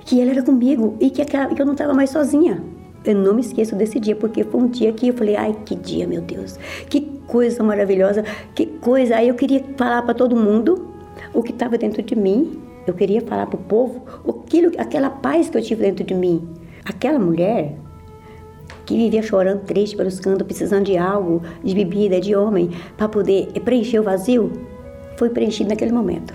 que 0.04 0.20
ele 0.20 0.30
era 0.30 0.44
comigo 0.44 0.96
e 1.00 1.10
que, 1.10 1.24
que 1.24 1.36
eu 1.60 1.66
não 1.66 1.72
estava 1.72 1.92
mais 1.92 2.10
sozinha. 2.10 2.62
Eu 3.04 3.16
não 3.16 3.34
me 3.34 3.40
esqueço 3.40 3.74
desse 3.74 3.98
dia, 3.98 4.14
porque 4.14 4.44
foi 4.44 4.60
um 4.60 4.68
dia 4.68 4.92
que 4.92 5.08
eu 5.08 5.14
falei, 5.14 5.34
ai, 5.34 5.56
que 5.66 5.74
dia, 5.74 6.06
meu 6.06 6.20
Deus, 6.20 6.56
que 6.88 7.00
coisa 7.26 7.64
maravilhosa, 7.64 8.22
que 8.54 8.64
coisa. 8.64 9.16
Aí 9.16 9.26
eu 9.26 9.34
queria 9.34 9.64
falar 9.76 10.02
para 10.02 10.14
todo 10.14 10.36
mundo 10.36 10.91
o 11.34 11.42
que 11.42 11.52
estava 11.52 11.78
dentro 11.78 12.02
de 12.02 12.14
mim, 12.14 12.60
eu 12.86 12.94
queria 12.94 13.20
falar 13.20 13.46
para 13.46 13.58
o 13.58 13.62
povo 13.62 14.02
aquilo, 14.28 14.72
aquela 14.78 15.10
paz 15.10 15.48
que 15.48 15.56
eu 15.56 15.62
tive 15.62 15.82
dentro 15.82 16.04
de 16.04 16.14
mim. 16.14 16.46
Aquela 16.84 17.18
mulher 17.18 17.76
que 18.84 18.96
vivia 18.96 19.22
chorando, 19.22 19.62
triste 19.64 19.96
pelos 19.96 20.20
precisando 20.44 20.84
de 20.84 20.96
algo, 20.96 21.42
de 21.62 21.74
bebida, 21.74 22.20
de 22.20 22.34
homem, 22.34 22.70
para 22.96 23.08
poder 23.08 23.46
preencher 23.64 24.00
o 24.00 24.02
vazio, 24.02 24.52
foi 25.16 25.30
preenchido 25.30 25.70
naquele 25.70 25.92
momento. 25.92 26.34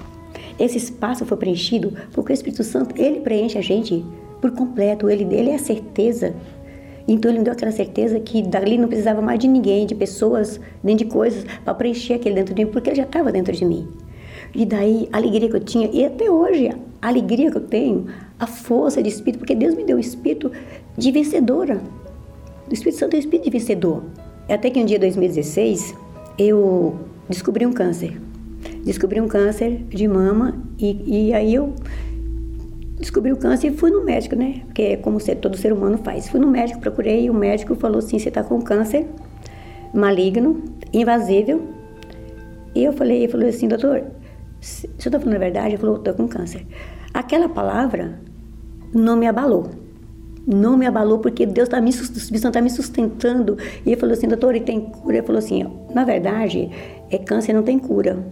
Esse 0.58 0.78
espaço 0.78 1.26
foi 1.26 1.38
preenchido 1.38 1.94
porque 2.14 2.32
o 2.32 2.34
Espírito 2.34 2.64
Santo, 2.64 3.00
ele 3.00 3.20
preenche 3.20 3.58
a 3.58 3.62
gente 3.62 4.04
por 4.42 4.52
completo, 4.52 5.10
ele, 5.10 5.24
ele 5.36 5.50
é 5.50 5.56
a 5.56 5.60
certeza. 5.60 6.34
Então 7.08 7.30
ele 7.30 7.40
me 7.40 7.46
deu 7.46 7.54
aquela 7.54 7.72
certeza 7.72 8.20
que 8.20 8.42
dali 8.42 8.78
não 8.78 8.88
precisava 8.88 9.22
mais 9.22 9.40
de 9.40 9.48
ninguém, 9.48 9.86
de 9.86 9.96
pessoas, 9.96 10.60
nem 10.84 10.96
de 10.96 11.06
coisas, 11.06 11.46
para 11.64 11.74
preencher 11.74 12.16
aquele 12.16 12.36
dentro 12.36 12.54
de 12.54 12.66
mim, 12.66 12.72
porque 12.72 12.90
ele 12.90 12.98
já 12.98 13.04
estava 13.04 13.32
dentro 13.32 13.54
de 13.54 13.66
mim. 13.66 13.88
E 14.54 14.66
daí 14.66 15.08
a 15.12 15.18
alegria 15.18 15.50
que 15.50 15.56
eu 15.56 15.64
tinha, 15.64 15.90
e 15.92 16.06
até 16.06 16.30
hoje, 16.30 16.70
a 17.02 17.08
alegria 17.08 17.52
que 17.52 17.58
eu 17.58 17.62
tenho, 17.62 18.06
a 18.40 18.48
força 18.48 19.02
de 19.02 19.10
espírito, 19.10 19.40
porque 19.40 19.56
Deus 19.56 19.76
me 19.76 19.84
deu 19.84 19.98
o 19.98 20.00
espírito 20.00 20.52
de 20.98 21.12
vencedora. 21.12 21.82
O 22.70 22.74
Espírito 22.74 23.00
Santo 23.00 23.14
é 23.14 23.18
o 23.18 23.20
espírito 23.20 23.46
de 23.46 23.52
vencedor. 23.52 24.04
Até 24.50 24.70
que 24.70 24.80
um 24.80 24.86
dia, 24.86 25.00
2016, 25.00 25.96
eu 26.38 26.98
descobri 27.30 27.66
um 27.66 27.72
câncer. 27.72 28.20
Descobri 28.84 29.22
um 29.22 29.28
câncer 29.28 29.84
de 29.90 30.08
mama 30.08 30.58
e, 30.78 31.28
e 31.30 31.34
aí 31.34 31.54
eu 31.54 31.74
descobri 33.00 33.32
o 33.32 33.38
câncer 33.38 33.68
e 33.68 33.72
fui 33.72 33.90
no 33.90 34.04
médico, 34.04 34.36
né? 34.36 34.62
Porque 34.66 34.82
é 34.82 34.98
como 34.98 35.20
todo 35.36 35.58
ser 35.58 35.72
humano 35.72 35.98
faz. 36.00 36.28
Fui 36.28 36.40
no 36.40 36.48
médico, 36.48 36.80
procurei 36.80 37.26
e 37.26 37.30
o 37.30 37.34
médico 37.34 37.76
falou 37.76 38.00
assim: 38.00 38.20
você 38.20 38.30
está 38.30 38.44
com 38.44 38.62
câncer 38.62 39.08
maligno, 39.94 40.64
invasível. 40.94 41.62
E 42.76 42.84
eu 42.84 42.94
falei, 42.94 43.24
ele 43.24 43.32
falou 43.32 43.48
assim, 43.48 43.68
doutor, 43.68 44.04
se 44.62 44.88
eu 44.88 44.92
estou 44.98 45.20
falando 45.20 45.36
a 45.36 45.40
verdade, 45.40 45.68
ele 45.70 45.78
falou, 45.78 45.98
estou 45.98 46.14
com 46.14 46.28
câncer. 46.28 46.66
Aquela 47.14 47.50
palavra 47.50 48.20
não 48.94 49.16
me 49.16 49.28
abalou 49.28 49.70
não 50.48 50.78
me 50.78 50.86
abalou 50.86 51.20
porque 51.20 51.46
Deus 51.46 51.68
está 51.68 51.82
me, 51.82 51.92
tá 52.52 52.62
me 52.62 52.70
sustentando. 52.70 53.58
E 53.86 53.90
ele 53.90 54.00
falou 54.00 54.14
assim, 54.14 54.30
doutor, 54.30 54.56
ele 54.56 54.64
tem 54.64 54.80
cura? 54.80 55.18
Ele 55.18 55.28
falou 55.28 55.40
assim, 55.40 55.70
na 55.94 56.06
verdade, 56.06 56.72
é 57.12 57.18
câncer, 57.18 57.52
não 57.52 57.64
tem 57.64 57.78
cura. 57.78 58.26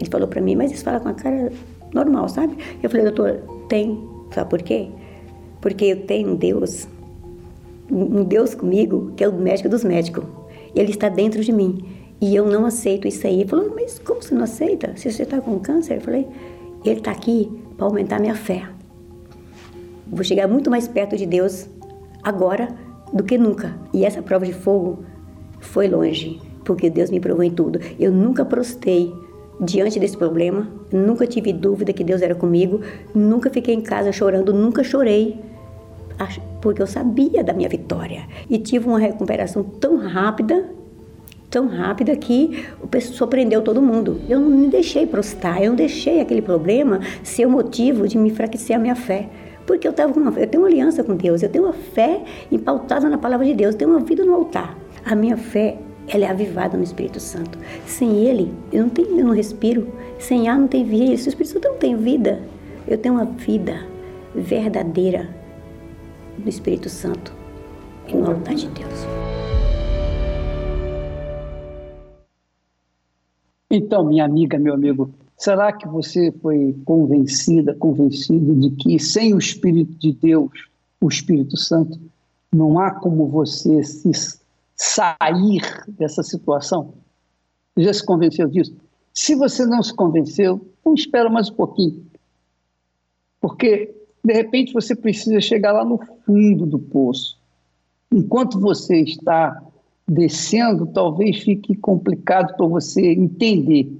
Ele 0.00 0.10
falou 0.10 0.26
para 0.26 0.40
mim, 0.40 0.56
mas 0.56 0.72
isso 0.72 0.82
fala 0.82 0.98
com 0.98 1.08
a 1.08 1.14
cara 1.14 1.52
normal, 1.94 2.28
sabe? 2.28 2.58
Eu 2.82 2.90
falei, 2.90 3.04
doutor, 3.04 3.40
tem. 3.68 3.96
Sabe 4.34 4.50
por 4.50 4.60
quê? 4.60 4.88
Porque 5.60 5.84
eu 5.84 6.04
tenho 6.04 6.32
um 6.32 6.34
Deus, 6.34 6.88
um 7.90 8.24
Deus 8.24 8.54
comigo, 8.54 9.12
que 9.16 9.22
é 9.22 9.28
o 9.28 9.32
médico 9.32 9.68
dos 9.68 9.84
médicos. 9.84 10.24
Ele 10.74 10.90
está 10.90 11.08
dentro 11.08 11.42
de 11.44 11.52
mim. 11.52 11.78
E 12.20 12.34
eu 12.34 12.46
não 12.46 12.66
aceito 12.66 13.06
isso 13.06 13.26
aí. 13.26 13.40
Ele 13.40 13.48
falou, 13.48 13.72
mas 13.74 13.98
como 13.98 14.22
você 14.22 14.34
não 14.34 14.42
aceita? 14.42 14.92
Se 14.96 15.10
você 15.10 15.22
está 15.22 15.40
com 15.40 15.58
câncer? 15.58 15.96
Eu 15.96 16.00
falei, 16.00 16.26
ele 16.84 16.98
está 16.98 17.10
aqui 17.10 17.50
para 17.76 17.86
aumentar 17.86 18.20
minha 18.20 18.34
fé. 18.34 18.68
Vou 20.06 20.24
chegar 20.24 20.48
muito 20.48 20.70
mais 20.70 20.88
perto 20.88 21.16
de 21.16 21.26
Deus 21.26 21.68
agora 22.22 22.68
do 23.12 23.22
que 23.22 23.38
nunca. 23.38 23.78
E 23.92 24.04
essa 24.04 24.22
prova 24.22 24.44
de 24.44 24.52
fogo 24.52 25.04
foi 25.60 25.88
longe, 25.88 26.40
porque 26.64 26.90
Deus 26.90 27.10
me 27.10 27.20
provou 27.20 27.44
em 27.44 27.50
tudo. 27.50 27.78
Eu 27.98 28.10
nunca 28.10 28.44
prostei 28.44 29.12
diante 29.60 29.98
desse 29.98 30.16
problema, 30.16 30.68
nunca 30.92 31.26
tive 31.26 31.52
dúvida 31.52 31.92
que 31.92 32.04
Deus 32.04 32.22
era 32.22 32.34
comigo, 32.34 32.80
nunca 33.14 33.50
fiquei 33.50 33.74
em 33.74 33.80
casa 33.80 34.12
chorando, 34.12 34.52
nunca 34.52 34.84
chorei, 34.84 35.40
porque 36.60 36.80
eu 36.80 36.86
sabia 36.86 37.42
da 37.42 37.52
minha 37.52 37.68
vitória. 37.68 38.26
E 38.48 38.58
tive 38.58 38.88
uma 38.88 38.98
recuperação 38.98 39.62
tão 39.62 39.96
rápida, 39.98 40.64
tão 41.50 41.66
rápida 41.66 42.14
que 42.16 42.66
o 42.82 42.86
pessoal 42.86 43.16
surpreendeu 43.16 43.62
todo 43.62 43.80
mundo. 43.80 44.20
Eu 44.28 44.40
não 44.40 44.50
me 44.50 44.68
deixei 44.68 45.06
prostrar, 45.06 45.62
eu 45.62 45.70
não 45.70 45.76
deixei 45.76 46.20
aquele 46.20 46.42
problema 46.42 47.00
ser 47.22 47.46
o 47.46 47.50
motivo 47.50 48.06
de 48.06 48.18
me 48.18 48.30
enfraquecer 48.30 48.76
a 48.76 48.78
minha 48.78 48.94
fé. 48.94 49.28
Porque 49.66 49.86
eu, 49.86 49.92
tava 49.92 50.18
uma, 50.18 50.30
eu 50.38 50.46
tenho 50.46 50.62
uma 50.62 50.68
aliança 50.68 51.04
com 51.04 51.14
Deus, 51.14 51.42
eu 51.42 51.48
tenho 51.48 51.64
uma 51.64 51.74
fé 51.74 52.22
empautada 52.50 53.08
na 53.08 53.18
palavra 53.18 53.44
de 53.44 53.54
Deus, 53.54 53.74
eu 53.74 53.78
tenho 53.78 53.90
uma 53.90 54.00
vida 54.00 54.24
no 54.24 54.34
altar. 54.34 54.76
A 55.04 55.14
minha 55.14 55.36
fé, 55.36 55.76
ela 56.06 56.24
é 56.24 56.30
avivada 56.30 56.76
no 56.76 56.82
Espírito 56.82 57.20
Santo. 57.20 57.58
Sem 57.86 58.26
Ele, 58.26 58.52
eu 58.72 58.82
não, 58.84 58.88
tenho, 58.88 59.18
eu 59.18 59.26
não 59.26 59.34
respiro. 59.34 59.88
Sem 60.18 60.48
ar 60.48 60.58
não 60.58 60.68
tem 60.68 60.84
vida. 60.84 61.16
Se 61.18 61.28
o 61.28 61.30
Espírito 61.30 61.52
Santo 61.52 61.68
não 61.68 61.76
tem 61.76 61.96
vida, 61.96 62.40
eu 62.86 62.96
tenho 62.96 63.14
uma 63.14 63.26
vida 63.26 63.86
verdadeira 64.34 65.28
no 66.38 66.48
Espírito 66.48 66.88
Santo 66.88 67.32
e 68.06 68.14
no 68.14 68.30
altar 68.30 68.54
de 68.54 68.68
Deus. 68.68 69.37
Então, 73.70 74.04
minha 74.04 74.24
amiga, 74.24 74.58
meu 74.58 74.74
amigo, 74.74 75.12
Será 75.38 75.72
que 75.72 75.86
você 75.86 76.32
foi 76.42 76.76
convencida, 76.84 77.72
convencido 77.72 78.56
de 78.56 78.70
que 78.70 78.98
sem 78.98 79.32
o 79.32 79.38
Espírito 79.38 79.92
de 79.96 80.12
Deus, 80.12 80.50
o 81.00 81.08
Espírito 81.08 81.56
Santo, 81.56 81.96
não 82.52 82.80
há 82.80 82.90
como 82.90 83.28
você 83.28 83.84
se 83.84 84.10
sair 84.74 85.62
dessa 85.86 86.24
situação? 86.24 86.92
Já 87.76 87.94
se 87.94 88.04
convenceu 88.04 88.48
disso? 88.48 88.76
Se 89.14 89.36
você 89.36 89.64
não 89.64 89.80
se 89.80 89.94
convenceu, 89.94 90.60
então 90.80 90.92
espera 90.92 91.30
mais 91.30 91.48
um 91.48 91.54
pouquinho. 91.54 92.04
Porque, 93.40 93.94
de 94.24 94.32
repente, 94.32 94.72
você 94.72 94.96
precisa 94.96 95.40
chegar 95.40 95.70
lá 95.70 95.84
no 95.84 96.00
fundo 96.26 96.66
do 96.66 96.80
poço. 96.80 97.38
Enquanto 98.10 98.58
você 98.58 99.02
está 99.02 99.62
descendo, 100.08 100.86
talvez 100.86 101.40
fique 101.40 101.76
complicado 101.76 102.56
para 102.56 102.66
você 102.66 103.12
entender 103.12 103.92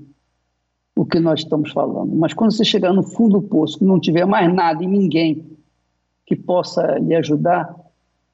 o 0.96 1.04
que 1.04 1.20
nós 1.20 1.40
estamos 1.40 1.70
falando. 1.70 2.16
Mas 2.16 2.32
quando 2.32 2.52
você 2.52 2.64
chegar 2.64 2.92
no 2.92 3.02
fundo 3.02 3.40
do 3.40 3.46
poço, 3.46 3.84
não 3.84 4.00
tiver 4.00 4.24
mais 4.24 4.52
nada 4.52 4.82
e 4.82 4.86
ninguém 4.86 5.44
que 6.26 6.34
possa 6.34 6.98
lhe 6.98 7.14
ajudar, 7.14 7.74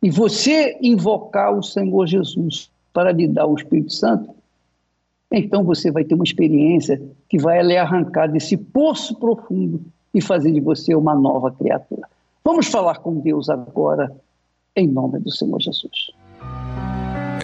e 0.02 0.10
você 0.10 0.78
invocar 0.82 1.56
o 1.56 1.62
Senhor 1.62 2.06
Jesus 2.06 2.70
para 2.92 3.12
lhe 3.12 3.26
dar 3.26 3.46
o 3.46 3.54
Espírito 3.54 3.92
Santo, 3.92 4.30
então 5.30 5.64
você 5.64 5.90
vai 5.90 6.04
ter 6.04 6.14
uma 6.14 6.24
experiência 6.24 7.02
que 7.28 7.38
vai 7.38 7.62
lhe 7.62 7.76
arrancar 7.76 8.28
desse 8.28 8.56
poço 8.56 9.16
profundo 9.16 9.80
e 10.12 10.20
fazer 10.20 10.52
de 10.52 10.60
você 10.60 10.94
uma 10.94 11.14
nova 11.14 11.50
criatura. 11.50 12.08
Vamos 12.44 12.66
falar 12.66 12.98
com 12.98 13.18
Deus 13.18 13.48
agora, 13.48 14.14
em 14.76 14.86
nome 14.86 15.18
do 15.18 15.30
Senhor 15.30 15.60
Jesus. 15.60 16.12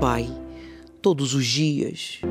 Pai, 0.00 0.26
todos 1.02 1.34
os 1.34 1.44
dias, 1.44 2.22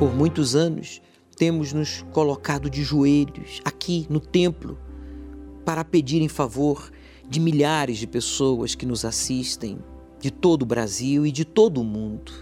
por 0.00 0.12
muitos 0.12 0.56
anos, 0.56 1.00
temos 1.36 1.72
nos 1.72 2.02
colocado 2.12 2.68
de 2.68 2.82
joelhos 2.82 3.60
aqui 3.64 4.08
no 4.10 4.18
templo 4.18 4.76
para 5.64 5.84
pedir 5.84 6.20
em 6.20 6.26
favor 6.26 6.90
de 7.28 7.38
milhares 7.38 7.98
de 7.98 8.08
pessoas 8.08 8.74
que 8.74 8.84
nos 8.84 9.04
assistem 9.04 9.78
de 10.18 10.32
todo 10.32 10.62
o 10.62 10.66
Brasil 10.66 11.24
e 11.24 11.30
de 11.30 11.44
todo 11.44 11.80
o 11.80 11.84
mundo. 11.84 12.32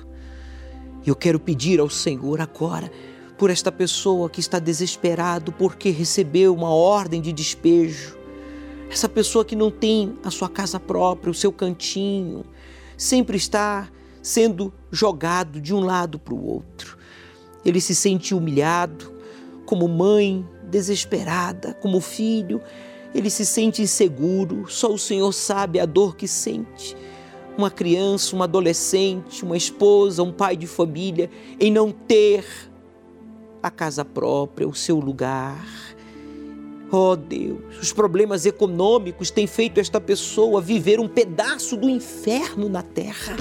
Eu 1.05 1.15
quero 1.15 1.39
pedir 1.39 1.79
ao 1.79 1.91
Senhor 1.91 2.41
agora 2.41 2.91
por 3.37 3.51
esta 3.51 3.71
pessoa 3.71 4.31
que 4.31 4.41
está 4.41 4.59
desesperado 4.59 5.53
porque 5.53 5.91
recebeu 5.91 6.55
uma 6.55 6.71
ordem 6.71 7.21
de 7.21 7.35
despejo. 7.35 8.17
Essa 8.91 9.11
pessoa 9.11 9.45
que 9.45 9.55
não 9.55 9.71
tem 9.71 10.17
a 10.25 10.31
sua 10.31 10.49
casa 10.49 10.81
própria, 10.81 11.31
o 11.31 11.35
seu 11.35 11.53
cantinho, 11.53 12.47
sempre 12.97 13.37
está 13.37 13.91
sendo 14.25 14.72
jogado 14.91 15.61
de 15.61 15.75
um 15.75 15.81
lado 15.81 16.18
para 16.18 16.33
o 16.33 16.47
outro. 16.47 16.97
Ele 17.62 17.79
se 17.79 17.95
sente 17.95 18.35
humilhado, 18.35 19.12
como 19.66 19.87
mãe, 19.87 20.49
desesperada, 20.62 21.75
como 21.75 22.01
filho. 22.01 22.59
Ele 23.14 23.29
se 23.29 23.45
sente 23.45 23.83
inseguro, 23.83 24.64
só 24.66 24.91
o 24.91 24.99
Senhor 24.99 25.31
sabe 25.33 25.79
a 25.79 25.85
dor 25.85 26.16
que 26.16 26.27
sente. 26.27 26.97
Uma 27.57 27.70
criança, 27.70 28.35
uma 28.35 28.47
adolescente, 28.47 29.45
uma 29.45 29.59
esposa, 29.59 30.22
um 30.22 30.33
pai 30.33 30.57
de 30.57 30.66
família, 30.66 31.31
em 31.61 31.70
não 31.70 31.93
ter 31.93 32.47
a 33.62 33.70
casa 33.70 34.07
própria, 34.07 34.66
o 34.66 34.75
seu 34.75 34.99
lugar. 34.99 35.66
Oh 36.91 37.14
Deus, 37.14 37.79
os 37.79 37.93
problemas 37.93 38.47
econômicos 38.47 39.31
têm 39.31 39.47
feito 39.47 39.81
esta 39.81 40.01
pessoa 40.01 40.62
viver 40.62 40.99
um 40.99 41.09
pedaço 41.09 41.77
do 41.77 41.91
inferno 41.91 42.70
na 42.70 42.83
terra. 42.83 43.37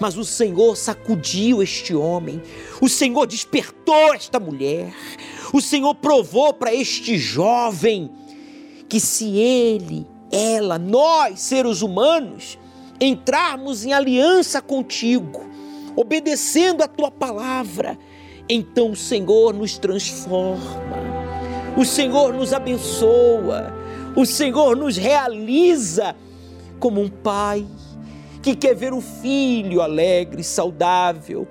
Mas 0.00 0.16
o 0.16 0.24
Senhor 0.24 0.76
sacudiu 0.76 1.62
este 1.62 1.94
homem, 1.94 2.42
o 2.80 2.88
Senhor 2.88 3.26
despertou 3.26 4.14
esta 4.14 4.40
mulher, 4.40 4.94
o 5.52 5.60
Senhor 5.60 5.94
provou 5.94 6.54
para 6.54 6.74
este 6.74 7.18
jovem 7.18 8.10
que 8.88 8.98
se 8.98 9.36
ele, 9.36 10.06
ela, 10.32 10.78
nós, 10.78 11.40
seres 11.40 11.82
humanos, 11.82 12.58
entrarmos 12.98 13.84
em 13.84 13.92
aliança 13.92 14.62
contigo, 14.62 15.42
obedecendo 15.94 16.82
a 16.82 16.88
tua 16.88 17.10
palavra, 17.10 17.98
então 18.48 18.92
o 18.92 18.96
Senhor 18.96 19.52
nos 19.52 19.76
transforma, 19.76 20.96
o 21.76 21.84
Senhor 21.84 22.32
nos 22.32 22.54
abençoa, 22.54 23.72
o 24.16 24.24
Senhor 24.24 24.74
nos 24.76 24.96
realiza 24.96 26.16
como 26.78 27.02
um 27.02 27.08
pai 27.08 27.66
que 28.42 28.56
quer 28.56 28.74
ver 28.74 28.92
o 28.92 29.00
filho 29.00 29.80
alegre, 29.80 30.42
saudável, 30.42 31.46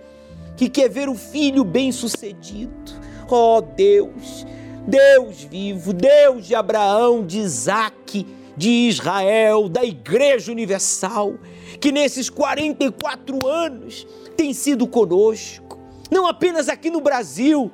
que 0.57 0.69
quer 0.69 0.89
ver 0.89 1.07
o 1.07 1.15
filho 1.15 1.63
bem-sucedido. 1.63 2.99
Oh 3.29 3.61
Deus, 3.61 4.45
Deus 4.87 5.43
vivo, 5.43 5.93
Deus 5.93 6.47
de 6.47 6.55
Abraão, 6.55 7.25
de 7.25 7.39
Isaac, 7.39 8.25
de 8.57 8.69
Israel, 8.69 9.69
da 9.69 9.85
Igreja 9.85 10.51
Universal, 10.51 11.35
que 11.79 11.91
nesses 11.91 12.29
44 12.29 13.47
anos 13.47 14.05
tem 14.35 14.53
sido 14.53 14.87
conosco, 14.87 15.79
não 16.11 16.25
apenas 16.25 16.67
aqui 16.67 16.89
no 16.89 16.99
Brasil, 16.99 17.71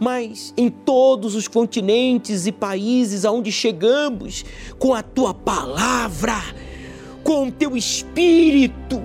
mas 0.00 0.54
em 0.56 0.70
todos 0.70 1.34
os 1.34 1.46
continentes 1.46 2.46
e 2.46 2.52
países 2.52 3.24
aonde 3.24 3.52
chegamos 3.52 4.44
com 4.78 4.94
a 4.94 5.02
tua 5.02 5.34
palavra 5.34 6.34
com 7.28 7.48
o 7.48 7.52
teu 7.52 7.76
espírito, 7.76 9.02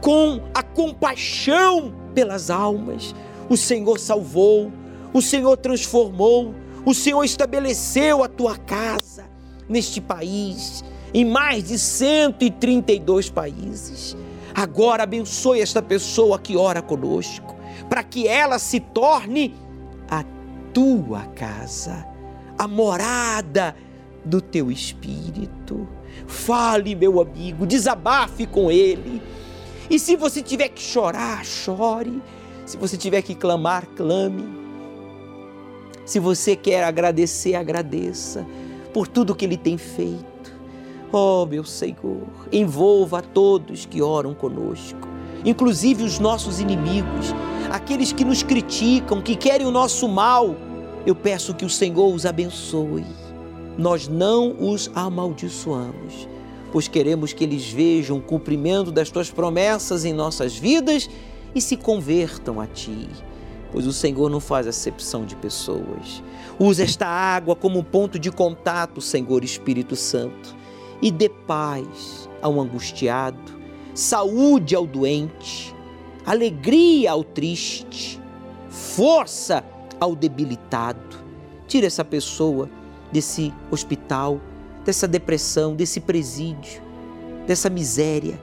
com 0.00 0.40
a 0.52 0.64
compaixão 0.64 1.94
pelas 2.12 2.50
almas. 2.50 3.14
O 3.48 3.56
Senhor 3.56 4.00
salvou, 4.00 4.72
o 5.12 5.22
Senhor 5.22 5.56
transformou, 5.56 6.52
o 6.84 6.92
Senhor 6.92 7.22
estabeleceu 7.22 8.24
a 8.24 8.28
tua 8.28 8.56
casa 8.56 9.26
neste 9.68 10.00
país, 10.00 10.82
em 11.14 11.24
mais 11.24 11.68
de 11.68 11.78
132 11.78 13.30
países. 13.30 14.16
Agora 14.52 15.04
abençoe 15.04 15.60
esta 15.60 15.80
pessoa 15.80 16.36
que 16.36 16.56
ora 16.56 16.82
conosco, 16.82 17.54
para 17.88 18.02
que 18.02 18.26
ela 18.26 18.58
se 18.58 18.80
torne 18.80 19.54
a 20.10 20.24
tua 20.74 21.26
casa, 21.36 22.04
a 22.58 22.66
morada 22.66 23.76
do 24.24 24.40
teu 24.40 24.68
espírito. 24.68 25.99
Fale, 26.26 26.94
meu 26.94 27.20
amigo, 27.20 27.66
desabafe 27.66 28.46
com 28.46 28.70
ele. 28.70 29.22
E 29.88 29.98
se 29.98 30.16
você 30.16 30.40
tiver 30.40 30.68
que 30.68 30.80
chorar, 30.80 31.44
chore. 31.44 32.22
Se 32.64 32.76
você 32.76 32.96
tiver 32.96 33.22
que 33.22 33.34
clamar, 33.34 33.86
clame. 33.96 34.60
Se 36.04 36.18
você 36.18 36.54
quer 36.54 36.84
agradecer, 36.84 37.54
agradeça 37.54 38.46
por 38.92 39.08
tudo 39.08 39.34
que 39.34 39.44
ele 39.44 39.56
tem 39.56 39.76
feito. 39.76 40.52
Oh, 41.12 41.44
meu 41.44 41.64
Senhor, 41.64 42.28
envolva 42.52 43.18
a 43.18 43.22
todos 43.22 43.84
que 43.84 44.00
oram 44.00 44.32
conosco, 44.32 45.08
inclusive 45.44 46.04
os 46.04 46.20
nossos 46.20 46.60
inimigos, 46.60 47.34
aqueles 47.68 48.12
que 48.12 48.24
nos 48.24 48.44
criticam, 48.44 49.20
que 49.20 49.34
querem 49.34 49.66
o 49.66 49.72
nosso 49.72 50.08
mal. 50.08 50.54
Eu 51.04 51.16
peço 51.16 51.54
que 51.54 51.64
o 51.64 51.70
Senhor 51.70 52.14
os 52.14 52.24
abençoe 52.24 53.29
nós 53.78 54.08
não 54.08 54.56
os 54.58 54.90
amaldiçoamos, 54.94 56.28
pois 56.72 56.88
queremos 56.88 57.32
que 57.32 57.44
eles 57.44 57.70
vejam 57.70 58.18
o 58.18 58.22
cumprimento 58.22 58.90
das 58.92 59.10
tuas 59.10 59.30
promessas 59.30 60.04
em 60.04 60.12
nossas 60.12 60.56
vidas 60.56 61.08
e 61.54 61.60
se 61.60 61.76
convertam 61.76 62.60
a 62.60 62.66
ti. 62.66 63.08
pois 63.72 63.86
o 63.86 63.92
Senhor 63.92 64.28
não 64.28 64.40
faz 64.40 64.66
acepção 64.66 65.24
de 65.24 65.36
pessoas. 65.36 66.22
Usa 66.58 66.82
esta 66.82 67.06
água 67.06 67.54
como 67.54 67.84
ponto 67.84 68.18
de 68.18 68.30
contato, 68.30 69.00
Senhor 69.00 69.44
Espírito 69.44 69.94
Santo, 69.94 70.56
e 71.00 71.10
dê 71.10 71.28
paz 71.28 72.28
ao 72.42 72.60
angustiado, 72.60 73.38
saúde 73.94 74.74
ao 74.74 74.86
doente, 74.86 75.74
alegria 76.26 77.12
ao 77.12 77.22
triste, 77.22 78.20
força 78.68 79.64
ao 80.00 80.16
debilitado. 80.16 81.18
Tira 81.68 81.86
essa 81.86 82.04
pessoa 82.04 82.68
desse 83.12 83.52
hospital, 83.70 84.40
dessa 84.84 85.06
depressão, 85.06 85.74
desse 85.74 86.00
presídio, 86.00 86.82
dessa 87.46 87.68
miséria 87.68 88.40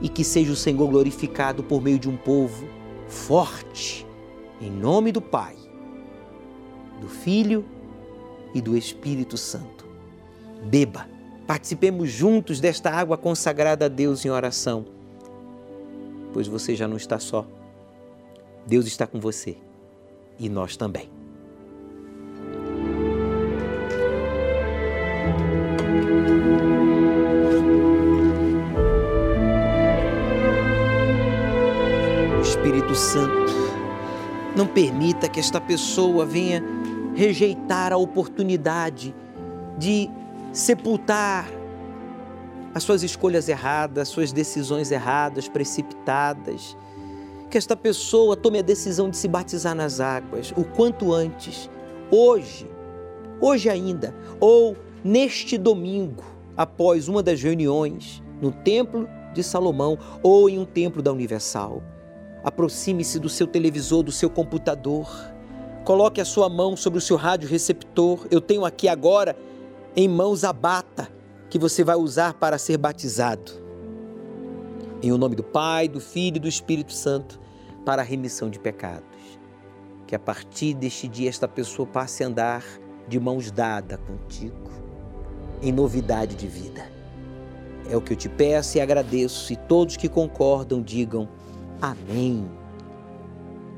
e 0.00 0.08
que 0.08 0.24
seja 0.24 0.52
o 0.52 0.56
Senhor 0.56 0.88
glorificado 0.88 1.62
por 1.62 1.80
meio 1.80 1.98
de 1.98 2.08
um 2.08 2.16
povo 2.16 2.66
forte, 3.06 4.06
em 4.60 4.70
nome 4.70 5.12
do 5.12 5.20
Pai, 5.20 5.56
do 7.00 7.08
Filho 7.08 7.64
e 8.54 8.60
do 8.60 8.76
Espírito 8.76 9.36
Santo. 9.36 9.86
Beba, 10.64 11.08
participemos 11.46 12.10
juntos 12.10 12.60
desta 12.60 12.90
água 12.90 13.16
consagrada 13.16 13.86
a 13.86 13.88
Deus 13.88 14.24
em 14.24 14.30
oração, 14.30 14.84
pois 16.32 16.48
você 16.48 16.74
já 16.74 16.88
não 16.88 16.96
está 16.96 17.18
só. 17.18 17.46
Deus 18.66 18.86
está 18.86 19.06
com 19.06 19.20
você 19.20 19.56
e 20.38 20.48
nós 20.48 20.76
também. 20.76 21.21
Espírito 32.42 32.94
Santo, 32.94 33.52
não 34.56 34.66
permita 34.66 35.28
que 35.28 35.40
esta 35.40 35.60
pessoa 35.60 36.24
venha 36.24 36.62
rejeitar 37.14 37.92
a 37.92 37.96
oportunidade 37.96 39.14
de 39.78 40.08
sepultar 40.52 41.46
as 42.74 42.82
suas 42.82 43.02
escolhas 43.02 43.48
erradas, 43.48 44.08
suas 44.08 44.32
decisões 44.32 44.90
erradas, 44.90 45.48
precipitadas. 45.48 46.76
Que 47.50 47.58
esta 47.58 47.76
pessoa 47.76 48.36
tome 48.36 48.58
a 48.58 48.62
decisão 48.62 49.10
de 49.10 49.16
se 49.16 49.28
batizar 49.28 49.74
nas 49.74 50.00
águas 50.00 50.52
o 50.56 50.64
quanto 50.64 51.12
antes, 51.12 51.68
hoje, 52.10 52.70
hoje 53.40 53.68
ainda, 53.68 54.14
ou 54.40 54.76
neste 55.04 55.58
domingo, 55.58 56.24
após 56.56 57.08
uma 57.08 57.22
das 57.22 57.42
reuniões 57.42 58.22
no 58.40 58.52
Templo 58.52 59.08
de 59.32 59.42
Salomão 59.42 59.98
ou 60.22 60.48
em 60.48 60.58
um 60.58 60.64
templo 60.64 61.02
da 61.02 61.12
Universal. 61.12 61.82
Aproxime-se 62.44 63.18
do 63.18 63.28
seu 63.28 63.46
televisor, 63.46 64.02
do 64.02 64.12
seu 64.12 64.28
computador. 64.28 65.08
Coloque 65.84 66.20
a 66.20 66.24
sua 66.24 66.48
mão 66.48 66.76
sobre 66.76 66.98
o 66.98 67.02
seu 67.02 67.16
rádio 67.16 67.48
receptor. 67.48 68.26
Eu 68.30 68.40
tenho 68.40 68.64
aqui 68.64 68.88
agora 68.88 69.36
em 69.96 70.08
mãos 70.08 70.44
a 70.44 70.52
bata 70.52 71.08
que 71.48 71.58
você 71.58 71.84
vai 71.84 71.96
usar 71.96 72.34
para 72.34 72.58
ser 72.58 72.76
batizado. 72.76 73.62
Em 75.02 75.12
o 75.12 75.18
nome 75.18 75.36
do 75.36 75.42
Pai, 75.42 75.88
do 75.88 76.00
Filho 76.00 76.36
e 76.36 76.40
do 76.40 76.48
Espírito 76.48 76.92
Santo, 76.92 77.40
para 77.84 78.02
a 78.02 78.04
remissão 78.04 78.48
de 78.48 78.58
pecados. 78.58 79.06
Que 80.06 80.14
a 80.14 80.18
partir 80.18 80.74
deste 80.74 81.08
dia 81.08 81.28
esta 81.28 81.48
pessoa 81.48 81.86
passe 81.86 82.22
a 82.22 82.26
andar 82.26 82.64
de 83.08 83.18
mãos 83.18 83.50
dadas 83.50 83.98
contigo, 84.00 84.70
em 85.62 85.72
novidade 85.72 86.34
de 86.34 86.46
vida. 86.46 86.84
É 87.88 87.96
o 87.96 88.00
que 88.00 88.12
eu 88.12 88.16
te 88.16 88.28
peço 88.28 88.78
e 88.78 88.80
agradeço, 88.80 89.52
e 89.52 89.56
todos 89.56 89.96
que 89.96 90.08
concordam 90.08 90.82
digam 90.82 91.28
Amém. 91.80 92.48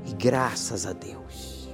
E 0.07 0.13
graças 0.13 0.85
a 0.87 0.93
Deus. 0.93 1.69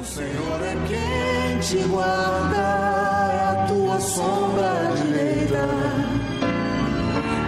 O 0.00 0.04
Senhor 0.04 0.62
é 0.62 0.74
quem 0.88 1.58
te 1.60 1.86
guarda, 1.88 2.56
é 2.56 3.62
a 3.62 3.66
tua 3.68 4.00
sombra 4.00 4.92
direita. 4.96 5.68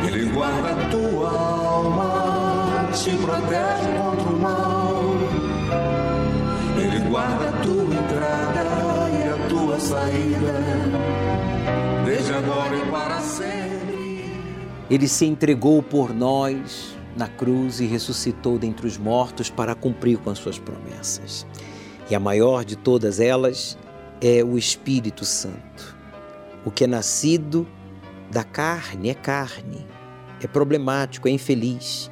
Ele 0.06 0.30
guarda 0.30 0.70
a 0.70 0.90
tua 0.90 1.30
alma, 1.30 2.88
te 2.92 3.10
protege 3.16 3.98
contra 3.98 4.28
o 4.30 4.38
mal. 4.38 5.02
Ele 6.78 6.98
guarda 7.08 7.48
a 7.48 7.52
tua 7.62 7.84
entrada 7.84 8.64
e 9.10 9.28
a 9.28 9.48
tua 9.48 9.80
saída, 9.80 10.62
desde 12.28 12.32
agora 12.32 12.76
e 12.76 12.90
para 12.90 13.20
sempre. 13.20 14.24
Ele 14.90 15.08
se 15.08 15.24
entregou 15.24 15.82
por 15.82 16.14
nós 16.14 16.96
na 17.16 17.26
cruz 17.26 17.80
e 17.80 17.86
ressuscitou 17.86 18.58
dentre 18.58 18.86
os 18.86 18.98
mortos 18.98 19.50
para 19.50 19.74
cumprir 19.74 20.18
com 20.18 20.30
as 20.30 20.38
suas 20.38 20.58
promessas. 20.58 21.46
E 22.10 22.14
a 22.14 22.20
maior 22.20 22.64
de 22.64 22.76
todas 22.76 23.18
elas 23.18 23.76
é 24.20 24.44
o 24.44 24.56
Espírito 24.56 25.24
Santo. 25.24 25.96
O 26.64 26.70
que 26.70 26.84
é 26.84 26.86
nascido 26.86 27.66
da 28.30 28.44
carne 28.44 29.08
é 29.08 29.14
carne, 29.14 29.86
é 30.42 30.46
problemático, 30.46 31.28
é 31.28 31.30
infeliz. 31.30 32.10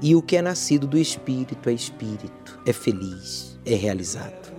E 0.00 0.14
o 0.14 0.22
que 0.22 0.36
é 0.36 0.42
nascido 0.42 0.86
do 0.86 0.98
Espírito 0.98 1.68
é 1.68 1.72
Espírito, 1.72 2.60
é 2.66 2.72
feliz, 2.72 3.58
é 3.64 3.74
realizado. 3.74 4.52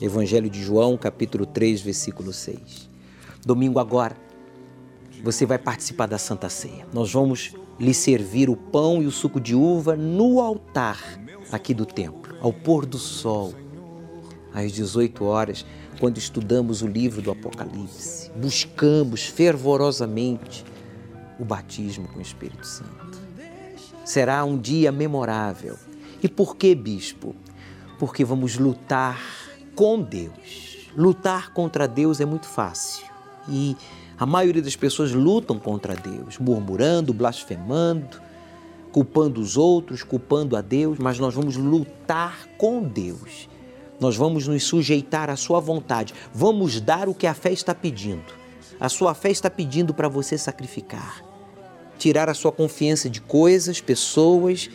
Evangelho 0.00 0.50
de 0.50 0.62
João, 0.62 0.96
capítulo 0.96 1.46
3, 1.46 1.80
versículo 1.80 2.32
6. 2.32 2.93
Domingo 3.44 3.78
agora, 3.78 4.16
você 5.22 5.44
vai 5.44 5.58
participar 5.58 6.06
da 6.06 6.16
Santa 6.18 6.48
Ceia. 6.48 6.86
Nós 6.92 7.12
vamos 7.12 7.54
lhe 7.78 7.92
servir 7.92 8.48
o 8.48 8.56
pão 8.56 9.02
e 9.02 9.06
o 9.06 9.10
suco 9.10 9.38
de 9.40 9.54
uva 9.54 9.96
no 9.96 10.40
altar 10.40 10.98
aqui 11.52 11.74
do 11.74 11.84
templo, 11.84 12.36
ao 12.40 12.52
pôr 12.52 12.86
do 12.86 12.98
sol, 12.98 13.54
às 14.52 14.72
18 14.72 15.24
horas, 15.24 15.66
quando 16.00 16.18
estudamos 16.18 16.82
o 16.82 16.86
livro 16.86 17.20
do 17.20 17.30
Apocalipse. 17.30 18.30
Buscamos 18.32 19.26
fervorosamente 19.26 20.64
o 21.38 21.44
batismo 21.44 22.08
com 22.08 22.18
o 22.18 22.22
Espírito 22.22 22.66
Santo. 22.66 23.22
Será 24.04 24.44
um 24.44 24.58
dia 24.58 24.90
memorável. 24.90 25.76
E 26.22 26.28
por 26.28 26.56
que, 26.56 26.74
bispo? 26.74 27.34
Porque 27.98 28.24
vamos 28.24 28.56
lutar 28.56 29.20
com 29.74 30.00
Deus. 30.00 30.88
Lutar 30.96 31.52
contra 31.52 31.86
Deus 31.86 32.20
é 32.20 32.24
muito 32.24 32.46
fácil. 32.46 33.13
E 33.48 33.76
a 34.18 34.24
maioria 34.24 34.62
das 34.62 34.76
pessoas 34.76 35.12
lutam 35.12 35.58
contra 35.58 35.94
Deus, 35.94 36.38
murmurando, 36.38 37.12
blasfemando, 37.12 38.20
culpando 38.92 39.40
os 39.40 39.56
outros, 39.56 40.02
culpando 40.02 40.56
a 40.56 40.60
Deus, 40.60 40.98
mas 40.98 41.18
nós 41.18 41.34
vamos 41.34 41.56
lutar 41.56 42.48
com 42.56 42.82
Deus. 42.82 43.48
Nós 43.98 44.16
vamos 44.16 44.46
nos 44.46 44.62
sujeitar 44.64 45.30
à 45.30 45.36
sua 45.36 45.60
vontade. 45.60 46.14
Vamos 46.32 46.80
dar 46.80 47.08
o 47.08 47.14
que 47.14 47.26
a 47.26 47.34
fé 47.34 47.52
está 47.52 47.74
pedindo. 47.74 48.44
A 48.78 48.88
sua 48.88 49.14
fé 49.14 49.30
está 49.30 49.50
pedindo 49.50 49.92
para 49.92 50.08
você 50.08 50.38
sacrificar. 50.38 51.24
Tirar 51.98 52.28
a 52.28 52.34
sua 52.34 52.52
confiança 52.52 53.08
de 53.08 53.20
coisas, 53.20 53.80
pessoas 53.80 54.70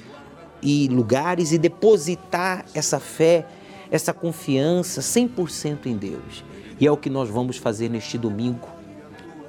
e 0.62 0.88
lugares 0.88 1.52
e 1.52 1.58
depositar 1.58 2.66
essa 2.74 3.00
fé, 3.00 3.46
essa 3.92 4.14
confiança 4.14 5.02
100% 5.02 5.86
em 5.86 5.96
Deus. 5.96 6.44
E 6.80 6.88
é 6.88 6.92
o 6.92 6.98
que 6.98 7.10
nós 7.10 7.30
vamos 7.30 7.58
fazer 7.58 7.90
neste 7.90 8.18
domingo 8.18 8.68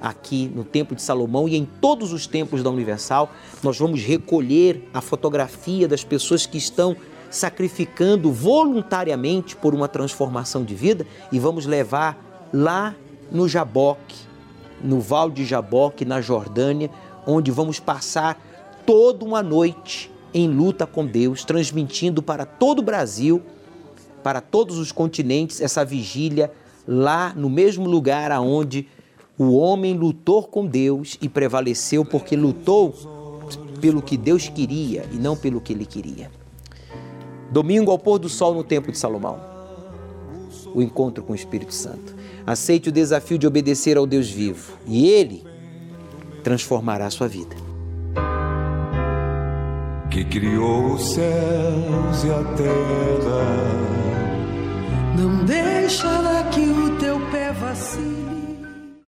aqui 0.00 0.50
no 0.54 0.64
Templo 0.64 0.96
de 0.96 1.02
Salomão 1.02 1.48
e 1.48 1.56
em 1.56 1.64
todos 1.64 2.12
os 2.12 2.26
templos 2.26 2.62
da 2.62 2.70
Universal. 2.70 3.30
Nós 3.62 3.78
vamos 3.78 4.02
recolher 4.02 4.88
a 4.92 5.00
fotografia 5.00 5.86
das 5.86 6.02
pessoas 6.02 6.46
que 6.46 6.58
estão 6.58 6.96
sacrificando 7.30 8.32
voluntariamente 8.32 9.54
por 9.54 9.74
uma 9.74 9.86
transformação 9.86 10.64
de 10.64 10.74
vida 10.74 11.06
e 11.30 11.38
vamos 11.38 11.66
levar 11.66 12.48
lá 12.52 12.96
no 13.30 13.48
Jaboque, 13.48 14.16
no 14.82 15.00
Val 15.00 15.30
de 15.30 15.44
Jaboque, 15.44 16.04
na 16.04 16.20
Jordânia, 16.20 16.90
onde 17.26 17.50
vamos 17.50 17.78
passar 17.78 18.42
toda 18.84 19.24
uma 19.24 19.42
noite 19.42 20.10
em 20.34 20.48
luta 20.48 20.86
com 20.86 21.06
Deus, 21.06 21.44
transmitindo 21.44 22.22
para 22.22 22.44
todo 22.44 22.80
o 22.80 22.82
Brasil, 22.82 23.42
para 24.22 24.40
todos 24.40 24.78
os 24.78 24.90
continentes, 24.90 25.60
essa 25.60 25.84
vigília 25.84 26.50
lá 26.92 27.32
no 27.36 27.48
mesmo 27.48 27.88
lugar 27.88 28.32
aonde 28.32 28.88
o 29.38 29.56
homem 29.56 29.94
lutou 29.94 30.42
com 30.42 30.66
Deus 30.66 31.16
e 31.22 31.28
prevaleceu 31.28 32.04
porque 32.04 32.34
lutou 32.34 32.92
pelo 33.80 34.02
que 34.02 34.16
Deus 34.16 34.48
queria 34.48 35.06
e 35.12 35.14
não 35.14 35.36
pelo 35.36 35.60
que 35.60 35.72
ele 35.72 35.86
queria. 35.86 36.28
Domingo 37.52 37.92
ao 37.92 37.98
pôr 37.98 38.18
do 38.18 38.28
sol 38.28 38.52
no 38.54 38.64
Templo 38.64 38.90
de 38.90 38.98
Salomão. 38.98 39.38
O 40.74 40.82
encontro 40.82 41.22
com 41.22 41.32
o 41.32 41.36
Espírito 41.36 41.72
Santo. 41.72 42.14
Aceite 42.44 42.88
o 42.88 42.92
desafio 42.92 43.38
de 43.38 43.46
obedecer 43.46 43.96
ao 43.96 44.06
Deus 44.06 44.28
vivo 44.28 44.72
e 44.86 45.08
ele 45.08 45.44
transformará 46.42 47.06
a 47.06 47.10
sua 47.10 47.28
vida. 47.28 47.54
Que 50.10 50.24
criou 50.24 50.94
os 50.94 51.12
céus 51.12 52.24
e 52.24 52.30
a 52.30 52.44
terra. 52.56 54.09
Não 55.16 55.44
deixará 55.44 56.44
que 56.50 56.60
o 56.60 56.98
teu 56.98 57.20
pé 57.30 57.52
vacile. 57.52 58.19